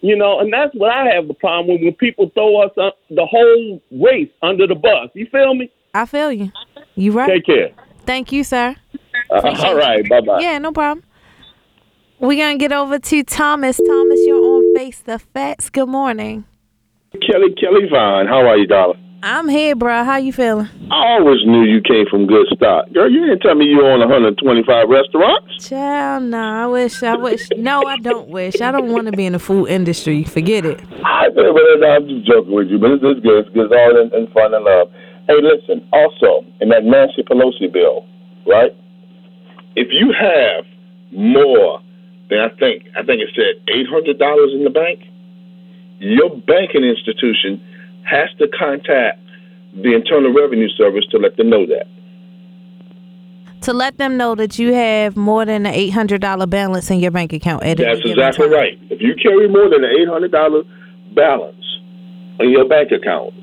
You 0.00 0.16
know, 0.16 0.38
and 0.38 0.52
that's 0.52 0.72
what 0.74 0.92
I 0.92 1.06
have 1.14 1.28
a 1.28 1.34
problem 1.34 1.74
with 1.74 1.82
when 1.82 1.94
people 1.94 2.30
throw 2.32 2.62
us 2.62 2.70
uh, 2.76 2.90
the 3.10 3.26
whole 3.26 3.82
race 3.90 4.30
under 4.42 4.66
the 4.66 4.76
bus. 4.76 5.10
You 5.14 5.26
feel 5.32 5.54
me? 5.54 5.70
I 5.92 6.06
feel 6.06 6.30
you. 6.30 6.52
You 6.94 7.12
right. 7.12 7.28
Take 7.28 7.46
care. 7.46 7.70
Thank 8.06 8.30
you, 8.30 8.44
sir. 8.44 8.76
Uh, 9.30 9.54
all 9.64 9.76
right. 9.76 10.08
Bye 10.08 10.20
bye. 10.20 10.40
Yeah, 10.40 10.58
no 10.58 10.72
problem. 10.72 11.04
We're 12.20 12.36
going 12.36 12.58
to 12.58 12.60
get 12.60 12.72
over 12.72 12.98
to 12.98 13.22
Thomas. 13.22 13.76
Thomas, 13.76 14.18
you're 14.26 14.42
on 14.42 14.74
Face 14.74 14.98
the 14.98 15.20
Facts. 15.20 15.70
Good 15.70 15.88
morning. 15.88 16.44
Kelly 17.12 17.54
Kelly 17.54 17.86
Vine, 17.88 18.26
how 18.26 18.44
are 18.44 18.58
you, 18.58 18.66
darling? 18.66 18.98
I'm 19.22 19.48
here, 19.48 19.76
bro. 19.76 20.02
How 20.02 20.16
you 20.16 20.32
feeling? 20.32 20.68
I 20.90 21.14
always 21.14 21.38
knew 21.46 21.62
you 21.62 21.80
came 21.80 22.06
from 22.10 22.26
good 22.26 22.46
stock. 22.56 22.92
Girl, 22.92 23.08
you 23.08 23.20
didn't 23.20 23.38
tell 23.40 23.54
me 23.54 23.66
you 23.66 23.86
own 23.86 24.00
125 24.00 24.88
restaurants. 24.88 25.68
Child, 25.68 26.24
no, 26.24 26.38
I 26.38 26.66
wish, 26.66 27.02
I 27.04 27.14
wish. 27.16 27.48
No, 27.56 27.84
I 27.84 27.96
don't 27.98 28.28
wish. 28.28 28.60
I 28.60 28.72
don't 28.72 28.90
want 28.90 29.06
to 29.06 29.12
be 29.12 29.24
in 29.24 29.32
the 29.34 29.38
food 29.38 29.66
industry. 29.66 30.24
Forget 30.24 30.64
it. 30.64 30.80
I 31.04 31.28
but, 31.30 31.46
but 31.54 31.86
I'm 31.86 32.08
just 32.08 32.26
joking 32.26 32.52
with 32.52 32.66
you, 32.66 32.78
but 32.80 32.90
it's, 32.98 33.02
it's 33.04 33.20
good. 33.20 33.46
It's 33.46 33.54
good. 33.54 33.70
It's 33.70 33.74
all 33.74 33.94
in, 33.94 34.10
in 34.14 34.32
fun 34.32 34.54
and 34.54 34.64
love. 34.64 34.88
Hey, 35.28 35.38
listen, 35.38 35.88
also, 35.92 36.44
in 36.60 36.68
that 36.70 36.82
Nancy 36.82 37.22
Pelosi 37.22 37.72
bill, 37.72 38.06
right? 38.44 38.72
If 39.76 39.88
you 39.92 40.12
have 40.18 40.64
more 41.12 41.80
than 42.30 42.40
I 42.40 42.48
think, 42.58 42.84
I 42.96 43.02
think 43.02 43.22
it 43.22 43.30
said 43.34 43.64
$800 43.66 44.54
in 44.54 44.64
the 44.64 44.70
bank, 44.70 45.00
your 45.98 46.30
banking 46.30 46.84
institution 46.84 47.62
has 48.04 48.28
to 48.38 48.48
contact 48.48 49.20
the 49.74 49.94
Internal 49.94 50.32
Revenue 50.32 50.68
Service 50.76 51.04
to 51.10 51.18
let 51.18 51.36
them 51.36 51.50
know 51.50 51.66
that. 51.66 51.86
To 53.62 53.72
let 53.72 53.98
them 53.98 54.16
know 54.16 54.34
that 54.36 54.58
you 54.58 54.72
have 54.72 55.16
more 55.16 55.44
than 55.44 55.66
an 55.66 55.74
$800 55.74 56.48
balance 56.48 56.90
in 56.90 57.00
your 57.00 57.10
bank 57.10 57.32
account 57.32 57.64
at 57.64 57.78
That's 57.78 58.00
exactly 58.04 58.46
time. 58.46 58.54
right. 58.54 58.78
If 58.88 59.02
you 59.02 59.14
carry 59.20 59.48
more 59.48 59.68
than 59.68 59.84
an 59.84 59.90
eight 59.98 60.08
hundred 60.08 60.30
dollar 60.30 60.62
balance 61.14 61.64
in 62.38 62.50
your 62.50 62.68
bank 62.68 62.92
account, 62.92 63.34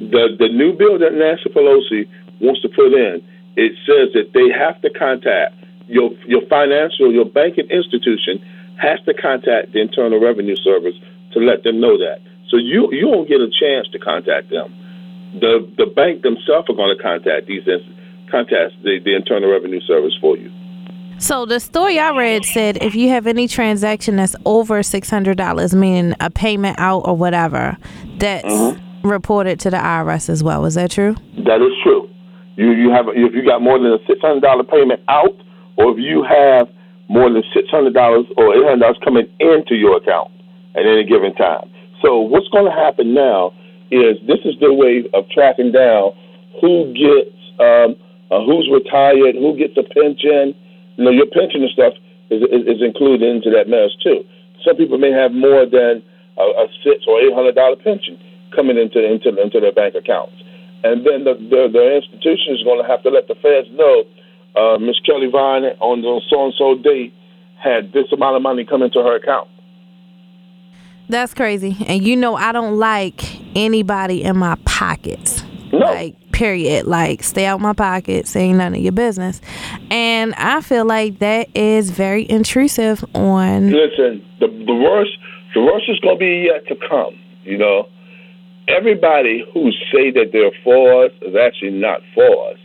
the 0.00 0.36
the 0.38 0.48
new 0.52 0.76
bill 0.76 0.98
that 0.98 1.14
Nancy 1.14 1.48
Pelosi 1.48 2.06
wants 2.40 2.60
to 2.60 2.68
put 2.68 2.92
in, 2.92 3.22
it 3.56 3.72
says 3.86 4.12
that 4.12 4.32
they 4.34 4.52
have 4.52 4.80
to 4.82 4.90
contact 4.90 5.54
your 5.86 6.10
your 6.26 6.42
financial 6.48 7.12
your 7.12 7.24
banking 7.24 7.68
institution 7.70 8.40
has 8.80 8.98
to 9.06 9.14
contact 9.14 9.72
the 9.72 9.80
Internal 9.80 10.20
Revenue 10.20 10.56
Service 10.56 10.94
to 11.32 11.38
let 11.40 11.62
them 11.62 11.80
know 11.80 11.96
that. 11.98 12.18
So 12.50 12.56
you 12.56 12.88
you 12.92 13.10
don't 13.10 13.28
get 13.28 13.40
a 13.40 13.48
chance 13.50 13.88
to 13.92 13.98
contact 13.98 14.50
them. 14.50 14.72
The 15.40 15.66
the 15.76 15.86
bank 15.86 16.22
themselves 16.22 16.68
are 16.68 16.74
going 16.76 16.96
to 16.96 17.02
contact 17.02 17.46
these 17.46 17.64
contact 18.30 18.74
the, 18.82 18.98
the 19.04 19.14
Internal 19.14 19.50
Revenue 19.50 19.80
Service 19.80 20.16
for 20.20 20.36
you. 20.36 20.50
So 21.18 21.46
the 21.46 21.60
story 21.60 21.98
I 21.98 22.10
read 22.16 22.44
said 22.44 22.78
if 22.82 22.94
you 22.94 23.08
have 23.10 23.26
any 23.26 23.46
transaction 23.46 24.16
that's 24.16 24.34
over 24.44 24.82
six 24.82 25.08
hundred 25.08 25.36
dollars, 25.38 25.74
meaning 25.74 26.14
a 26.20 26.30
payment 26.30 26.78
out 26.78 27.00
or 27.06 27.16
whatever, 27.16 27.76
that's 28.18 28.44
Mm-hmm. 28.44 29.08
reported 29.08 29.60
to 29.60 29.70
the 29.70 29.76
IRS 29.76 30.28
as 30.28 30.42
well. 30.42 30.64
Is 30.64 30.74
that 30.74 30.90
true? 30.90 31.14
That 31.44 31.60
is 31.62 31.72
true. 31.84 32.08
You 32.56 32.72
you 32.72 32.90
have 32.90 33.06
if 33.08 33.32
you 33.34 33.44
got 33.44 33.62
more 33.62 33.78
than 33.78 33.92
a 33.92 33.98
six 34.06 34.20
hundred 34.20 34.40
dollar 34.42 34.64
payment 34.64 35.00
out, 35.08 35.34
or 35.76 35.92
if 35.92 35.98
you 35.98 36.22
have 36.22 36.68
more 37.08 37.30
than 37.30 37.42
six 37.52 37.68
hundred 37.70 37.94
dollars 37.94 38.26
or 38.36 38.54
eight 38.54 38.64
hundred 38.64 38.80
dollars 38.80 38.98
coming 39.04 39.26
into 39.40 39.74
your 39.74 39.96
account 39.98 40.30
at 40.74 40.86
any 40.86 41.04
given 41.04 41.34
time. 41.34 41.70
So 42.02 42.20
what's 42.20 42.48
going 42.48 42.66
to 42.66 42.76
happen 42.76 43.14
now 43.14 43.52
is 43.90 44.16
this 44.26 44.40
is 44.44 44.54
the 44.60 44.72
way 44.72 45.04
of 45.12 45.28
tracking 45.30 45.72
down 45.72 46.12
who 46.60 46.92
gets 46.92 47.36
um, 47.60 47.96
uh, 48.32 48.40
who's 48.44 48.68
retired, 48.72 49.36
who 49.36 49.56
gets 49.56 49.76
a 49.76 49.84
pension. 49.84 50.54
You 50.96 51.04
know, 51.04 51.10
your 51.10 51.26
pension 51.26 51.62
and 51.62 51.70
stuff 51.70 51.94
is, 52.30 52.42
is, 52.48 52.78
is 52.78 52.80
included 52.82 53.22
into 53.22 53.50
that 53.50 53.68
mess 53.68 53.90
too. 54.02 54.24
Some 54.64 54.76
people 54.76 54.96
may 54.96 55.12
have 55.12 55.32
more 55.32 55.66
than 55.66 56.02
a, 56.38 56.44
a 56.64 56.66
six 56.82 57.04
or 57.06 57.20
eight 57.20 57.34
hundred 57.34 57.54
dollar 57.54 57.76
pension 57.76 58.18
coming 58.54 58.78
into 58.78 59.02
into 59.02 59.28
into 59.36 59.60
their 59.60 59.72
bank 59.72 59.94
accounts, 59.94 60.34
and 60.82 61.04
then 61.04 61.24
the 61.24 61.34
the, 61.36 61.68
the 61.68 61.84
institution 62.00 62.56
is 62.56 62.62
going 62.64 62.80
to 62.80 62.88
have 62.88 63.02
to 63.02 63.10
let 63.10 63.28
the 63.28 63.36
feds 63.44 63.68
know, 63.76 64.04
uh, 64.56 64.78
Miss 64.78 64.98
Kelly 65.00 65.28
Vine 65.30 65.64
on 65.80 66.02
the 66.02 66.20
so 66.30 66.44
and 66.44 66.54
so 66.56 66.74
date 66.76 67.14
had 67.62 67.92
this 67.92 68.06
amount 68.12 68.36
of 68.36 68.42
money 68.42 68.64
come 68.64 68.82
into 68.82 69.00
her 69.00 69.16
account. 69.16 69.48
That's 71.08 71.34
crazy. 71.34 71.76
And 71.86 72.02
you 72.02 72.16
know, 72.16 72.34
I 72.34 72.52
don't 72.52 72.78
like 72.78 73.22
anybody 73.56 74.22
in 74.22 74.36
my 74.36 74.56
pockets. 74.64 75.44
No. 75.72 75.78
Like, 75.78 76.16
period. 76.32 76.86
Like, 76.86 77.22
stay 77.22 77.46
out 77.46 77.60
my 77.60 77.72
pockets. 77.72 78.34
Ain't 78.36 78.58
none 78.58 78.74
of 78.74 78.80
your 78.80 78.92
business. 78.92 79.40
And 79.90 80.34
I 80.34 80.60
feel 80.60 80.84
like 80.84 81.18
that 81.18 81.48
is 81.54 81.90
very 81.90 82.28
intrusive 82.28 83.04
on. 83.14 83.70
Listen, 83.70 84.24
the 84.40 84.48
the 84.48 84.74
worst 84.74 85.10
the 85.54 85.60
worst 85.60 85.84
is 85.88 85.98
going 86.00 86.16
to 86.16 86.20
be 86.20 86.48
yet 86.50 86.66
to 86.68 86.88
come. 86.88 87.18
You 87.42 87.58
know, 87.58 87.88
everybody 88.68 89.44
who 89.52 89.70
say 89.92 90.10
that 90.12 90.30
they're 90.32 90.50
for 90.62 91.04
us 91.04 91.12
is 91.22 91.34
actually 91.36 91.72
not 91.72 92.00
for 92.14 92.50
us. 92.50 92.58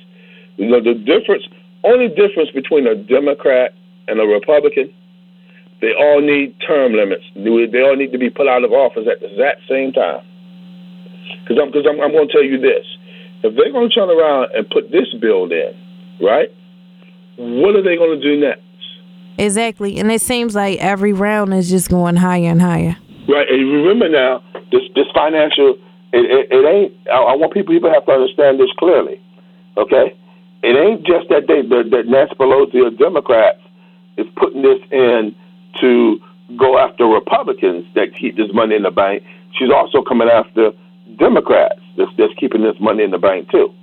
You 0.58 0.70
know, 0.70 0.82
the 0.82 0.94
difference 0.94 1.44
only 1.84 2.10
difference 2.10 2.52
between 2.52 2.88
a 2.88 2.96
Democrat 2.96 3.74
and 4.08 4.20
a 4.20 4.26
Republican, 4.26 4.94
they 5.82 5.94
all 5.98 6.22
need 6.22 6.56
term 6.66 6.94
limits. 6.94 7.24
They 7.36 7.82
all 7.82 7.96
need 7.96 8.12
to 8.12 8.18
be 8.18 8.30
put 8.30 8.48
out 8.48 8.64
of 8.64 8.72
office 8.72 9.08
at 9.10 9.22
the 9.22 9.32
exact 9.32 9.62
same 9.70 9.94
time. 9.94 10.26
Because 11.44 11.58
I'm, 11.62 11.72
cause 11.72 11.86
I'm, 11.88 12.02
I'm 12.02 12.12
going 12.12 12.28
to 12.28 12.34
tell 12.34 12.44
you 12.44 12.60
this: 12.60 12.86
if 13.44 13.56
they're 13.56 13.72
going 13.72 13.90
to 13.90 13.96
turn 13.96 14.10
around 14.10 14.52
and 14.56 14.70
put 14.70 14.92
this 14.92 15.08
bill 15.22 15.46
in, 15.46 15.72
right? 16.22 16.50
What 17.38 17.76
are 17.76 17.84
they 17.84 17.96
going 17.96 18.20
to 18.20 18.22
do 18.22 18.40
next? 18.40 18.64
Exactly. 19.38 19.98
And 19.98 20.12
it 20.12 20.22
seems 20.22 20.54
like 20.54 20.80
every 20.80 21.14
round 21.14 21.54
is 21.54 21.70
just 21.70 21.90
going 21.90 22.18
higher 22.18 22.52
and 22.52 22.62
higher. 22.62 22.98
Right, 23.30 23.48
and 23.48 23.72
remember 23.72 24.10
now, 24.10 24.44
this 24.72 24.82
this 24.96 25.06
financial, 25.14 25.78
it, 26.12 26.26
it, 26.28 26.48
it 26.52 26.66
ain't. 26.66 26.94
I, 27.08 27.18
I 27.18 27.36
want 27.36 27.54
people 27.54 27.74
people 27.74 27.94
have 27.94 28.06
to 28.06 28.12
understand 28.12 28.60
this 28.60 28.70
clearly. 28.78 29.22
Okay, 29.78 30.18
it 30.62 30.76
ain't 30.76 31.06
just 31.06 31.30
that 31.30 31.48
they 31.48 31.62
that, 31.62 31.90
that 31.92 32.08
Nancy 32.08 32.36
Pelosi 32.36 32.84
or 32.84 32.92
Democrats 32.92 33.62
is 34.18 34.28
putting 34.36 34.62
this 34.62 34.80
in 34.92 35.36
to 35.82 36.20
go 36.58 36.78
after 36.78 37.06
Republicans 37.06 37.86
that 37.96 38.16
keep 38.20 38.36
this 38.36 38.50
money 38.54 38.76
in 38.76 38.84
the 38.84 38.92
bank. 38.92 39.24
She's 39.58 39.72
also 39.72 40.02
coming 40.02 40.28
after 40.28 40.72
Democrats 41.18 41.80
that's, 41.98 42.12
that's 42.18 42.34
keeping 42.40 42.64
this 42.64 42.76
money 42.80 43.04
in 43.04 43.12
the 43.12 43.18
bank 43.18 43.50
too. 43.50 43.74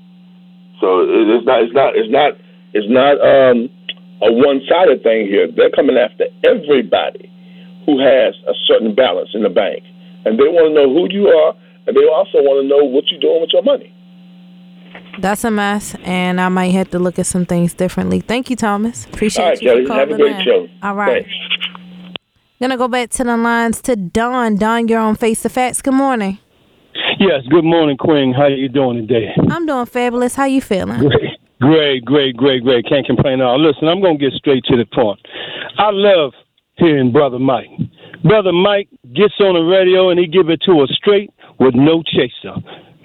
So 0.80 1.08
it's 1.08 1.46
not 1.46 1.62
it's 1.62 1.72
not 1.72 1.96
it's 1.96 2.12
not 2.12 2.32
it's 2.74 2.90
not 2.92 3.16
um, 3.24 3.72
a 4.20 4.32
one 4.32 4.60
sided 4.68 5.02
thing 5.02 5.26
here. 5.26 5.48
They're 5.48 5.72
coming 5.72 5.96
after 5.96 6.28
everybody 6.44 7.32
who 7.86 7.98
has 8.00 8.34
a 8.44 8.52
certain 8.66 8.94
balance 8.94 9.30
in 9.32 9.42
the 9.42 9.48
bank, 9.48 9.84
and 10.26 10.36
they 10.36 10.44
want 10.44 10.68
to 10.68 10.74
know 10.74 10.92
who 10.92 11.08
you 11.08 11.28
are, 11.28 11.54
and 11.86 11.96
they 11.96 12.04
also 12.04 12.44
want 12.44 12.60
to 12.60 12.68
know 12.68 12.84
what 12.84 13.08
you're 13.08 13.20
doing 13.20 13.40
with 13.40 13.54
your 13.54 13.62
money. 13.62 13.95
That's 15.20 15.44
a 15.44 15.50
mess, 15.50 15.94
and 16.04 16.40
I 16.40 16.48
might 16.48 16.72
have 16.72 16.90
to 16.90 16.98
look 16.98 17.18
at 17.18 17.26
some 17.26 17.46
things 17.46 17.74
differently. 17.74 18.20
Thank 18.20 18.50
you, 18.50 18.56
Thomas. 18.56 19.06
Appreciate 19.06 19.42
All 19.44 19.50
right, 19.50 19.62
you 19.62 19.68
Kelly. 19.70 19.86
for 19.86 19.92
Have 19.94 20.10
a 20.10 20.16
great 20.16 20.36
in. 20.36 20.42
show. 20.44 20.68
All 20.82 20.94
right. 20.94 21.24
Thanks. 21.24 22.16
Gonna 22.60 22.76
go 22.78 22.88
back 22.88 23.10
to 23.10 23.24
the 23.24 23.36
lines 23.36 23.82
to 23.82 23.96
Don. 23.96 24.56
Don, 24.56 24.88
you're 24.88 24.98
on 25.00 25.14
Face 25.16 25.42
the 25.42 25.48
Facts. 25.50 25.82
Good 25.82 25.94
morning. 25.94 26.38
Yes, 27.18 27.42
good 27.50 27.64
morning, 27.64 27.96
Queen. 27.98 28.32
How 28.34 28.44
are 28.44 28.50
you 28.50 28.68
doing 28.68 29.06
today? 29.06 29.28
I'm 29.50 29.66
doing 29.66 29.86
fabulous. 29.86 30.34
How 30.34 30.44
you 30.44 30.60
feeling? 30.62 31.00
Great, 31.00 31.24
great, 31.60 32.04
great, 32.04 32.36
great, 32.36 32.62
great. 32.62 32.86
Can't 32.88 33.06
complain 33.06 33.40
at 33.40 33.46
all. 33.46 33.58
Listen, 33.60 33.88
I'm 33.88 34.00
gonna 34.02 34.16
get 34.18 34.32
straight 34.34 34.64
to 34.64 34.76
the 34.76 34.86
point. 34.86 35.20
I 35.78 35.90
love 35.92 36.32
hearing 36.76 37.12
Brother 37.12 37.38
Mike. 37.38 37.68
Brother 38.22 38.52
Mike 38.52 38.88
gets 39.14 39.34
on 39.40 39.54
the 39.54 39.60
radio 39.60 40.08
and 40.10 40.18
he 40.18 40.26
give 40.26 40.48
it 40.48 40.60
to 40.66 40.80
us 40.80 40.90
straight 40.96 41.30
with 41.58 41.74
no 41.74 42.02
chaser. 42.02 42.54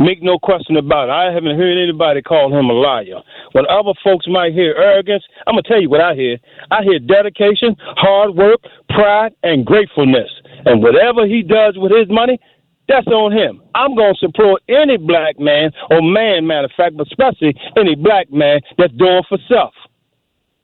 Make 0.01 0.23
no 0.23 0.39
question 0.39 0.77
about 0.77 1.09
it. 1.09 1.11
I 1.11 1.31
haven't 1.31 1.57
heard 1.57 1.77
anybody 1.77 2.23
call 2.23 2.49
him 2.49 2.69
a 2.69 2.73
liar. 2.73 3.21
When 3.51 3.65
other 3.69 3.93
folks 4.03 4.25
might 4.27 4.51
hear 4.51 4.73
arrogance, 4.73 5.23
I'm 5.45 5.53
gonna 5.53 5.63
tell 5.63 5.79
you 5.79 5.91
what 5.91 6.01
I 6.01 6.15
hear. 6.15 6.37
I 6.71 6.81
hear 6.81 6.97
dedication, 6.97 7.75
hard 7.97 8.33
work, 8.33 8.61
pride, 8.89 9.33
and 9.43 9.63
gratefulness. 9.63 10.29
And 10.65 10.81
whatever 10.81 11.27
he 11.27 11.43
does 11.43 11.77
with 11.77 11.91
his 11.91 12.09
money, 12.09 12.39
that's 12.87 13.07
on 13.07 13.31
him. 13.31 13.61
I'm 13.75 13.95
going 13.95 14.15
to 14.15 14.19
support 14.19 14.63
any 14.67 14.97
black 14.97 15.39
man 15.39 15.71
or 15.91 16.01
man, 16.01 16.47
matter 16.47 16.65
of 16.65 16.71
fact, 16.75 16.97
but 16.97 17.07
especially 17.07 17.55
any 17.77 17.95
black 17.95 18.31
man 18.31 18.59
that's 18.77 18.93
doing 18.93 19.21
for 19.29 19.37
self. 19.47 19.73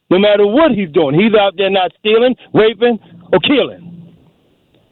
No 0.09 0.19
matter 0.19 0.45
what 0.45 0.71
he's 0.71 0.89
doing, 0.91 1.15
he's 1.15 1.37
out 1.39 1.53
there 1.57 1.69
not 1.69 1.91
stealing, 1.99 2.35
raping, 2.53 2.99
or 3.31 3.39
killing. 3.39 4.15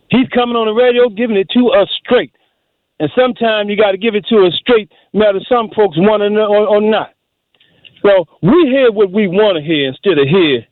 He's 0.10 0.30
coming 0.30 0.56
on 0.56 0.68
the 0.68 0.74
radio 0.74 1.10
giving 1.10 1.36
it 1.36 1.50
to 1.52 1.72
us 1.72 1.90
straight. 2.06 2.32
And 3.00 3.10
sometimes 3.18 3.70
you 3.70 3.76
got 3.76 3.92
to 3.92 3.98
give 3.98 4.16
it 4.16 4.26
to 4.30 4.46
us 4.46 4.54
straight, 4.60 4.92
matter 5.14 5.40
some 5.50 5.70
folks 5.76 5.98
want 5.98 6.22
to 6.22 6.30
know 6.30 6.48
or, 6.48 6.68
or 6.68 6.82
not. 6.82 7.14
So 8.02 8.26
we 8.42 8.70
hear 8.72 8.92
what 8.92 9.12
we 9.12 9.28
want 9.28 9.58
to 9.58 9.64
hear 9.64 9.90
instead 9.90 10.18
of 10.18 10.28
hear 10.28 10.66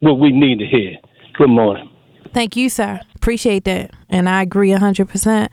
what 0.00 0.14
we 0.14 0.30
need 0.30 0.58
to 0.60 0.66
hear. 0.66 0.96
Good 1.36 1.50
morning. 1.50 1.90
Thank 2.32 2.56
you, 2.56 2.68
sir. 2.68 3.00
Appreciate 3.14 3.64
that. 3.64 3.90
And 4.08 4.28
I 4.28 4.42
agree 4.42 4.70
100%. 4.70 5.48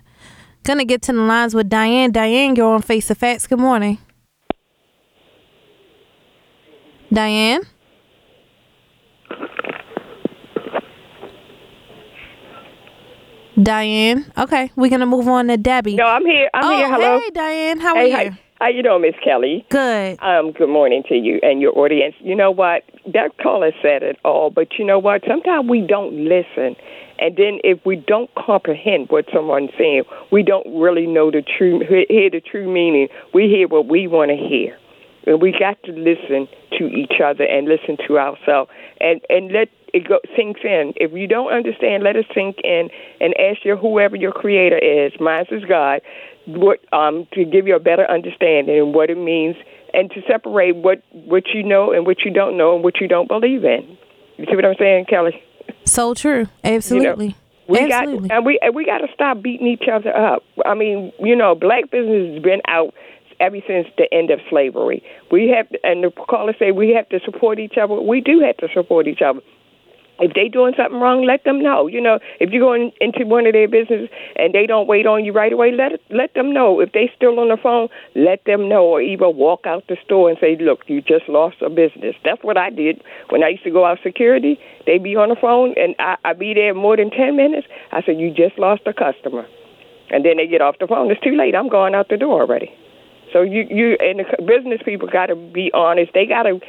Gonna 0.64 0.86
get 0.86 1.02
to 1.04 1.12
the 1.14 1.20
lines 1.20 1.54
with 1.54 1.68
Diane. 1.68 2.12
Diane, 2.12 2.56
you're 2.56 2.74
on 2.74 2.82
Face 2.82 3.10
the 3.10 3.16
Facts. 3.16 3.48
Good 3.48 3.60
morning. 3.60 3.98
Diane? 7.12 7.62
Diane. 13.64 14.32
Okay, 14.38 14.72
we're 14.76 14.90
gonna 14.90 15.06
move 15.06 15.28
on 15.28 15.48
to 15.48 15.58
Debbie. 15.58 15.96
No, 15.96 16.06
I'm 16.06 16.26
here. 16.26 16.50
I'm 16.54 16.64
oh, 16.64 16.78
here. 16.78 16.92
Hello. 16.92 17.20
Hey, 17.20 17.30
Diane. 17.32 17.80
How 17.80 17.96
are 17.96 18.02
hey, 18.02 18.26
you? 18.26 18.32
How, 18.32 18.38
how 18.62 18.70
you 18.70 18.84
doing, 18.84 19.02
Miss 19.02 19.16
Kelly? 19.24 19.66
Good. 19.70 20.22
Um, 20.22 20.52
good 20.52 20.70
morning 20.70 21.04
to 21.10 21.16
you 21.16 21.40
and 21.44 21.62
your 21.62 21.78
audience. 21.78 22.16
You 22.20 22.36
know 22.36 22.52
what? 22.52 22.84
That 23.14 23.38
caller 23.42 23.72
said 23.82 24.04
it 24.04 24.18
all, 24.24 24.50
but 24.50 24.78
you 24.78 24.86
know 24.86 25.00
what? 25.00 25.24
Sometimes 25.28 25.70
we 25.70 25.82
don't 25.82 26.14
listen. 26.14 26.76
And 27.20 27.38
then 27.38 27.60
if 27.64 27.80
we 27.86 27.96
don't 27.96 28.30
comprehend 28.36 29.10
what 29.10 29.26
someone's 29.34 29.72
saying, 29.78 30.04
we 30.32 30.44
don't 30.44 30.66
really 30.80 31.08
know 31.08 31.32
the 31.32 31.42
true 31.42 31.80
hear 31.88 32.30
the 32.30 32.42
true 32.42 32.72
meaning. 32.72 33.08
We 33.34 33.48
hear 33.48 33.68
what 33.68 33.88
we 33.88 34.08
want 34.08 34.32
to 34.32 34.38
hear. 34.38 34.78
And 35.26 35.42
we 35.42 35.52
got 35.52 35.82
to 35.84 35.92
listen 35.92 36.48
to 36.78 36.88
each 36.88 37.22
other 37.24 37.46
and 37.46 37.68
listen 37.68 37.98
to 38.08 38.18
ourselves 38.18 38.70
and 39.00 39.22
and 39.30 39.52
let 39.52 39.70
it 39.94 40.08
go 40.08 40.20
sinks 40.36 40.62
in. 40.64 40.94
If 40.96 41.14
you 41.14 41.28
don't 41.28 41.54
understand, 41.54 42.04
let 42.04 42.16
it 42.16 42.26
sink 42.34 42.58
in 42.64 42.90
and 43.22 43.34
ask 43.40 43.64
your 43.64 43.78
whoever 43.78 44.16
your 44.16 44.32
creator 44.32 44.78
is, 44.78 45.14
mine 45.20 45.46
is 45.52 45.64
God, 45.66 46.02
what 46.48 46.80
um 46.94 47.28
to 47.34 47.46
give 47.46 47.68
you 47.68 47.76
a 47.76 47.80
better 47.80 48.10
understanding 48.10 48.78
and 48.78 48.94
what 48.94 49.10
it 49.10 49.18
means 49.18 49.56
and 49.94 50.10
to 50.12 50.22
separate 50.28 50.76
what 50.76 51.04
what 51.12 51.44
you 51.54 51.64
know 51.64 51.92
and 51.92 52.06
what 52.06 52.22
you 52.26 52.32
don't 52.32 52.58
know 52.58 52.76
and 52.76 52.84
what 52.84 53.00
you 53.00 53.08
don't 53.08 53.28
believe 53.28 53.64
in. 53.64 53.98
You 54.38 54.46
see 54.50 54.56
what 54.56 54.66
I'm 54.66 54.76
saying, 54.80 55.06
Kelly? 55.06 55.42
So 55.86 56.14
true. 56.14 56.48
Absolutely. 56.64 57.36
We 57.68 57.80
Absolutely. 57.80 58.28
got 58.28 58.36
and 58.36 58.46
we 58.46 58.60
and 58.62 58.76
we 58.76 58.86
got 58.86 58.98
to 59.00 59.08
stop 59.14 59.42
beating 59.42 59.68
each 59.68 59.88
other 59.92 60.16
up. 60.16 60.44
I 60.66 60.74
mean, 60.74 61.14
you 61.20 61.36
know, 61.36 61.56
black 61.56 61.92
business 61.92 62.34
has 62.34 62.44
been 62.44 62.62
out 62.68 62.94
ever 63.44 63.58
since 63.68 63.88
the 63.98 64.08
end 64.14 64.32
of 64.32 64.40
slavery. 64.50 65.04
We 65.32 65.50
have, 65.56 65.68
and 65.84 66.04
the 66.04 66.12
caller 66.12 66.54
say 66.58 66.72
we 66.72 66.92
have 66.96 67.10
to 67.10 67.20
support 67.26 67.60
each 67.60 67.78
other. 67.82 68.00
We 68.00 68.22
do 68.22 68.40
have 68.40 68.58
to 68.58 68.68
support 68.74 69.08
each 69.08 69.22
other. 69.22 69.42
If 70.20 70.34
they 70.36 70.48
doing 70.48 70.74
something 70.78 71.00
wrong, 71.00 71.26
let 71.26 71.44
them 71.44 71.62
know. 71.62 71.88
You 71.88 72.00
know, 72.00 72.20
if 72.40 72.52
you're 72.52 72.62
going 72.62 72.92
into 73.02 73.26
one 73.26 73.48
of 73.48 73.54
their 73.54 73.68
business 73.68 74.10
and 74.36 74.54
they 74.54 74.68
don't 74.68 74.88
wait 74.88 75.08
on 75.08 75.26
you 75.26 75.34
right 75.34 75.52
away, 75.52 75.72
let 75.72 76.00
let 76.12 76.36
them 76.36 76.54
know. 76.54 76.80
If 76.80 76.92
they 76.92 77.12
still 77.16 77.40
on 77.40 77.50
the 77.50 77.58
phone, 77.58 77.90
let 78.16 78.46
them 78.46 78.70
know, 78.70 78.86
or 78.86 79.02
even 79.02 79.36
walk 79.36 79.66
out 79.66 79.84
the 79.90 79.98
store 80.06 80.30
and 80.30 80.38
say, 80.40 80.56
"Look, 80.56 80.82
you 80.88 81.02
just 81.02 81.28
lost 81.28 81.58
a 81.62 81.70
business." 81.70 82.16
That's 82.24 82.44
what 82.44 82.58
I 82.58 82.70
did 82.70 83.02
when 83.30 83.44
I 83.44 83.50
used 83.50 83.64
to 83.64 83.72
go 83.72 83.86
out 83.86 83.98
security. 84.04 84.60
They 84.86 85.00
be 85.00 85.16
on 85.16 85.30
the 85.30 85.36
phone 85.36 85.74
and 85.78 85.96
I, 85.98 86.16
I 86.24 86.34
be 86.34 86.54
there 86.54 86.76
more 86.76 86.96
than 86.96 87.10
ten 87.10 87.36
minutes. 87.36 87.68
I 87.92 88.04
said, 88.04 88.20
"You 88.20 88.30
just 88.30 88.60
lost 88.60 88.84
a 88.86 88.94
customer," 88.94 89.48
and 90.12 90.24
then 90.24 90.38
they 90.38 90.48
get 90.48 90.62
off 90.62 90.78
the 90.80 90.86
phone. 90.86 91.10
It's 91.10 91.22
too 91.22 91.36
late. 91.36 91.56
I'm 91.56 91.70
going 91.70 91.96
out 91.96 92.10
the 92.10 92.18
door 92.18 92.42
already. 92.42 92.72
So 93.34 93.42
you 93.42 93.66
you 93.70 93.98
and 94.00 94.20
the 94.20 94.44
business 94.44 94.80
people 94.86 95.08
got 95.08 95.26
to 95.26 95.36
be 95.36 95.72
honest. 95.74 96.12
They 96.14 96.28
got 96.28 96.44
to 96.44 96.60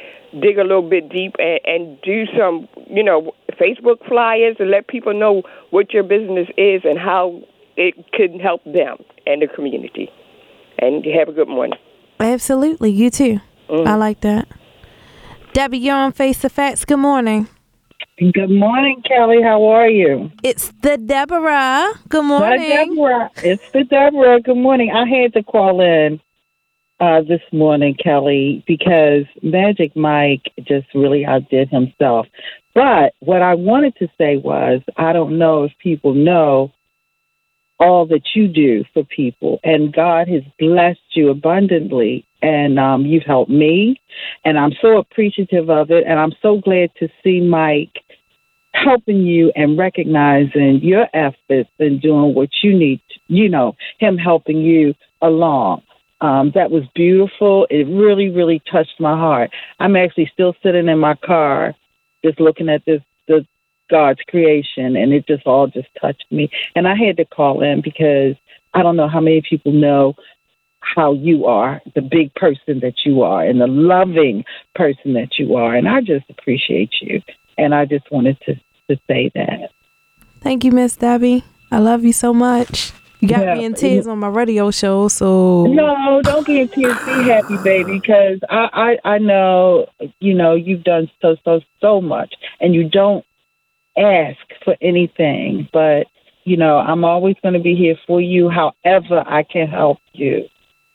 dig 0.41 0.57
a 0.57 0.63
little 0.63 0.87
bit 0.89 1.09
deep 1.09 1.35
and, 1.37 1.59
and 1.63 2.01
do 2.01 2.25
some 2.37 2.67
you 2.89 3.03
know 3.03 3.33
Facebook 3.61 4.05
flyers 4.07 4.57
and 4.59 4.71
let 4.71 4.87
people 4.87 5.13
know 5.13 5.43
what 5.69 5.93
your 5.93 6.03
business 6.03 6.47
is 6.57 6.81
and 6.83 6.97
how 6.97 7.43
it 7.77 7.93
could 8.13 8.41
help 8.41 8.63
them 8.65 8.97
and 9.27 9.43
the 9.43 9.47
community. 9.47 10.09
And 10.79 11.05
have 11.05 11.29
a 11.29 11.31
good 11.31 11.47
morning. 11.47 11.79
Absolutely, 12.19 12.91
you 12.91 13.09
too. 13.09 13.39
Mm. 13.69 13.87
I 13.87 13.95
like 13.95 14.21
that. 14.21 14.47
Debbie, 15.53 15.77
you're 15.77 15.95
on 15.95 16.11
Face 16.11 16.41
the 16.41 16.49
Facts. 16.49 16.83
Good 16.83 16.97
morning. 16.97 17.47
Good 18.17 18.49
morning, 18.49 19.01
Kelly. 19.07 19.41
How 19.41 19.63
are 19.65 19.87
you? 19.87 20.31
It's 20.43 20.71
the 20.81 20.97
Deborah. 20.97 21.93
Good 22.09 22.25
morning. 22.25 22.59
The 22.59 22.95
Deborah. 22.95 23.31
It's 23.37 23.71
the 23.71 23.83
Deborah. 23.85 24.41
Good 24.41 24.57
morning. 24.57 24.91
I 24.91 25.07
had 25.07 25.33
to 25.33 25.43
call 25.43 25.79
in 25.79 26.19
uh, 26.99 27.21
this 27.21 27.41
morning, 27.51 27.95
Kelly, 28.01 28.63
because 28.67 29.25
Magic 29.41 29.95
Mike 29.95 30.51
just 30.63 30.87
really 30.93 31.25
outdid 31.25 31.69
himself. 31.69 32.27
But 32.73 33.13
what 33.19 33.41
I 33.41 33.55
wanted 33.55 33.95
to 33.97 34.07
say 34.17 34.37
was, 34.37 34.81
I 34.97 35.13
don't 35.13 35.37
know 35.37 35.63
if 35.63 35.71
people 35.81 36.13
know 36.13 36.71
all 37.79 38.05
that 38.07 38.21
you 38.33 38.47
do 38.47 38.85
for 38.93 39.03
people, 39.03 39.59
and 39.63 39.93
God 39.93 40.29
has 40.29 40.43
blessed 40.57 40.99
you 41.13 41.29
abundantly, 41.29 42.25
and 42.41 42.79
um, 42.79 43.05
you've 43.05 43.23
helped 43.23 43.51
me, 43.51 44.01
and 44.45 44.57
I'm 44.57 44.71
so 44.81 44.97
appreciative 44.97 45.69
of 45.69 45.91
it, 45.91 46.05
and 46.07 46.17
I'm 46.17 46.31
so 46.41 46.61
glad 46.61 46.91
to 46.99 47.09
see 47.23 47.41
Mike 47.41 47.99
helping 48.73 49.21
you 49.21 49.51
and 49.55 49.77
recognizing 49.77 50.79
your 50.81 51.07
efforts 51.13 51.69
and 51.79 52.01
doing 52.01 52.33
what 52.33 52.49
you 52.61 52.77
need, 52.77 53.01
you 53.27 53.49
know, 53.49 53.75
him 53.99 54.17
helping 54.17 54.57
you 54.57 54.93
along. 55.21 55.81
Um, 56.25 56.51
that 56.55 56.71
was 56.71 56.83
beautiful. 56.95 57.67
It 57.69 57.83
really, 57.83 58.29
really 58.31 58.59
touched 58.71 58.99
my 58.99 59.15
heart. 59.15 59.51
I'm 59.79 59.95
actually 59.95 60.27
still 60.33 60.55
sitting 60.63 60.87
in 60.87 60.97
my 60.97 61.13
car, 61.13 61.75
just 62.23 62.39
looking 62.39 62.67
at 62.67 62.83
this, 62.85 63.01
the 63.27 63.45
God's 63.91 64.21
creation, 64.27 64.95
and 64.95 65.13
it 65.13 65.27
just 65.27 65.45
all 65.45 65.67
just 65.67 65.89
touched 66.01 66.25
me. 66.31 66.49
And 66.75 66.87
I 66.87 66.95
had 66.95 67.17
to 67.17 67.25
call 67.25 67.61
in 67.61 67.81
because 67.81 68.35
I 68.73 68.81
don't 68.81 68.95
know 68.95 69.07
how 69.07 69.21
many 69.21 69.43
people 69.47 69.71
know 69.71 70.15
how 70.79 71.13
you 71.13 71.45
are, 71.45 71.79
the 71.93 72.01
big 72.01 72.33
person 72.33 72.79
that 72.79 73.05
you 73.05 73.21
are, 73.21 73.45
and 73.45 73.61
the 73.61 73.67
loving 73.67 74.45
person 74.73 75.13
that 75.13 75.37
you 75.37 75.55
are. 75.55 75.75
And 75.75 75.87
I 75.87 76.01
just 76.01 76.27
appreciate 76.31 76.93
you. 77.01 77.21
And 77.59 77.75
I 77.75 77.85
just 77.85 78.11
wanted 78.11 78.39
to, 78.47 78.55
to 78.89 78.99
say 79.07 79.31
that. 79.35 79.69
Thank 80.41 80.63
you, 80.63 80.71
Miss 80.71 80.95
Debbie. 80.95 81.43
I 81.71 81.77
love 81.77 82.03
you 82.03 82.13
so 82.13 82.33
much. 82.33 82.93
You 83.25 83.35
got 83.35 83.41
Yeah, 83.41 83.55
me 83.55 83.65
in 83.65 83.73
tears 83.73 84.05
on 84.05 84.19
my 84.19 84.27
radio 84.27 84.69
show, 84.69 85.07
so 85.07 85.65
No, 85.65 86.21
don't 86.21 86.45
get 86.45 86.57
in 86.57 86.67
tears. 86.69 86.95
Be 87.05 87.23
happy, 87.23 87.57
baby, 87.63 87.99
because 87.99 88.39
I, 88.51 88.97
I 89.03 89.15
I 89.15 89.17
know 89.17 89.87
you 90.19 90.35
know 90.35 90.53
you've 90.53 90.83
done 90.83 91.09
so 91.21 91.35
so 91.43 91.61
so 91.81 92.01
much, 92.01 92.35
and 92.59 92.75
you 92.75 92.87
don't 92.87 93.25
ask 93.97 94.37
for 94.63 94.75
anything. 94.79 95.67
But 95.73 96.05
you 96.43 96.55
know 96.55 96.77
I'm 96.77 97.03
always 97.03 97.35
going 97.41 97.55
to 97.55 97.59
be 97.59 97.73
here 97.75 97.95
for 98.05 98.21
you, 98.21 98.47
however 98.49 99.23
I 99.25 99.41
can 99.41 99.67
help 99.67 99.97
you, 100.13 100.45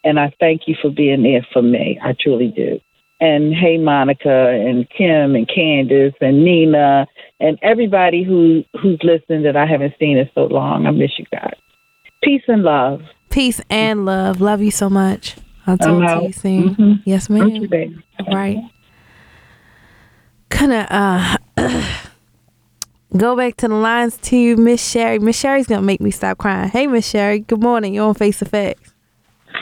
and 0.04 0.20
I 0.20 0.32
thank 0.38 0.62
you 0.68 0.76
for 0.80 0.90
being 0.90 1.24
there 1.24 1.44
for 1.52 1.62
me. 1.62 1.98
I 2.00 2.14
truly 2.18 2.52
do. 2.54 2.78
And 3.22 3.52
hey, 3.52 3.76
Monica 3.76 4.50
and 4.50 4.88
Kim 4.88 5.34
and 5.34 5.48
Candace 5.48 6.14
and 6.20 6.44
Nina 6.44 7.08
and 7.40 7.58
everybody 7.62 8.22
who 8.22 8.62
who's 8.80 9.00
listening 9.02 9.42
that 9.42 9.56
I 9.56 9.66
haven't 9.66 9.94
seen 9.98 10.16
in 10.16 10.30
so 10.32 10.44
long. 10.44 10.86
I 10.86 10.92
miss 10.92 11.18
you 11.18 11.24
guys. 11.32 11.56
Peace 12.22 12.42
and 12.48 12.62
love. 12.62 13.02
peace 13.30 13.60
and 13.70 14.04
love. 14.04 14.40
Love 14.40 14.60
you 14.62 14.70
so 14.70 14.90
much. 14.90 15.36
I'll 15.66 15.78
talk 15.78 16.20
to 16.20 16.26
you 16.26 16.32
soon. 16.32 16.74
Mhm. 16.74 17.02
Yes, 17.04 17.30
ma'am. 17.30 17.48
Thank 17.48 17.62
you, 17.62 17.68
baby. 17.68 18.02
All 18.26 18.34
right. 18.34 18.58
Gonna 20.48 20.86
uh 20.90 21.36
go 23.16 23.36
back 23.36 23.56
to 23.58 23.68
the 23.68 23.74
lines 23.74 24.16
to 24.18 24.56
Miss 24.56 24.86
Sherry. 24.86 25.18
Miss 25.18 25.38
Sherry's 25.38 25.66
gonna 25.66 25.82
make 25.82 26.00
me 26.00 26.10
stop 26.10 26.38
crying. 26.38 26.68
Hey, 26.70 26.86
Miss 26.86 27.08
Sherry. 27.08 27.40
Good 27.40 27.62
morning. 27.62 27.94
You're 27.94 28.06
on 28.08 28.14
Face 28.14 28.42
Effects. 28.42 28.92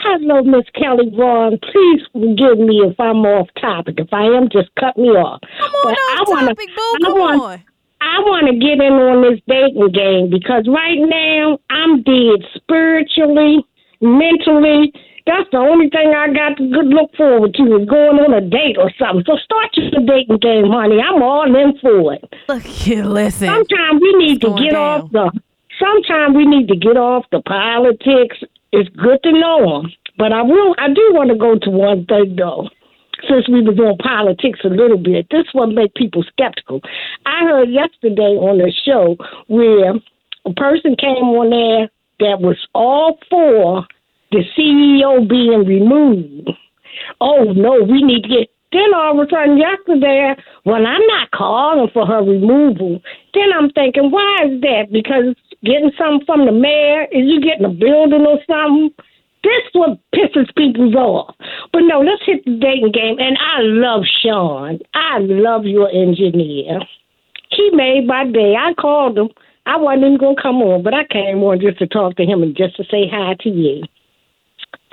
Hello, 0.01 0.41
Miss 0.43 0.65
Kelly 0.75 1.09
Vaughn. 1.15 1.59
Please 1.71 2.01
forgive 2.13 2.57
me 2.59 2.81
if 2.85 2.99
I'm 2.99 3.17
off 3.25 3.47
topic. 3.59 3.95
If 3.99 4.11
I 4.13 4.23
am, 4.25 4.47
just 4.49 4.69
cut 4.79 4.97
me 4.97 5.09
off. 5.09 5.39
but 5.41 5.95
I 5.97 6.23
want 6.27 6.57
to. 6.57 7.07
I 7.07 7.11
want. 7.11 7.61
I 8.09 8.17
want 8.25 8.47
to 8.49 8.57
get 8.57 8.81
in 8.81 8.93
on 8.97 9.21
this 9.21 9.39
dating 9.45 9.91
game 9.93 10.29
because 10.33 10.65
right 10.67 10.97
now 10.97 11.59
I'm 11.69 12.01
dead 12.01 12.41
spiritually, 12.57 13.61
mentally. 14.01 14.91
That's 15.27 15.45
the 15.51 15.59
only 15.61 15.89
thing 15.93 16.09
I 16.17 16.33
got 16.33 16.57
to 16.57 16.65
good 16.73 16.87
look 16.89 17.13
forward 17.15 17.53
to 17.53 17.63
is 17.77 17.85
going 17.87 18.17
on 18.17 18.33
a 18.33 18.41
date 18.41 18.77
or 18.81 18.89
something. 18.97 19.23
So 19.29 19.37
start 19.37 19.69
your 19.77 20.01
dating 20.01 20.41
game, 20.41 20.71
honey. 20.73 20.97
I'm 20.99 21.21
all 21.21 21.45
in 21.45 21.77
for 21.77 22.13
it. 22.17 22.25
Look, 22.49 22.65
you 22.87 23.03
listen. 23.05 23.45
Sometimes 23.47 24.01
we 24.01 24.11
need 24.17 24.41
to 24.41 24.57
get 24.57 24.71
down. 24.73 25.01
off 25.05 25.11
the. 25.11 25.29
Sometimes 25.77 26.35
we 26.35 26.45
need 26.45 26.67
to 26.69 26.75
get 26.75 26.97
off 26.97 27.25
the 27.31 27.41
politics. 27.45 28.37
It's 28.73 28.89
good 28.97 29.21
to 29.23 29.31
know 29.31 29.79
'em, 29.79 29.91
but 30.17 30.33
I 30.33 30.41
will. 30.41 30.73
I 30.79 30.87
do 30.89 31.13
want 31.13 31.29
to 31.29 31.35
go 31.37 31.55
to 31.61 31.69
one 31.69 32.05
thing 32.05 32.35
though. 32.35 32.69
Since 33.27 33.49
we 33.49 33.61
was 33.61 33.77
on 33.79 33.97
politics 33.97 34.59
a 34.63 34.69
little 34.69 34.97
bit, 34.97 35.27
this 35.29 35.45
one 35.53 35.75
make 35.75 35.93
people 35.95 36.23
skeptical. 36.23 36.81
I 37.25 37.43
heard 37.43 37.69
yesterday 37.69 38.37
on 38.39 38.57
the 38.59 38.71
show 38.85 39.17
where 39.47 39.95
a 40.45 40.53
person 40.53 40.95
came 40.95 41.27
on 41.35 41.49
there 41.49 41.89
that 42.19 42.41
was 42.41 42.57
all 42.73 43.17
for 43.29 43.85
the 44.31 44.43
CEO 44.55 45.27
being 45.27 45.65
removed. 45.65 46.49
Oh 47.21 47.53
no, 47.55 47.81
we 47.83 48.03
need 48.03 48.23
to 48.23 48.29
get. 48.29 48.49
Then 48.71 48.93
all 48.93 49.19
of 49.19 49.27
a 49.27 49.29
sudden 49.31 49.57
yesterday, 49.57 50.35
well, 50.63 50.85
I'm 50.85 51.05
not 51.07 51.31
calling 51.31 51.89
for 51.91 52.05
her 52.05 52.21
removal. 52.21 53.01
Then 53.33 53.49
I'm 53.57 53.71
thinking, 53.71 54.11
why 54.11 54.45
is 54.45 54.61
that? 54.61 54.91
Because 54.91 55.33
getting 55.63 55.91
something 55.97 56.25
from 56.27 56.45
the 56.45 56.51
mayor? 56.51 57.05
Is 57.05 57.25
you 57.25 57.41
getting 57.41 57.65
a 57.65 57.69
building 57.69 58.27
or 58.27 58.37
something? 58.45 58.91
This 59.43 59.63
what 59.73 59.99
pisses 60.13 60.53
people 60.57 60.95
off. 60.97 61.35
But 61.71 61.81
no, 61.83 62.01
let's 62.01 62.21
hit 62.25 62.43
the 62.45 62.57
dating 62.59 62.91
game. 62.91 63.17
And 63.19 63.37
I 63.37 63.61
love 63.61 64.03
Sean. 64.21 64.79
I 64.93 65.19
love 65.19 65.65
your 65.65 65.89
engineer. 65.89 66.79
He 67.51 67.69
made 67.73 68.05
my 68.05 68.25
day. 68.25 68.55
I 68.59 68.73
called 68.73 69.17
him. 69.17 69.29
I 69.65 69.77
wasn't 69.77 70.03
even 70.05 70.17
gonna 70.17 70.41
come 70.41 70.57
on, 70.57 70.83
but 70.83 70.93
I 70.93 71.05
came 71.05 71.43
on 71.43 71.59
just 71.61 71.79
to 71.79 71.87
talk 71.87 72.15
to 72.17 72.23
him 72.25 72.41
and 72.43 72.55
just 72.55 72.75
to 72.77 72.83
say 72.85 73.07
hi 73.11 73.35
to 73.41 73.49
you. 73.49 73.83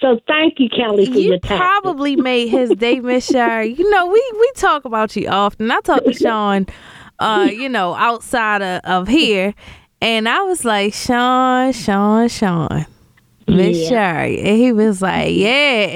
So 0.00 0.20
thank 0.28 0.58
you, 0.60 0.68
Kelly, 0.68 1.06
for 1.06 1.12
You 1.12 1.30
your 1.30 1.38
time. 1.38 1.58
probably 1.58 2.16
made 2.16 2.48
his 2.48 2.70
day, 2.70 3.00
Miss 3.00 3.26
Sherry. 3.26 3.72
You 3.72 3.88
know, 3.90 4.06
we 4.06 4.22
we 4.38 4.52
talk 4.54 4.84
about 4.84 5.16
you 5.16 5.28
often. 5.28 5.70
I 5.70 5.80
talk 5.80 6.04
to 6.04 6.12
Sean, 6.24 6.66
uh, 7.18 7.48
you 7.50 7.68
know, 7.68 7.94
outside 7.94 8.60
of, 8.62 8.80
of 8.84 9.08
here, 9.08 9.54
and 10.02 10.28
I 10.28 10.42
was 10.42 10.64
like, 10.66 10.92
Sean, 10.92 11.72
Sean, 11.72 12.28
Sean. 12.28 12.84
Miss 13.48 13.76
Yeah. 13.78 13.88
Sherry. 13.88 14.38
And 14.40 14.56
he 14.58 14.72
was 14.72 15.00
like, 15.02 15.34
Yeah. 15.34 15.48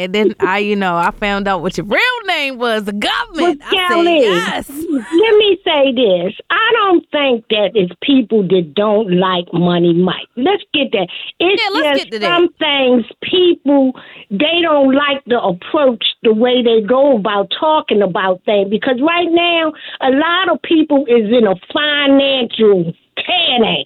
And 0.05 0.15
then 0.15 0.35
I, 0.41 0.59
you 0.59 0.77
know, 0.77 0.97
I 0.97 1.11
found 1.11 1.49
out 1.49 1.63
what 1.63 1.77
your 1.77 1.87
real 1.87 2.21
name 2.27 2.59
was, 2.59 2.85
the 2.85 2.93
government. 2.93 3.61
I 3.65 3.89
said, 3.89 4.05
Yes. 4.05 4.69
let 4.69 5.37
me 5.37 5.59
say 5.65 5.93
this. 5.93 6.35
I 6.51 6.71
don't 6.75 7.05
think 7.11 7.45
that 7.51 7.71
it's 7.75 7.93
people 8.03 8.43
that 8.49 8.73
don't 8.75 9.11
like 9.19 9.47
Money 9.53 9.95
Mike. 9.95 10.29
Let's 10.37 10.63
get 10.73 10.93
that. 10.93 11.09
It's 11.41 11.63
Yeah, 11.63 11.69
let's 11.81 11.99
just 12.01 12.11
get 12.11 12.13
to 12.13 12.19
that. 12.21 12.37
some 12.39 12.49
things 12.59 13.05
people 13.23 13.93
they 14.31 14.61
don't 14.63 14.95
like 14.95 15.25
the 15.27 15.41
approach, 15.41 16.05
the 16.23 16.33
way 16.33 16.63
they 16.63 16.81
go 16.87 17.17
about 17.17 17.51
talking 17.59 18.01
about 18.03 18.43
things. 18.45 18.71
Because 18.71 19.01
right 19.03 19.29
now, 19.31 19.73
a 20.01 20.11
lot 20.11 20.49
of 20.53 20.63
people 20.63 21.05
is 21.07 21.27
in 21.33 21.47
a 21.49 21.55
financial 21.73 22.93
down. 23.17 23.85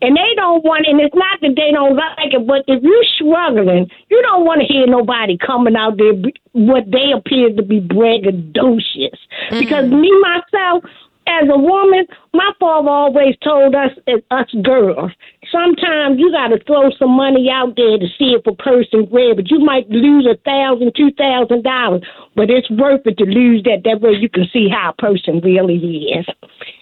And 0.00 0.16
they 0.16 0.34
don't 0.36 0.62
want, 0.64 0.86
and 0.86 1.00
it's 1.00 1.14
not 1.14 1.40
that 1.40 1.56
they 1.56 1.72
don't 1.72 1.96
like 1.96 2.32
it, 2.32 2.46
but 2.46 2.62
if 2.68 2.82
you're 2.82 3.04
struggling, 3.16 3.90
you 4.08 4.22
don't 4.22 4.44
want 4.44 4.60
to 4.60 4.66
hear 4.66 4.86
nobody 4.86 5.36
coming 5.36 5.74
out 5.74 5.98
there 5.98 6.14
what 6.52 6.84
they 6.90 7.10
appear 7.10 7.50
to 7.50 7.62
be 7.62 7.80
braggadocious. 7.80 9.18
Mm. 9.50 9.58
Because 9.58 9.90
me 9.90 10.12
myself, 10.22 10.84
as 11.26 11.48
a 11.50 11.58
woman, 11.58 12.06
my 12.32 12.52
father 12.58 12.88
always 12.88 13.36
told 13.44 13.74
us, 13.74 13.90
as 14.06 14.20
us 14.30 14.48
girls, 14.62 15.12
sometimes 15.52 16.18
you 16.18 16.32
got 16.32 16.48
to 16.48 16.62
throw 16.64 16.90
some 16.98 17.10
money 17.10 17.50
out 17.50 17.74
there 17.76 17.98
to 17.98 18.06
see 18.18 18.32
if 18.38 18.46
a 18.46 18.54
person 18.54 19.04
grab 19.04 19.38
it. 19.38 19.50
You 19.50 19.58
might 19.58 19.90
lose 19.90 20.26
a 20.26 20.36
thousand, 20.46 20.92
two 20.96 21.10
thousand 21.18 21.64
dollars, 21.64 22.02
but 22.34 22.50
it's 22.50 22.70
worth 22.70 23.02
it 23.04 23.18
to 23.18 23.24
lose 23.24 23.62
that. 23.64 23.82
That 23.84 24.00
way 24.00 24.12
you 24.12 24.28
can 24.28 24.46
see 24.52 24.68
how 24.68 24.90
a 24.90 25.02
person 25.02 25.40
really 25.40 25.76
is. 25.76 26.26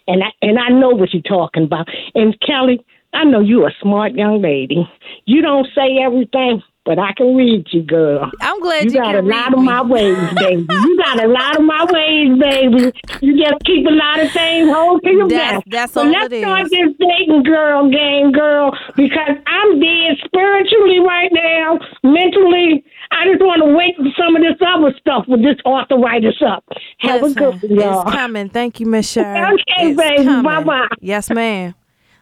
And 0.07 0.23
I, 0.23 0.29
and 0.43 0.59
I 0.59 0.69
know 0.69 0.91
what 0.91 1.13
you're 1.13 1.23
talking 1.23 1.65
about. 1.65 1.89
And 2.15 2.39
Kelly, 2.41 2.85
I 3.17 3.25
know 3.25 3.41
you're 3.41 3.69
a 3.69 3.73
smart 3.83 4.13
young 4.15 4.43
lady. 4.43 4.89
You 5.25 5.43
don't 5.43 5.67
say 5.75 5.99
everything, 6.05 6.63
but 6.85 6.99
I 6.99 7.13
can 7.17 7.35
read 7.35 7.67
you, 7.73 7.83
girl. 7.83 8.31
I'm 8.41 8.61
glad 8.61 8.85
you, 8.85 8.91
you 8.93 8.97
got 9.01 9.15
a 9.17 9.23
lot 9.23 9.47
read 9.51 9.55
of 9.55 9.61
my 9.65 9.83
ways, 9.83 10.17
baby. 10.37 10.67
you 10.71 10.97
got 11.03 11.25
a 11.25 11.27
lot 11.29 11.57
of 11.59 11.65
my 11.65 11.85
ways, 11.91 12.39
baby. 12.39 12.93
You 13.23 13.37
just 13.43 13.65
keep 13.65 13.87
a 13.87 13.91
lot 13.91 14.21
of 14.21 14.31
things 14.33 14.71
hold 14.71 15.03
to 15.03 15.11
your 15.11 15.29
That's- 15.29 15.55
back. 15.57 15.65
that's 15.69 15.93
so 15.95 16.03
all 16.03 16.11
let's 16.11 16.33
it 16.33 16.43
start 16.43 16.63
is. 16.67 16.71
this 16.71 16.89
dating 17.01 17.43
girl 17.43 17.91
game, 17.91 18.31
girl, 18.33 18.71
because 18.95 19.35
I'm 19.47 19.81
dead 19.81 20.17
spiritually 20.25 21.01
right 21.01 21.31
now, 21.33 21.79
mentally. 22.05 22.85
I 23.13 23.25
just 23.31 23.41
want 23.41 23.63
to 23.63 23.73
wait 23.75 23.95
for 23.97 24.07
some 24.21 24.35
of 24.37 24.43
this 24.43 24.57
other 24.61 24.93
stuff 25.01 25.25
with 25.29 25.43
this 25.43 25.57
arthritis 25.65 26.35
up. 26.47 26.65
Have 26.99 27.23
Listen, 27.23 27.43
a 27.43 27.51
good 27.59 27.71
one, 27.71 27.81
y'all. 27.81 28.03
It's 28.03 28.11
coming. 28.17 28.49
Thank 28.49 28.81
you, 28.81 28.87
Miss 28.87 29.09
Sherry. 29.11 29.41
Okay, 29.55 29.91
It's 29.91 29.97
baby. 29.97 30.25
coming. 30.25 30.43
Bye-bye. 30.43 30.89
Yes, 31.01 31.31
ma'am. 31.31 31.75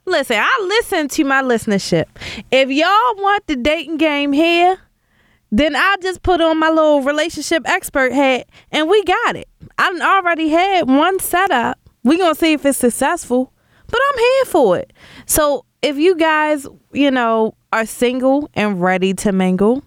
Listen, 0.07 0.36
I 0.38 0.66
listen 0.68 1.09
to 1.09 1.24
my 1.24 1.42
listenership. 1.42 2.05
If 2.50 2.70
y'all 2.70 3.22
want 3.22 3.46
the 3.46 3.57
dating 3.57 3.96
game 3.96 4.32
here, 4.32 4.78
then 5.50 5.76
I 5.76 5.96
just 6.02 6.22
put 6.22 6.40
on 6.40 6.59
my 6.59 6.68
little 6.68 7.02
relationship 7.02 7.62
expert 7.64 8.12
hat 8.12 8.48
and 8.72 8.88
we 8.88 9.02
got 9.05 9.36
it. 9.36 9.48
I 9.78 9.96
already 10.02 10.48
had 10.48 10.88
one 10.88 11.20
set 11.20 11.52
up. 11.52 11.78
We 12.02 12.18
gonna 12.18 12.34
see 12.34 12.55
if 12.55 12.66
it's 12.66 12.76
successful, 12.78 13.52
but 13.86 14.00
I'm 14.11 14.18
here 14.18 14.44
for 14.46 14.78
it. 14.78 14.92
So 15.26 15.64
if 15.80 15.96
you 15.96 16.16
guys, 16.16 16.66
you 16.92 17.11
know, 17.11 17.55
are 17.72 17.86
single 17.86 18.50
and 18.55 18.82
ready 18.82 19.14
to 19.14 19.30
mingle, 19.30 19.84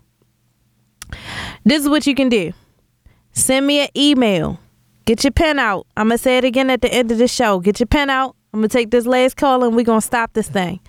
this 1.66 1.84
is 1.84 1.90
what 1.90 2.08
you 2.08 2.16
can 2.16 2.30
do. 2.30 2.54
Send 3.34 3.68
me 3.68 3.82
an 3.82 3.90
email. 3.96 4.60
Get 5.04 5.26
your 5.26 5.32
pen 5.32 5.60
out. 5.60 5.86
I'm 5.98 6.08
gonna 6.08 6.18
say 6.18 6.38
it 6.38 6.46
again 6.46 6.70
at 6.70 6.82
the 6.82 6.92
end 6.92 7.12
of 7.12 7.18
the 7.18 7.28
show. 7.28 7.60
Get 7.60 7.82
your 7.82 7.88
pen 7.88 8.10
out. 8.10 8.37
I'm 8.54 8.60
gonna 8.60 8.70
take 8.70 8.92
this 8.92 9.06
last 9.06 9.38
call 9.38 9.64
and 9.64 9.76
we're 9.76 9.84
gonna 9.84 10.02
stop 10.02 10.34
this 10.34 10.50
thing. 10.50 10.80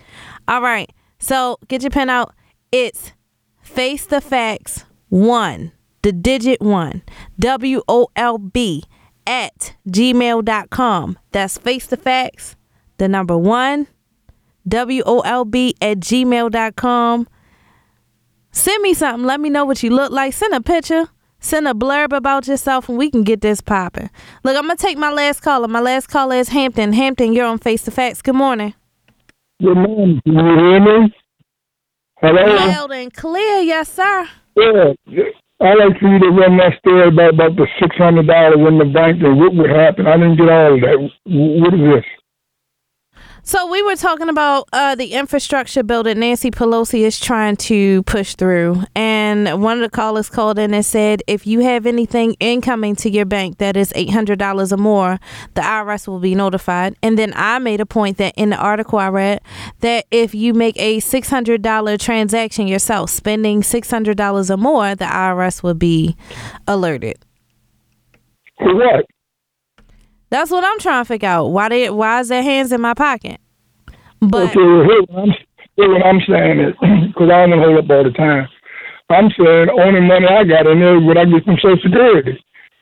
All 0.47 0.61
right. 0.61 0.89
So 1.19 1.57
get 1.67 1.81
your 1.81 1.91
pen 1.91 2.09
out. 2.09 2.33
It's 2.71 3.13
face 3.61 4.05
the 4.05 4.21
facts 4.21 4.85
one, 5.09 5.71
the 6.01 6.11
digit 6.11 6.61
one, 6.61 7.03
W 7.39 7.81
O 7.87 8.07
L 8.15 8.37
B 8.37 8.83
at 9.27 9.75
gmail.com. 9.87 11.19
That's 11.31 11.57
face 11.57 11.87
the 11.87 11.97
facts, 11.97 12.55
the 12.97 13.07
number 13.07 13.37
one, 13.37 13.87
W 14.67 15.03
O 15.05 15.19
L 15.21 15.45
B 15.45 15.75
at 15.81 15.99
gmail.com. 15.99 17.27
Send 18.51 18.81
me 18.81 18.93
something. 18.93 19.25
Let 19.25 19.39
me 19.39 19.49
know 19.49 19.65
what 19.65 19.83
you 19.83 19.91
look 19.91 20.11
like. 20.11 20.33
Send 20.33 20.53
a 20.53 20.61
picture. 20.61 21.07
Send 21.39 21.67
a 21.67 21.73
blurb 21.73 22.15
about 22.15 22.47
yourself 22.47 22.89
and 22.89 22.97
we 22.97 23.09
can 23.09 23.23
get 23.23 23.41
this 23.41 23.61
popping. 23.61 24.09
Look, 24.43 24.57
I'm 24.57 24.65
going 24.65 24.77
to 24.77 24.83
take 24.83 24.97
my 24.97 25.11
last 25.11 25.41
caller. 25.41 25.67
My 25.67 25.79
last 25.79 26.07
caller 26.07 26.35
is 26.35 26.49
Hampton. 26.49 26.93
Hampton, 26.93 27.33
you're 27.33 27.45
on 27.45 27.57
Face 27.59 27.83
to 27.83 27.91
Facts. 27.91 28.21
Good 28.21 28.35
morning. 28.35 28.73
Good 29.61 29.75
morning. 29.75 30.21
Can 30.25 30.33
you 30.33 30.57
hear 30.57 30.79
me? 30.79 31.15
Hello? 32.21 32.55
Loud 32.55 32.91
and 32.91 33.13
clear. 33.13 33.61
Yes, 33.61 33.91
sir. 33.91 34.27
Yeah. 34.55 34.93
I'd 35.61 35.77
like 35.77 35.99
for 35.99 36.07
you 36.07 36.19
to 36.19 36.29
run 36.29 36.57
that 36.57 36.79
story 36.79 37.07
about, 37.07 37.33
about 37.33 37.55
the 37.57 37.67
$600 37.81 38.67
in 38.67 38.77
the 38.77 38.85
bank 38.93 39.21
and 39.21 39.39
what 39.39 39.53
would 39.55 39.69
happen. 39.69 40.07
I 40.07 40.15
didn't 40.15 40.37
get 40.37 40.49
all 40.49 40.75
of 40.75 40.81
that. 40.81 41.09
What 41.25 41.73
is 41.73 41.79
this? 41.79 42.05
So 43.49 43.65
we 43.65 43.81
were 43.81 43.95
talking 43.95 44.29
about 44.29 44.69
uh, 44.73 44.93
the 44.93 45.13
infrastructure 45.13 45.81
bill 45.81 46.03
that 46.03 46.17
Nancy 46.17 46.51
Pelosi 46.51 46.99
is 46.99 47.19
trying 47.19 47.55
to 47.55 48.03
push 48.03 48.35
through, 48.35 48.83
and 48.93 49.63
one 49.63 49.77
of 49.77 49.81
the 49.81 49.89
callers 49.89 50.29
called 50.29 50.59
in 50.59 50.71
and 50.71 50.85
said, 50.85 51.23
if 51.25 51.47
you 51.47 51.61
have 51.61 51.87
anything 51.87 52.35
incoming 52.39 52.95
to 52.97 53.09
your 53.09 53.25
bank 53.25 53.57
that 53.57 53.75
is 53.75 53.91
eight 53.95 54.11
hundred 54.11 54.37
dollars 54.37 54.71
or 54.71 54.77
more, 54.77 55.19
the 55.55 55.61
IRS 55.61 56.07
will 56.07 56.19
be 56.19 56.35
notified. 56.35 56.95
And 57.01 57.17
then 57.17 57.33
I 57.35 57.57
made 57.57 57.81
a 57.81 57.87
point 57.87 58.17
that 58.17 58.35
in 58.37 58.51
the 58.51 58.55
article 58.55 58.99
I 58.99 59.07
read 59.07 59.41
that 59.79 60.05
if 60.11 60.35
you 60.35 60.53
make 60.53 60.79
a 60.79 60.99
six 60.99 61.27
hundred 61.31 61.63
dollar 61.63 61.97
transaction 61.97 62.67
yourself, 62.67 63.09
spending 63.09 63.63
six 63.63 63.89
hundred 63.89 64.15
dollars 64.15 64.51
or 64.51 64.57
more, 64.57 64.93
the 64.93 65.05
IRS 65.05 65.63
will 65.63 65.73
be 65.73 66.15
alerted. 66.67 67.17
What? 68.59 69.05
That's 70.29 70.51
what 70.51 70.63
I'm 70.63 70.79
trying 70.79 71.03
to 71.03 71.07
figure 71.07 71.29
out. 71.29 71.47
Why 71.47 71.69
they 71.69 71.89
why 71.89 72.19
is 72.19 72.29
their 72.29 72.43
hands 72.43 72.71
in 72.71 72.81
my 72.81 72.93
pocket? 72.93 73.39
But 74.21 74.49
okay, 74.49 74.59
what 74.59 75.09
I'm, 75.17 75.29
here 75.75 75.89
what 75.89 76.05
I'm 76.05 76.21
saying 76.27 76.59
is, 76.59 76.73
because 77.07 77.29
I 77.31 77.47
don't 77.47 77.59
hold 77.59 77.83
up 77.83 77.89
all 77.89 78.03
the 78.03 78.11
time. 78.11 78.47
I'm 79.09 79.29
saying 79.33 79.69
only 79.73 80.01
money 80.01 80.27
I 80.27 80.43
got 80.43 80.67
in 80.67 80.79
there 80.79 80.97
is 80.97 81.03
what 81.03 81.17
I 81.17 81.25
get 81.25 81.43
from 81.43 81.57
Social 81.57 81.81
Security. 81.81 82.37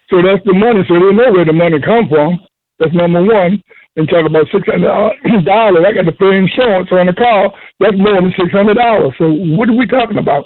So 0.09 0.21
that's 0.21 0.43
the 0.43 0.53
money. 0.53 0.83
So 0.87 0.95
they 0.95 1.15
know 1.15 1.31
where 1.31 1.45
the 1.45 1.53
money 1.53 1.79
come 1.79 2.09
from. 2.09 2.39
That's 2.79 2.93
number 2.93 3.23
one. 3.23 3.63
And 3.95 4.07
talk 4.07 4.25
about 4.27 4.45
six 4.51 4.67
hundred 4.67 4.91
uh, 4.91 5.09
dollars. 5.45 5.85
I 5.87 5.93
got 5.93 6.05
to 6.05 6.11
pay 6.11 6.37
insurance 6.37 6.89
on 6.91 7.07
the 7.07 7.13
car. 7.13 7.51
That's 7.79 7.97
more 7.97 8.21
than 8.21 8.33
six 8.37 8.51
hundred 8.51 8.75
dollars. 8.75 9.13
So 9.17 9.31
what 9.57 9.69
are 9.69 9.75
we 9.75 9.87
talking 9.87 10.17
about? 10.17 10.45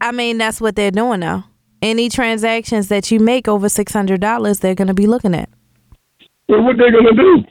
I 0.00 0.10
mean, 0.10 0.38
that's 0.38 0.60
what 0.60 0.74
they're 0.74 0.90
doing 0.90 1.20
now. 1.20 1.48
Any 1.82 2.08
transactions 2.08 2.88
that 2.88 3.10
you 3.10 3.20
make 3.20 3.46
over 3.46 3.68
six 3.68 3.92
hundred 3.92 4.20
dollars, 4.20 4.60
they're 4.60 4.74
going 4.74 4.88
to 4.88 4.94
be 4.94 5.06
looking 5.06 5.34
at. 5.34 5.48
Well, 6.48 6.62
what 6.62 6.76
they 6.76 6.90
gonna 6.90 7.14
do? 7.14 7.44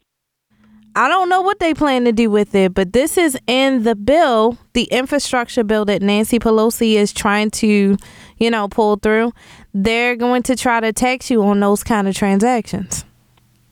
I 0.96 1.08
don't 1.08 1.28
know 1.28 1.42
what 1.42 1.58
they 1.60 1.74
plan 1.74 2.06
to 2.06 2.12
do 2.12 2.30
with 2.30 2.54
it, 2.54 2.76
but 2.76 2.94
this 2.94 3.18
is 3.18 3.38
in 3.48 3.82
the 3.82 3.96
bill, 3.96 4.60
the 4.74 4.84
infrastructure 4.86 5.64
bill 5.64 5.86
that 5.86 6.04
Nancy 6.04 6.38
Pelosi 6.38 6.94
is 6.94 7.12
trying 7.12 7.50
to, 7.52 7.98
you 8.38 8.52
know, 8.52 8.68
pull 8.68 8.98
through. 8.98 9.34
They're 9.74 10.16
going 10.16 10.44
to 10.44 10.56
try 10.56 10.80
to 10.82 10.94
tax 10.94 11.32
you 11.32 11.42
on 11.42 11.60
those 11.60 11.84
kind 11.84 12.08
of 12.08 12.16
transactions. 12.16 13.06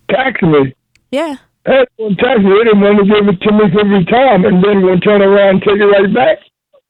Tax 0.09 0.41
me? 0.41 0.74
Yeah. 1.11 1.36
That's 1.65 1.91
one 1.97 2.15
tax 2.15 2.39
me. 2.39 2.49
They 2.49 2.63
didn't 2.63 2.82
want 2.82 2.97
to 2.97 3.05
give 3.05 3.28
it 3.28 3.39
to 3.41 3.51
me 3.53 3.72
for 3.72 3.86
retirement 3.86 4.55
and 4.55 4.63
then 4.63 4.82
gonna 4.82 4.99
turn 4.99 5.22
around 5.22 5.49
and 5.49 5.61
take 5.61 5.78
it 5.78 5.86
right 5.86 6.11
back. 6.11 6.39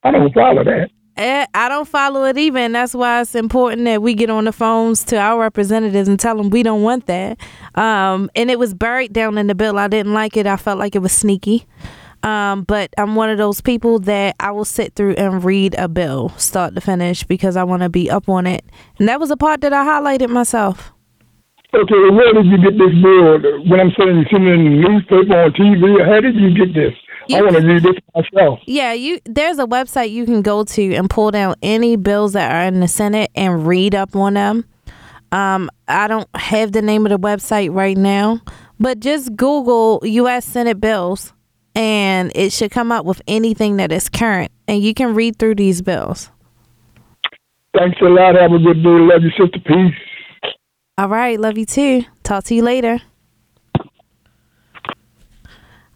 I 0.03 0.11
don't 0.11 0.33
follow 0.33 0.63
that. 0.63 0.89
Eh, 1.17 1.45
I 1.53 1.69
don't 1.69 1.87
follow 1.87 2.23
it 2.23 2.37
and 2.37 2.73
that's 2.73 2.95
why 2.95 3.21
it's 3.21 3.35
important 3.35 3.85
that 3.85 4.01
we 4.01 4.13
get 4.13 4.29
on 4.29 4.45
the 4.45 4.53
phones 4.53 5.03
to 5.05 5.17
our 5.17 5.39
representatives 5.39 6.07
and 6.07 6.19
tell 6.19 6.37
them 6.37 6.49
we 6.49 6.63
don't 6.63 6.83
want 6.83 7.05
that. 7.07 7.37
Um, 7.75 8.29
and 8.35 8.49
it 8.49 8.57
was 8.57 8.73
buried 8.73 9.13
down 9.13 9.37
in 9.37 9.47
the 9.47 9.55
bill. 9.55 9.77
I 9.77 9.87
didn't 9.87 10.13
like 10.13 10.37
it. 10.37 10.47
I 10.47 10.55
felt 10.55 10.79
like 10.79 10.95
it 10.95 10.99
was 10.99 11.11
sneaky. 11.11 11.67
Um, 12.23 12.63
but 12.63 12.93
I'm 12.97 13.15
one 13.15 13.29
of 13.29 13.37
those 13.37 13.61
people 13.61 13.99
that 13.99 14.35
I 14.39 14.51
will 14.51 14.65
sit 14.65 14.95
through 14.95 15.15
and 15.15 15.43
read 15.43 15.75
a 15.77 15.87
bill 15.87 16.29
start 16.37 16.75
to 16.75 16.81
finish 16.81 17.23
because 17.23 17.57
I 17.57 17.63
want 17.63 17.81
to 17.81 17.89
be 17.89 18.09
up 18.09 18.29
on 18.29 18.47
it. 18.47 18.63
And 18.99 19.09
that 19.09 19.19
was 19.19 19.31
a 19.31 19.37
part 19.37 19.61
that 19.61 19.73
I 19.73 19.83
highlighted 19.83 20.29
myself. 20.29 20.93
Okay, 21.73 21.95
where 22.11 22.33
did 22.33 22.45
you 22.45 22.57
get 22.57 22.77
this 22.77 22.93
bill? 23.01 23.39
When 23.69 23.79
I'm 23.79 23.91
saying 23.97 24.17
you 24.17 24.25
seen 24.29 24.45
it 24.45 24.53
in 24.53 24.63
the 24.65 24.89
newspaper 24.89 25.33
on 25.33 25.51
TV, 25.53 26.05
how 26.05 26.19
did 26.19 26.35
you 26.35 26.53
get 26.53 26.75
this? 26.75 26.93
I 27.29 27.41
want 27.41 27.55
to 27.55 27.61
read 27.61 27.83
this 27.83 27.95
myself. 28.15 28.59
Yeah, 28.65 28.93
you 28.93 29.19
there's 29.25 29.59
a 29.59 29.65
website 29.65 30.11
you 30.11 30.25
can 30.25 30.41
go 30.41 30.63
to 30.63 30.95
and 30.95 31.09
pull 31.09 31.31
down 31.31 31.55
any 31.61 31.95
bills 31.95 32.33
that 32.33 32.51
are 32.51 32.67
in 32.67 32.79
the 32.79 32.87
Senate 32.87 33.31
and 33.35 33.67
read 33.67 33.95
up 33.95 34.15
on 34.15 34.33
them. 34.33 34.65
Um, 35.31 35.69
I 35.87 36.07
don't 36.07 36.27
have 36.35 36.71
the 36.71 36.81
name 36.81 37.05
of 37.05 37.11
the 37.11 37.19
website 37.19 37.73
right 37.73 37.95
now, 37.95 38.41
but 38.79 38.99
just 38.99 39.35
Google 39.35 40.01
U.S. 40.03 40.45
Senate 40.45 40.81
bills, 40.81 41.33
and 41.73 42.31
it 42.35 42.51
should 42.51 42.71
come 42.71 42.91
up 42.91 43.05
with 43.05 43.21
anything 43.27 43.77
that 43.77 43.91
is 43.91 44.09
current, 44.09 44.51
and 44.67 44.81
you 44.81 44.93
can 44.93 45.13
read 45.13 45.39
through 45.39 45.55
these 45.55 45.81
bills. 45.81 46.29
Thanks 47.77 47.97
a 48.01 48.05
lot. 48.05 48.35
Have 48.35 48.51
a 48.51 48.59
good 48.59 48.83
day. 48.83 48.89
Love 48.89 49.21
you, 49.23 49.31
sister. 49.31 49.59
Peace. 49.65 50.51
All 50.97 51.07
right, 51.07 51.39
love 51.39 51.57
you 51.57 51.65
too. 51.65 52.03
Talk 52.23 52.43
to 52.45 52.55
you 52.55 52.63
later. 52.63 52.99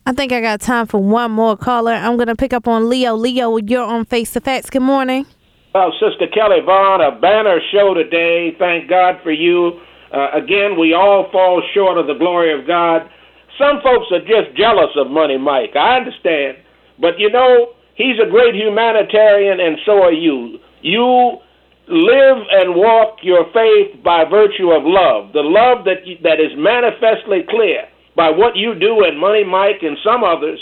I 0.07 0.13
think 0.13 0.31
I 0.31 0.39
got 0.39 0.61
time 0.61 0.85
for 0.85 1.01
one 1.01 1.31
more 1.31 1.57
caller. 1.57 1.93
I'm 1.93 2.15
gonna 2.15 2.35
pick 2.35 2.53
up 2.53 2.67
on 2.67 2.89
Leo. 2.89 3.15
Leo, 3.15 3.57
you're 3.57 3.83
on 3.83 4.05
Face 4.05 4.33
to 4.33 4.39
Facts. 4.39 4.69
Good 4.69 4.83
morning. 4.83 5.25
Well, 5.73 5.91
Sister 5.93 6.27
Kelly 6.31 6.61
Vaughn, 6.63 7.01
a 7.01 7.19
banner 7.19 7.57
show 7.71 7.95
today. 7.95 8.55
Thank 8.59 8.87
God 8.87 9.15
for 9.23 9.31
you. 9.31 9.79
Uh, 10.13 10.29
again, 10.33 10.77
we 10.77 10.93
all 10.93 11.27
fall 11.31 11.59
short 11.73 11.97
of 11.97 12.05
the 12.05 12.13
glory 12.13 12.53
of 12.53 12.67
God. 12.67 13.09
Some 13.57 13.81
folks 13.81 14.05
are 14.11 14.21
just 14.21 14.55
jealous 14.55 14.93
of 14.95 15.09
Money 15.09 15.39
Mike. 15.39 15.75
I 15.75 15.97
understand. 15.97 16.57
But 17.01 17.17
you 17.17 17.31
know, 17.31 17.73
he's 17.95 18.19
a 18.21 18.29
great 18.29 18.53
humanitarian, 18.53 19.59
and 19.59 19.79
so 19.87 20.03
are 20.03 20.13
you. 20.13 20.59
You 20.83 21.39
live 21.87 22.37
and 22.51 22.75
walk 22.75 23.17
your 23.23 23.45
faith 23.51 24.03
by 24.03 24.23
virtue 24.29 24.69
of 24.69 24.83
love, 24.85 25.33
the 25.33 25.41
love 25.41 25.83
that, 25.85 26.05
that 26.21 26.39
is 26.39 26.53
manifestly 26.55 27.41
clear 27.49 27.89
by 28.15 28.29
what 28.29 28.55
you 28.55 28.75
do 28.75 29.03
and 29.03 29.19
Money 29.19 29.43
Mike 29.43 29.83
and 29.83 29.97
some 30.03 30.23
others. 30.23 30.59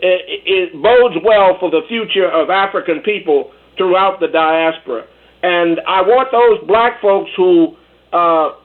It, 0.00 0.42
it 0.46 0.82
bodes 0.82 1.16
well 1.24 1.56
for 1.60 1.70
the 1.70 1.82
future 1.88 2.30
of 2.30 2.50
African 2.50 3.00
people 3.00 3.52
throughout 3.76 4.20
the 4.20 4.28
diaspora. 4.28 5.06
And 5.42 5.80
I 5.86 6.02
want 6.02 6.30
those 6.30 6.62
black 6.66 7.00
folks 7.00 7.30
who 7.36 7.74
uh, 8.12 8.58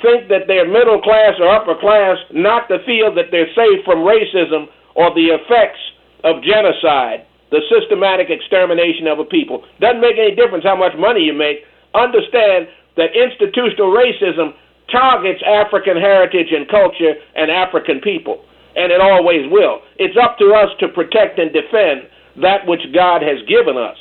think 0.00 0.28
that 0.28 0.48
they're 0.48 0.68
middle 0.68 1.00
class 1.00 1.36
or 1.40 1.48
upper 1.48 1.76
class 1.78 2.16
not 2.32 2.68
to 2.68 2.80
feel 2.84 3.14
that 3.14 3.28
they're 3.30 3.52
safe 3.54 3.84
from 3.84 4.04
racism 4.04 4.66
or 4.94 5.14
the 5.14 5.32
effects 5.32 5.80
of 6.24 6.42
genocide, 6.42 7.24
the 7.50 7.60
systematic 7.68 8.28
extermination 8.28 9.06
of 9.06 9.18
a 9.18 9.24
people. 9.24 9.64
Doesn't 9.80 10.00
make 10.00 10.16
any 10.16 10.34
difference 10.34 10.64
how 10.64 10.76
much 10.76 10.92
money 10.98 11.24
you 11.24 11.32
make. 11.32 11.64
Understand 11.94 12.68
that 12.96 13.16
institutional 13.16 13.92
racism 13.92 14.52
targets 14.92 15.42
African 15.42 15.96
heritage 15.96 16.52
and 16.52 16.68
culture 16.68 17.16
and 17.34 17.50
African 17.50 18.00
people, 18.00 18.44
and 18.76 18.92
it 18.92 19.00
always 19.00 19.50
will. 19.50 19.80
It's 19.96 20.16
up 20.20 20.38
to 20.38 20.52
us 20.52 20.70
to 20.80 20.88
protect 20.88 21.40
and 21.40 21.50
defend 21.52 22.06
that 22.44 22.66
which 22.66 22.80
God 22.94 23.22
has 23.22 23.40
given 23.48 23.76
us 23.76 23.96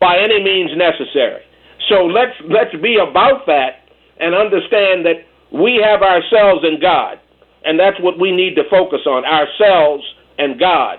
by 0.00 0.18
any 0.18 0.42
means 0.42 0.70
necessary. 0.74 1.42
So 1.88 2.06
let's 2.06 2.34
let's 2.48 2.74
be 2.82 2.96
about 2.96 3.46
that 3.46 3.90
and 4.18 4.34
understand 4.34 5.04
that 5.06 5.26
we 5.52 5.82
have 5.82 6.02
ourselves 6.02 6.64
in 6.64 6.80
God, 6.80 7.18
and 7.64 7.78
that's 7.78 7.98
what 8.00 8.18
we 8.18 8.32
need 8.32 8.54
to 8.54 8.64
focus 8.70 9.02
on: 9.06 9.26
ourselves 9.26 10.02
and 10.38 10.58
God, 10.58 10.98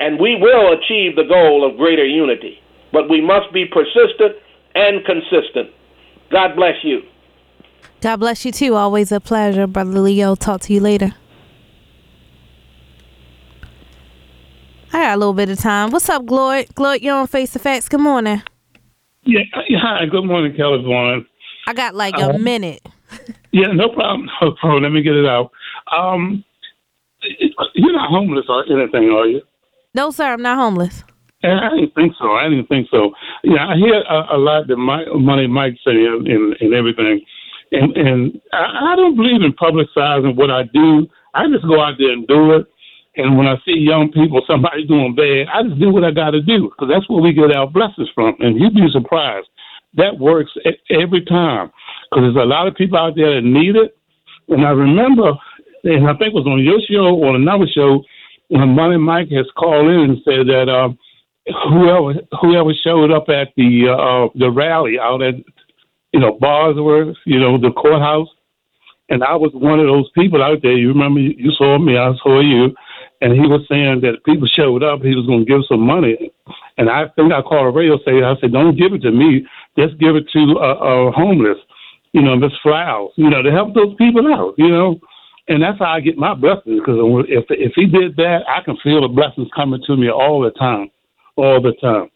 and 0.00 0.18
we 0.18 0.36
will 0.40 0.72
achieve 0.72 1.16
the 1.16 1.28
goal 1.28 1.68
of 1.68 1.78
greater 1.78 2.06
unity. 2.06 2.58
But 2.92 3.08
we 3.08 3.20
must 3.20 3.52
be 3.52 3.64
persistent 3.64 4.36
and 4.74 5.04
consistent. 5.04 5.72
God 6.30 6.56
bless 6.56 6.76
you. 6.82 7.00
God 8.02 8.16
bless 8.16 8.44
you 8.44 8.50
too. 8.50 8.74
Always 8.74 9.12
a 9.12 9.20
pleasure, 9.20 9.66
Brother 9.68 10.00
Leo. 10.00 10.34
Talk 10.34 10.60
to 10.62 10.72
you 10.74 10.80
later. 10.80 11.14
I 14.92 14.98
got 15.04 15.14
a 15.14 15.18
little 15.18 15.32
bit 15.32 15.48
of 15.48 15.58
time. 15.58 15.90
What's 15.92 16.08
up, 16.10 16.24
Gloyd? 16.24 16.66
Gloyd, 16.74 17.00
you're 17.00 17.14
on 17.16 17.28
Face 17.28 17.52
the 17.52 17.60
Facts. 17.60 17.88
Good 17.88 18.00
morning. 18.00 18.42
Yeah, 19.24 19.42
yeah, 19.68 19.78
hi. 19.80 20.06
Good 20.06 20.24
morning, 20.24 20.54
Vaughn. 20.56 21.24
I 21.68 21.72
got 21.74 21.94
like 21.94 22.18
a 22.18 22.34
Um, 22.34 22.42
minute. 22.42 22.82
Yeah, 23.52 23.68
no 23.68 23.88
problem. 23.88 24.28
No 24.42 24.50
problem. 24.60 24.82
Let 24.82 24.90
me 24.92 25.02
get 25.02 25.14
it 25.14 25.24
out. 25.24 25.52
Um, 25.96 26.44
you're 27.74 27.92
not 27.92 28.10
homeless 28.10 28.46
or 28.48 28.64
anything, 28.64 29.10
are 29.10 29.26
you? 29.26 29.42
No, 29.94 30.10
sir, 30.10 30.32
I'm 30.32 30.42
not 30.42 30.56
homeless. 30.56 31.04
And 31.44 31.60
I 31.60 31.70
didn't 31.70 31.94
think 31.94 32.14
so. 32.18 32.32
I 32.32 32.48
didn't 32.48 32.66
think 32.66 32.88
so. 32.90 33.12
Yeah, 33.44 33.68
I 33.68 33.76
hear 33.76 33.94
a, 33.94 34.36
a 34.36 34.38
lot 34.38 34.66
that 34.66 34.76
my 34.76 35.04
money 35.14 35.46
Mike 35.46 35.76
say 35.84 35.92
and, 36.04 36.26
and, 36.26 36.56
and 36.60 36.74
everything, 36.74 37.20
and 37.72 37.96
and 37.96 38.40
I, 38.52 38.92
I 38.92 38.96
don't 38.96 39.16
believe 39.16 39.42
in 39.42 39.52
publicizing 39.52 40.36
what 40.36 40.50
I 40.50 40.64
do. 40.72 41.08
I 41.34 41.48
just 41.48 41.66
go 41.66 41.80
out 41.80 41.94
there 41.98 42.12
and 42.12 42.26
do 42.26 42.52
it. 42.52 42.66
And 43.16 43.36
when 43.36 43.46
I 43.46 43.56
see 43.64 43.76
young 43.76 44.10
people, 44.10 44.40
somebody 44.46 44.86
doing 44.86 45.14
bad, 45.14 45.46
I 45.52 45.62
just 45.62 45.78
do 45.78 45.90
what 45.92 46.04
I 46.04 46.12
got 46.12 46.30
to 46.30 46.40
do 46.40 46.70
because 46.70 46.88
that's 46.90 47.08
where 47.10 47.20
we 47.20 47.32
get 47.34 47.54
our 47.54 47.66
blessings 47.66 48.08
from. 48.14 48.36
And 48.40 48.58
you'd 48.58 48.74
be 48.74 48.88
surprised 48.90 49.48
that 49.94 50.18
works 50.18 50.50
every 50.90 51.24
time 51.24 51.70
because 52.10 52.24
there's 52.24 52.44
a 52.44 52.48
lot 52.48 52.66
of 52.66 52.74
people 52.74 52.98
out 52.98 53.14
there 53.16 53.34
that 53.34 53.46
need 53.46 53.76
it. 53.76 53.96
And 54.48 54.66
I 54.66 54.70
remember, 54.70 55.32
and 55.84 56.08
I 56.08 56.16
think 56.16 56.32
it 56.32 56.34
was 56.34 56.46
on 56.46 56.62
your 56.62 56.80
show 56.88 57.14
or 57.14 57.36
another 57.36 57.66
show, 57.72 58.02
when 58.48 58.68
Money 58.70 58.98
Mike 58.98 59.30
has 59.30 59.46
called 59.56 59.88
in 59.88 60.10
and 60.10 60.18
said 60.24 60.46
that 60.48 60.68
um, 60.68 60.98
whoever 61.68 62.14
whoever 62.40 62.72
showed 62.84 63.10
up 63.10 63.28
at 63.28 63.48
the 63.56 63.88
uh, 63.88 64.28
the 64.38 64.50
rally 64.50 64.98
out 64.98 65.22
at 65.22 65.34
you 66.12 66.20
know 66.20 66.38
Bosworth, 66.40 67.16
you 67.24 67.38
know 67.38 67.58
the 67.58 67.70
courthouse, 67.70 68.28
and 69.08 69.22
I 69.24 69.34
was 69.34 69.50
one 69.54 69.80
of 69.80 69.86
those 69.86 70.10
people 70.14 70.42
out 70.42 70.62
there. 70.62 70.76
You 70.76 70.88
remember 70.88 71.20
you 71.20 71.52
saw 71.52 71.78
me, 71.78 71.96
I 71.96 72.12
saw 72.22 72.40
you, 72.40 72.74
and 73.20 73.32
he 73.32 73.40
was 73.40 73.66
saying 73.68 74.00
that 74.02 74.24
people 74.24 74.48
showed 74.48 74.82
up, 74.82 75.02
he 75.02 75.14
was 75.14 75.26
going 75.26 75.44
to 75.44 75.50
give 75.50 75.62
some 75.68 75.80
money, 75.80 76.32
and 76.78 76.88
I 76.88 77.08
think 77.16 77.32
I 77.32 77.42
called 77.42 77.66
a 77.66 77.76
radio 77.76 77.98
station. 77.98 78.24
I 78.24 78.36
said, 78.40 78.52
don't 78.52 78.76
give 78.76 78.92
it 78.92 79.02
to 79.02 79.10
me, 79.10 79.46
just 79.78 79.98
give 79.98 80.16
it 80.16 80.28
to 80.32 80.40
a, 80.60 81.08
uh, 81.08 81.12
homeless, 81.12 81.58
you 82.12 82.22
know, 82.22 82.36
Miss 82.36 82.52
Flowers, 82.62 83.12
you 83.16 83.28
know, 83.28 83.42
to 83.42 83.50
help 83.50 83.74
those 83.74 83.94
people 83.96 84.32
out, 84.32 84.54
you 84.58 84.68
know. 84.68 85.00
And 85.48 85.60
that's 85.60 85.78
how 85.78 85.86
I 85.86 86.00
get 86.00 86.16
my 86.16 86.34
blessings 86.34 86.80
because 86.80 86.98
if 87.28 87.44
if 87.50 87.72
he 87.74 87.86
did 87.86 88.14
that, 88.16 88.42
I 88.48 88.62
can 88.62 88.76
feel 88.82 89.02
the 89.02 89.08
blessings 89.08 89.48
coming 89.56 89.82
to 89.86 89.96
me 89.96 90.08
all 90.08 90.40
the 90.40 90.52
time, 90.52 90.88
all 91.36 91.60
the 91.60 91.72
time. 91.82 92.11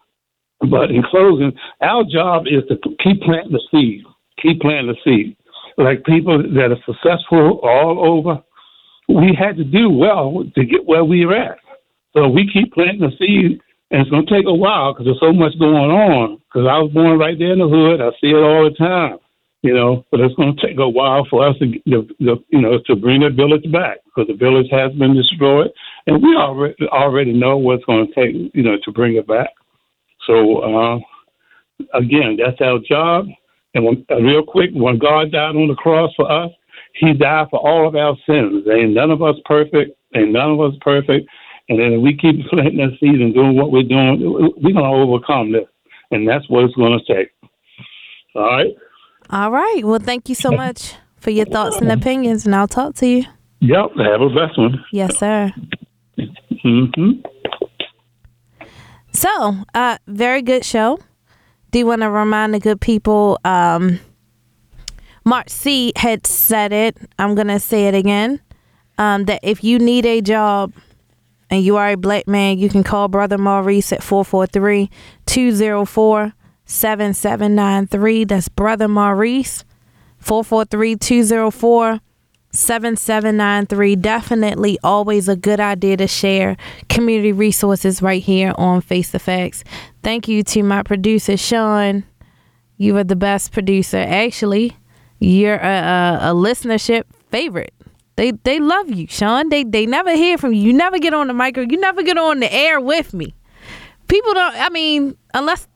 But 0.71 0.91
in 0.91 1.03
closing, 1.03 1.53
our 1.81 2.05
job 2.05 2.47
is 2.47 2.63
to 2.69 2.77
keep 3.03 3.21
planting 3.23 3.53
the 3.53 3.63
seed, 3.71 4.05
keep 4.41 4.61
planting 4.61 4.95
the 4.95 4.97
seed. 5.05 5.37
Like 5.79 6.05
people 6.05 6.39
that 6.39 6.73
are 6.73 6.83
successful 6.87 7.61
all 7.63 8.01
over, 8.05 8.43
we 9.09 9.37
had 9.39 9.57
to 9.57 9.65
do 9.65 9.91
well 9.91 10.45
to 10.55 10.65
get 10.65 10.87
where 10.87 11.05
we 11.05 11.25
are 11.25 11.35
at. 11.35 11.59
So 12.15 12.29
we 12.29 12.51
keep 12.51 12.73
planting 12.73 13.01
the 13.01 13.13
seed, 13.19 13.61
and 13.91 14.01
it's 14.01 14.11
going 14.11 14.27
to 14.27 14.35
take 14.35 14.47
a 14.47 14.55
while 14.55 14.93
because 14.93 15.05
there's 15.05 15.21
so 15.21 15.33
much 15.33 15.59
going 15.59 15.91
on. 15.91 16.41
Because 16.49 16.67
I 16.67 16.79
was 16.79 16.91
born 16.93 17.19
right 17.19 17.39
there 17.39 17.53
in 17.53 17.59
the 17.59 17.69
hood, 17.69 18.01
I 18.01 18.11
see 18.21 18.31
it 18.31 18.43
all 18.43 18.65
the 18.65 18.75
time, 18.75 19.19
you 19.63 19.75
know. 19.75 20.05
But 20.11 20.21
it's 20.21 20.35
going 20.35 20.57
to 20.57 20.67
take 20.67 20.79
a 20.79 20.89
while 20.89 21.27
for 21.29 21.47
us 21.47 21.59
to, 21.59 21.67
the, 21.85 22.09
the, 22.19 22.37
you 22.49 22.63
know, 22.63 22.81
to 22.87 22.97
bring 22.97 23.21
the 23.21 23.29
village 23.31 23.71
back 23.71 23.99
because 24.07 24.29
the 24.29 24.35
village 24.35 24.69
has 24.71 24.93
been 24.95 25.15
destroyed, 25.15 25.71
and 26.07 26.23
we 26.23 26.35
already 26.37 26.75
already 26.89 27.33
know 27.35 27.59
what's 27.59 27.85
going 27.85 28.07
to 28.07 28.15
take, 28.15 28.51
you 28.55 28.63
know, 28.63 28.79
to 28.83 28.93
bring 28.93 29.17
it 29.17 29.27
back. 29.27 29.51
So 30.27 30.59
uh, 30.59 30.99
again, 31.95 32.39
that's 32.43 32.61
our 32.61 32.79
job. 32.79 33.27
And 33.75 33.85
when, 33.85 34.07
uh, 34.11 34.17
real 34.17 34.43
quick, 34.43 34.71
when 34.73 34.99
God 34.99 35.33
died 35.33 35.57
on 35.57 35.69
the 35.69 35.75
cross 35.75 36.11
for 36.17 36.31
us, 36.31 36.51
He 36.95 37.13
died 37.13 37.49
for 37.51 37.61
all 37.61 37.87
of 37.87 37.95
our 37.95 38.17
sins. 38.27 38.65
Ain't 38.71 38.95
none 38.95 39.11
of 39.11 39.23
us 39.23 39.37
perfect. 39.45 39.97
Ain't 40.15 40.33
none 40.33 40.53
of 40.53 40.61
us 40.61 40.75
perfect. 40.81 41.29
And 41.69 41.79
then 41.81 41.93
if 41.95 42.01
we 42.01 42.17
keep 42.17 42.47
planting 42.51 42.79
that 42.79 42.97
seed 43.01 43.21
and 43.21 43.35
doing 43.35 43.57
what 43.57 43.71
we're 43.71 43.83
doing, 43.83 44.21
we're 44.57 44.73
going 44.73 44.77
to 44.77 44.83
overcome 44.83 45.53
this. 45.53 45.67
And 46.11 46.27
that's 46.29 46.49
what 46.49 46.65
it's 46.65 46.75
going 46.75 46.99
to 46.99 47.15
take. 47.15 47.33
All 48.35 48.43
right. 48.43 48.75
All 49.31 49.51
right. 49.51 49.83
Well, 49.85 49.99
thank 49.99 50.29
you 50.29 50.35
so 50.35 50.53
much 50.53 50.95
for 51.19 51.31
your 51.31 51.47
thoughts 51.47 51.77
and 51.77 51.91
opinions, 51.91 52.47
and 52.47 52.55
I'll 52.55 52.69
talk 52.69 52.95
to 52.97 53.07
you. 53.07 53.25
Yep. 53.61 53.91
Have 53.97 54.21
a 54.21 54.29
blessed 54.29 54.59
one. 54.59 54.85
Yes, 54.93 55.19
sir. 55.19 55.53
hmm 56.63 57.13
So, 59.17 59.57
uh, 59.73 59.97
very 60.07 60.43
good 60.43 60.63
show. 60.63 60.99
Do 61.71 61.79
you 61.79 61.87
want 61.87 62.03
to 62.03 62.11
remind 62.11 62.53
the 62.53 62.61
good 62.61 62.83
people, 62.83 63.39
um, 63.47 63.99
Mark 65.25 65.49
C 65.49 65.95
had 65.97 66.27
said 66.27 66.71
it. 66.71 66.99
I'm 67.19 67.35
going 67.35 67.47
to 67.47 67.59
say 67.59 67.89
it 67.89 67.95
again. 67.95 68.43
Um, 68.99 69.25
that 69.25 69.41
if 69.43 69.65
you 69.65 69.79
need 69.79 70.05
a 70.05 70.21
job 70.21 70.75
and 71.49 71.65
you 71.65 71.79
are 71.79 71.93
a 71.93 71.97
black 71.97 72.29
man, 72.29 72.59
you 72.59 72.69
can 72.69 72.85
call 72.85 73.09
Brother 73.09 73.39
Maurice 73.39 73.91
at 73.91 74.03
443 74.03 74.91
204 75.25 76.35
7793. 76.67 78.25
That's 78.25 78.51
Brother 78.51 78.87
Maurice, 78.87 79.65
443 80.19 80.97
204 80.97 82.01
7793. 82.57 83.97
Definitely 83.97 84.79
always 84.83 85.29
a 85.29 85.37
good 85.37 85.61
idea 85.61 85.97
to 85.99 86.07
share 86.07 86.57
community 86.89 87.33
resources 87.33 88.03
right 88.03 88.23
here 88.23 88.55
on 88.57 88.81
Face 88.81 89.11
the 89.11 89.19
Facts. 89.19 89.63
Thank 90.03 90.29
you 90.29 90.43
to 90.45 90.63
my 90.63 90.83
producer, 90.83 91.37
Sean. 91.37 92.05
You 92.77 92.97
are 92.97 93.05
the 93.05 93.17
best 93.17 93.53
producer. 93.53 93.99
Actually, 93.99 94.77
you're 95.19 95.57
a, 95.57 95.67
a, 95.67 96.19
a 96.31 96.35
listenership 96.35 97.05
favorite. 97.31 97.73
They 98.17 98.31
they 98.31 98.59
love 98.61 98.91
you, 98.91 99.07
Sean. 99.09 99.51
They 99.51 99.63
they 99.65 99.85
never 99.87 100.15
hear 100.15 100.39
from 100.39 100.55
you. 100.55 100.63
You 100.63 100.73
never 100.73 100.99
get 100.99 101.13
on 101.13 101.27
the 101.27 101.35
micro. 101.35 101.65
You 101.65 101.79
never 101.79 102.03
get 102.03 102.17
on 102.17 102.41
the 102.41 102.53
air 102.53 102.81
with 102.81 103.13
me. 103.13 103.35
People 104.09 104.33
don't. 104.33 104.55
I 104.55 104.71
mean, 104.71 105.17
unless 105.35 105.69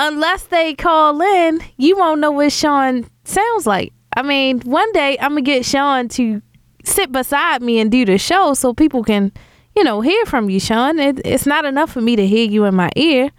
unless 0.00 0.44
they 0.44 0.74
call 0.74 1.20
in, 1.20 1.60
you 1.76 1.96
won't 1.96 2.20
know 2.20 2.32
what 2.32 2.50
Sean 2.52 3.06
sounds 3.24 3.66
like. 3.66 3.92
I 4.16 4.22
mean, 4.22 4.60
one 4.60 4.90
day 4.92 5.16
I'm 5.20 5.32
gonna 5.32 5.42
get 5.42 5.64
Sean 5.64 6.08
to 6.08 6.42
sit 6.84 7.12
beside 7.12 7.62
me 7.62 7.78
and 7.78 7.92
do 7.92 8.04
the 8.04 8.16
show 8.16 8.54
so 8.54 8.72
people 8.72 9.04
can, 9.04 9.30
you 9.76 9.84
know, 9.84 10.00
hear 10.00 10.24
from 10.24 10.48
you, 10.48 10.58
Sean. 10.58 10.98
It, 10.98 11.20
it's 11.24 11.46
not 11.46 11.66
enough 11.66 11.92
for 11.92 12.00
me 12.00 12.16
to 12.16 12.26
hear 12.26 12.48
you 12.48 12.64
in 12.64 12.74
my 12.74 12.90
ear. 12.96 13.30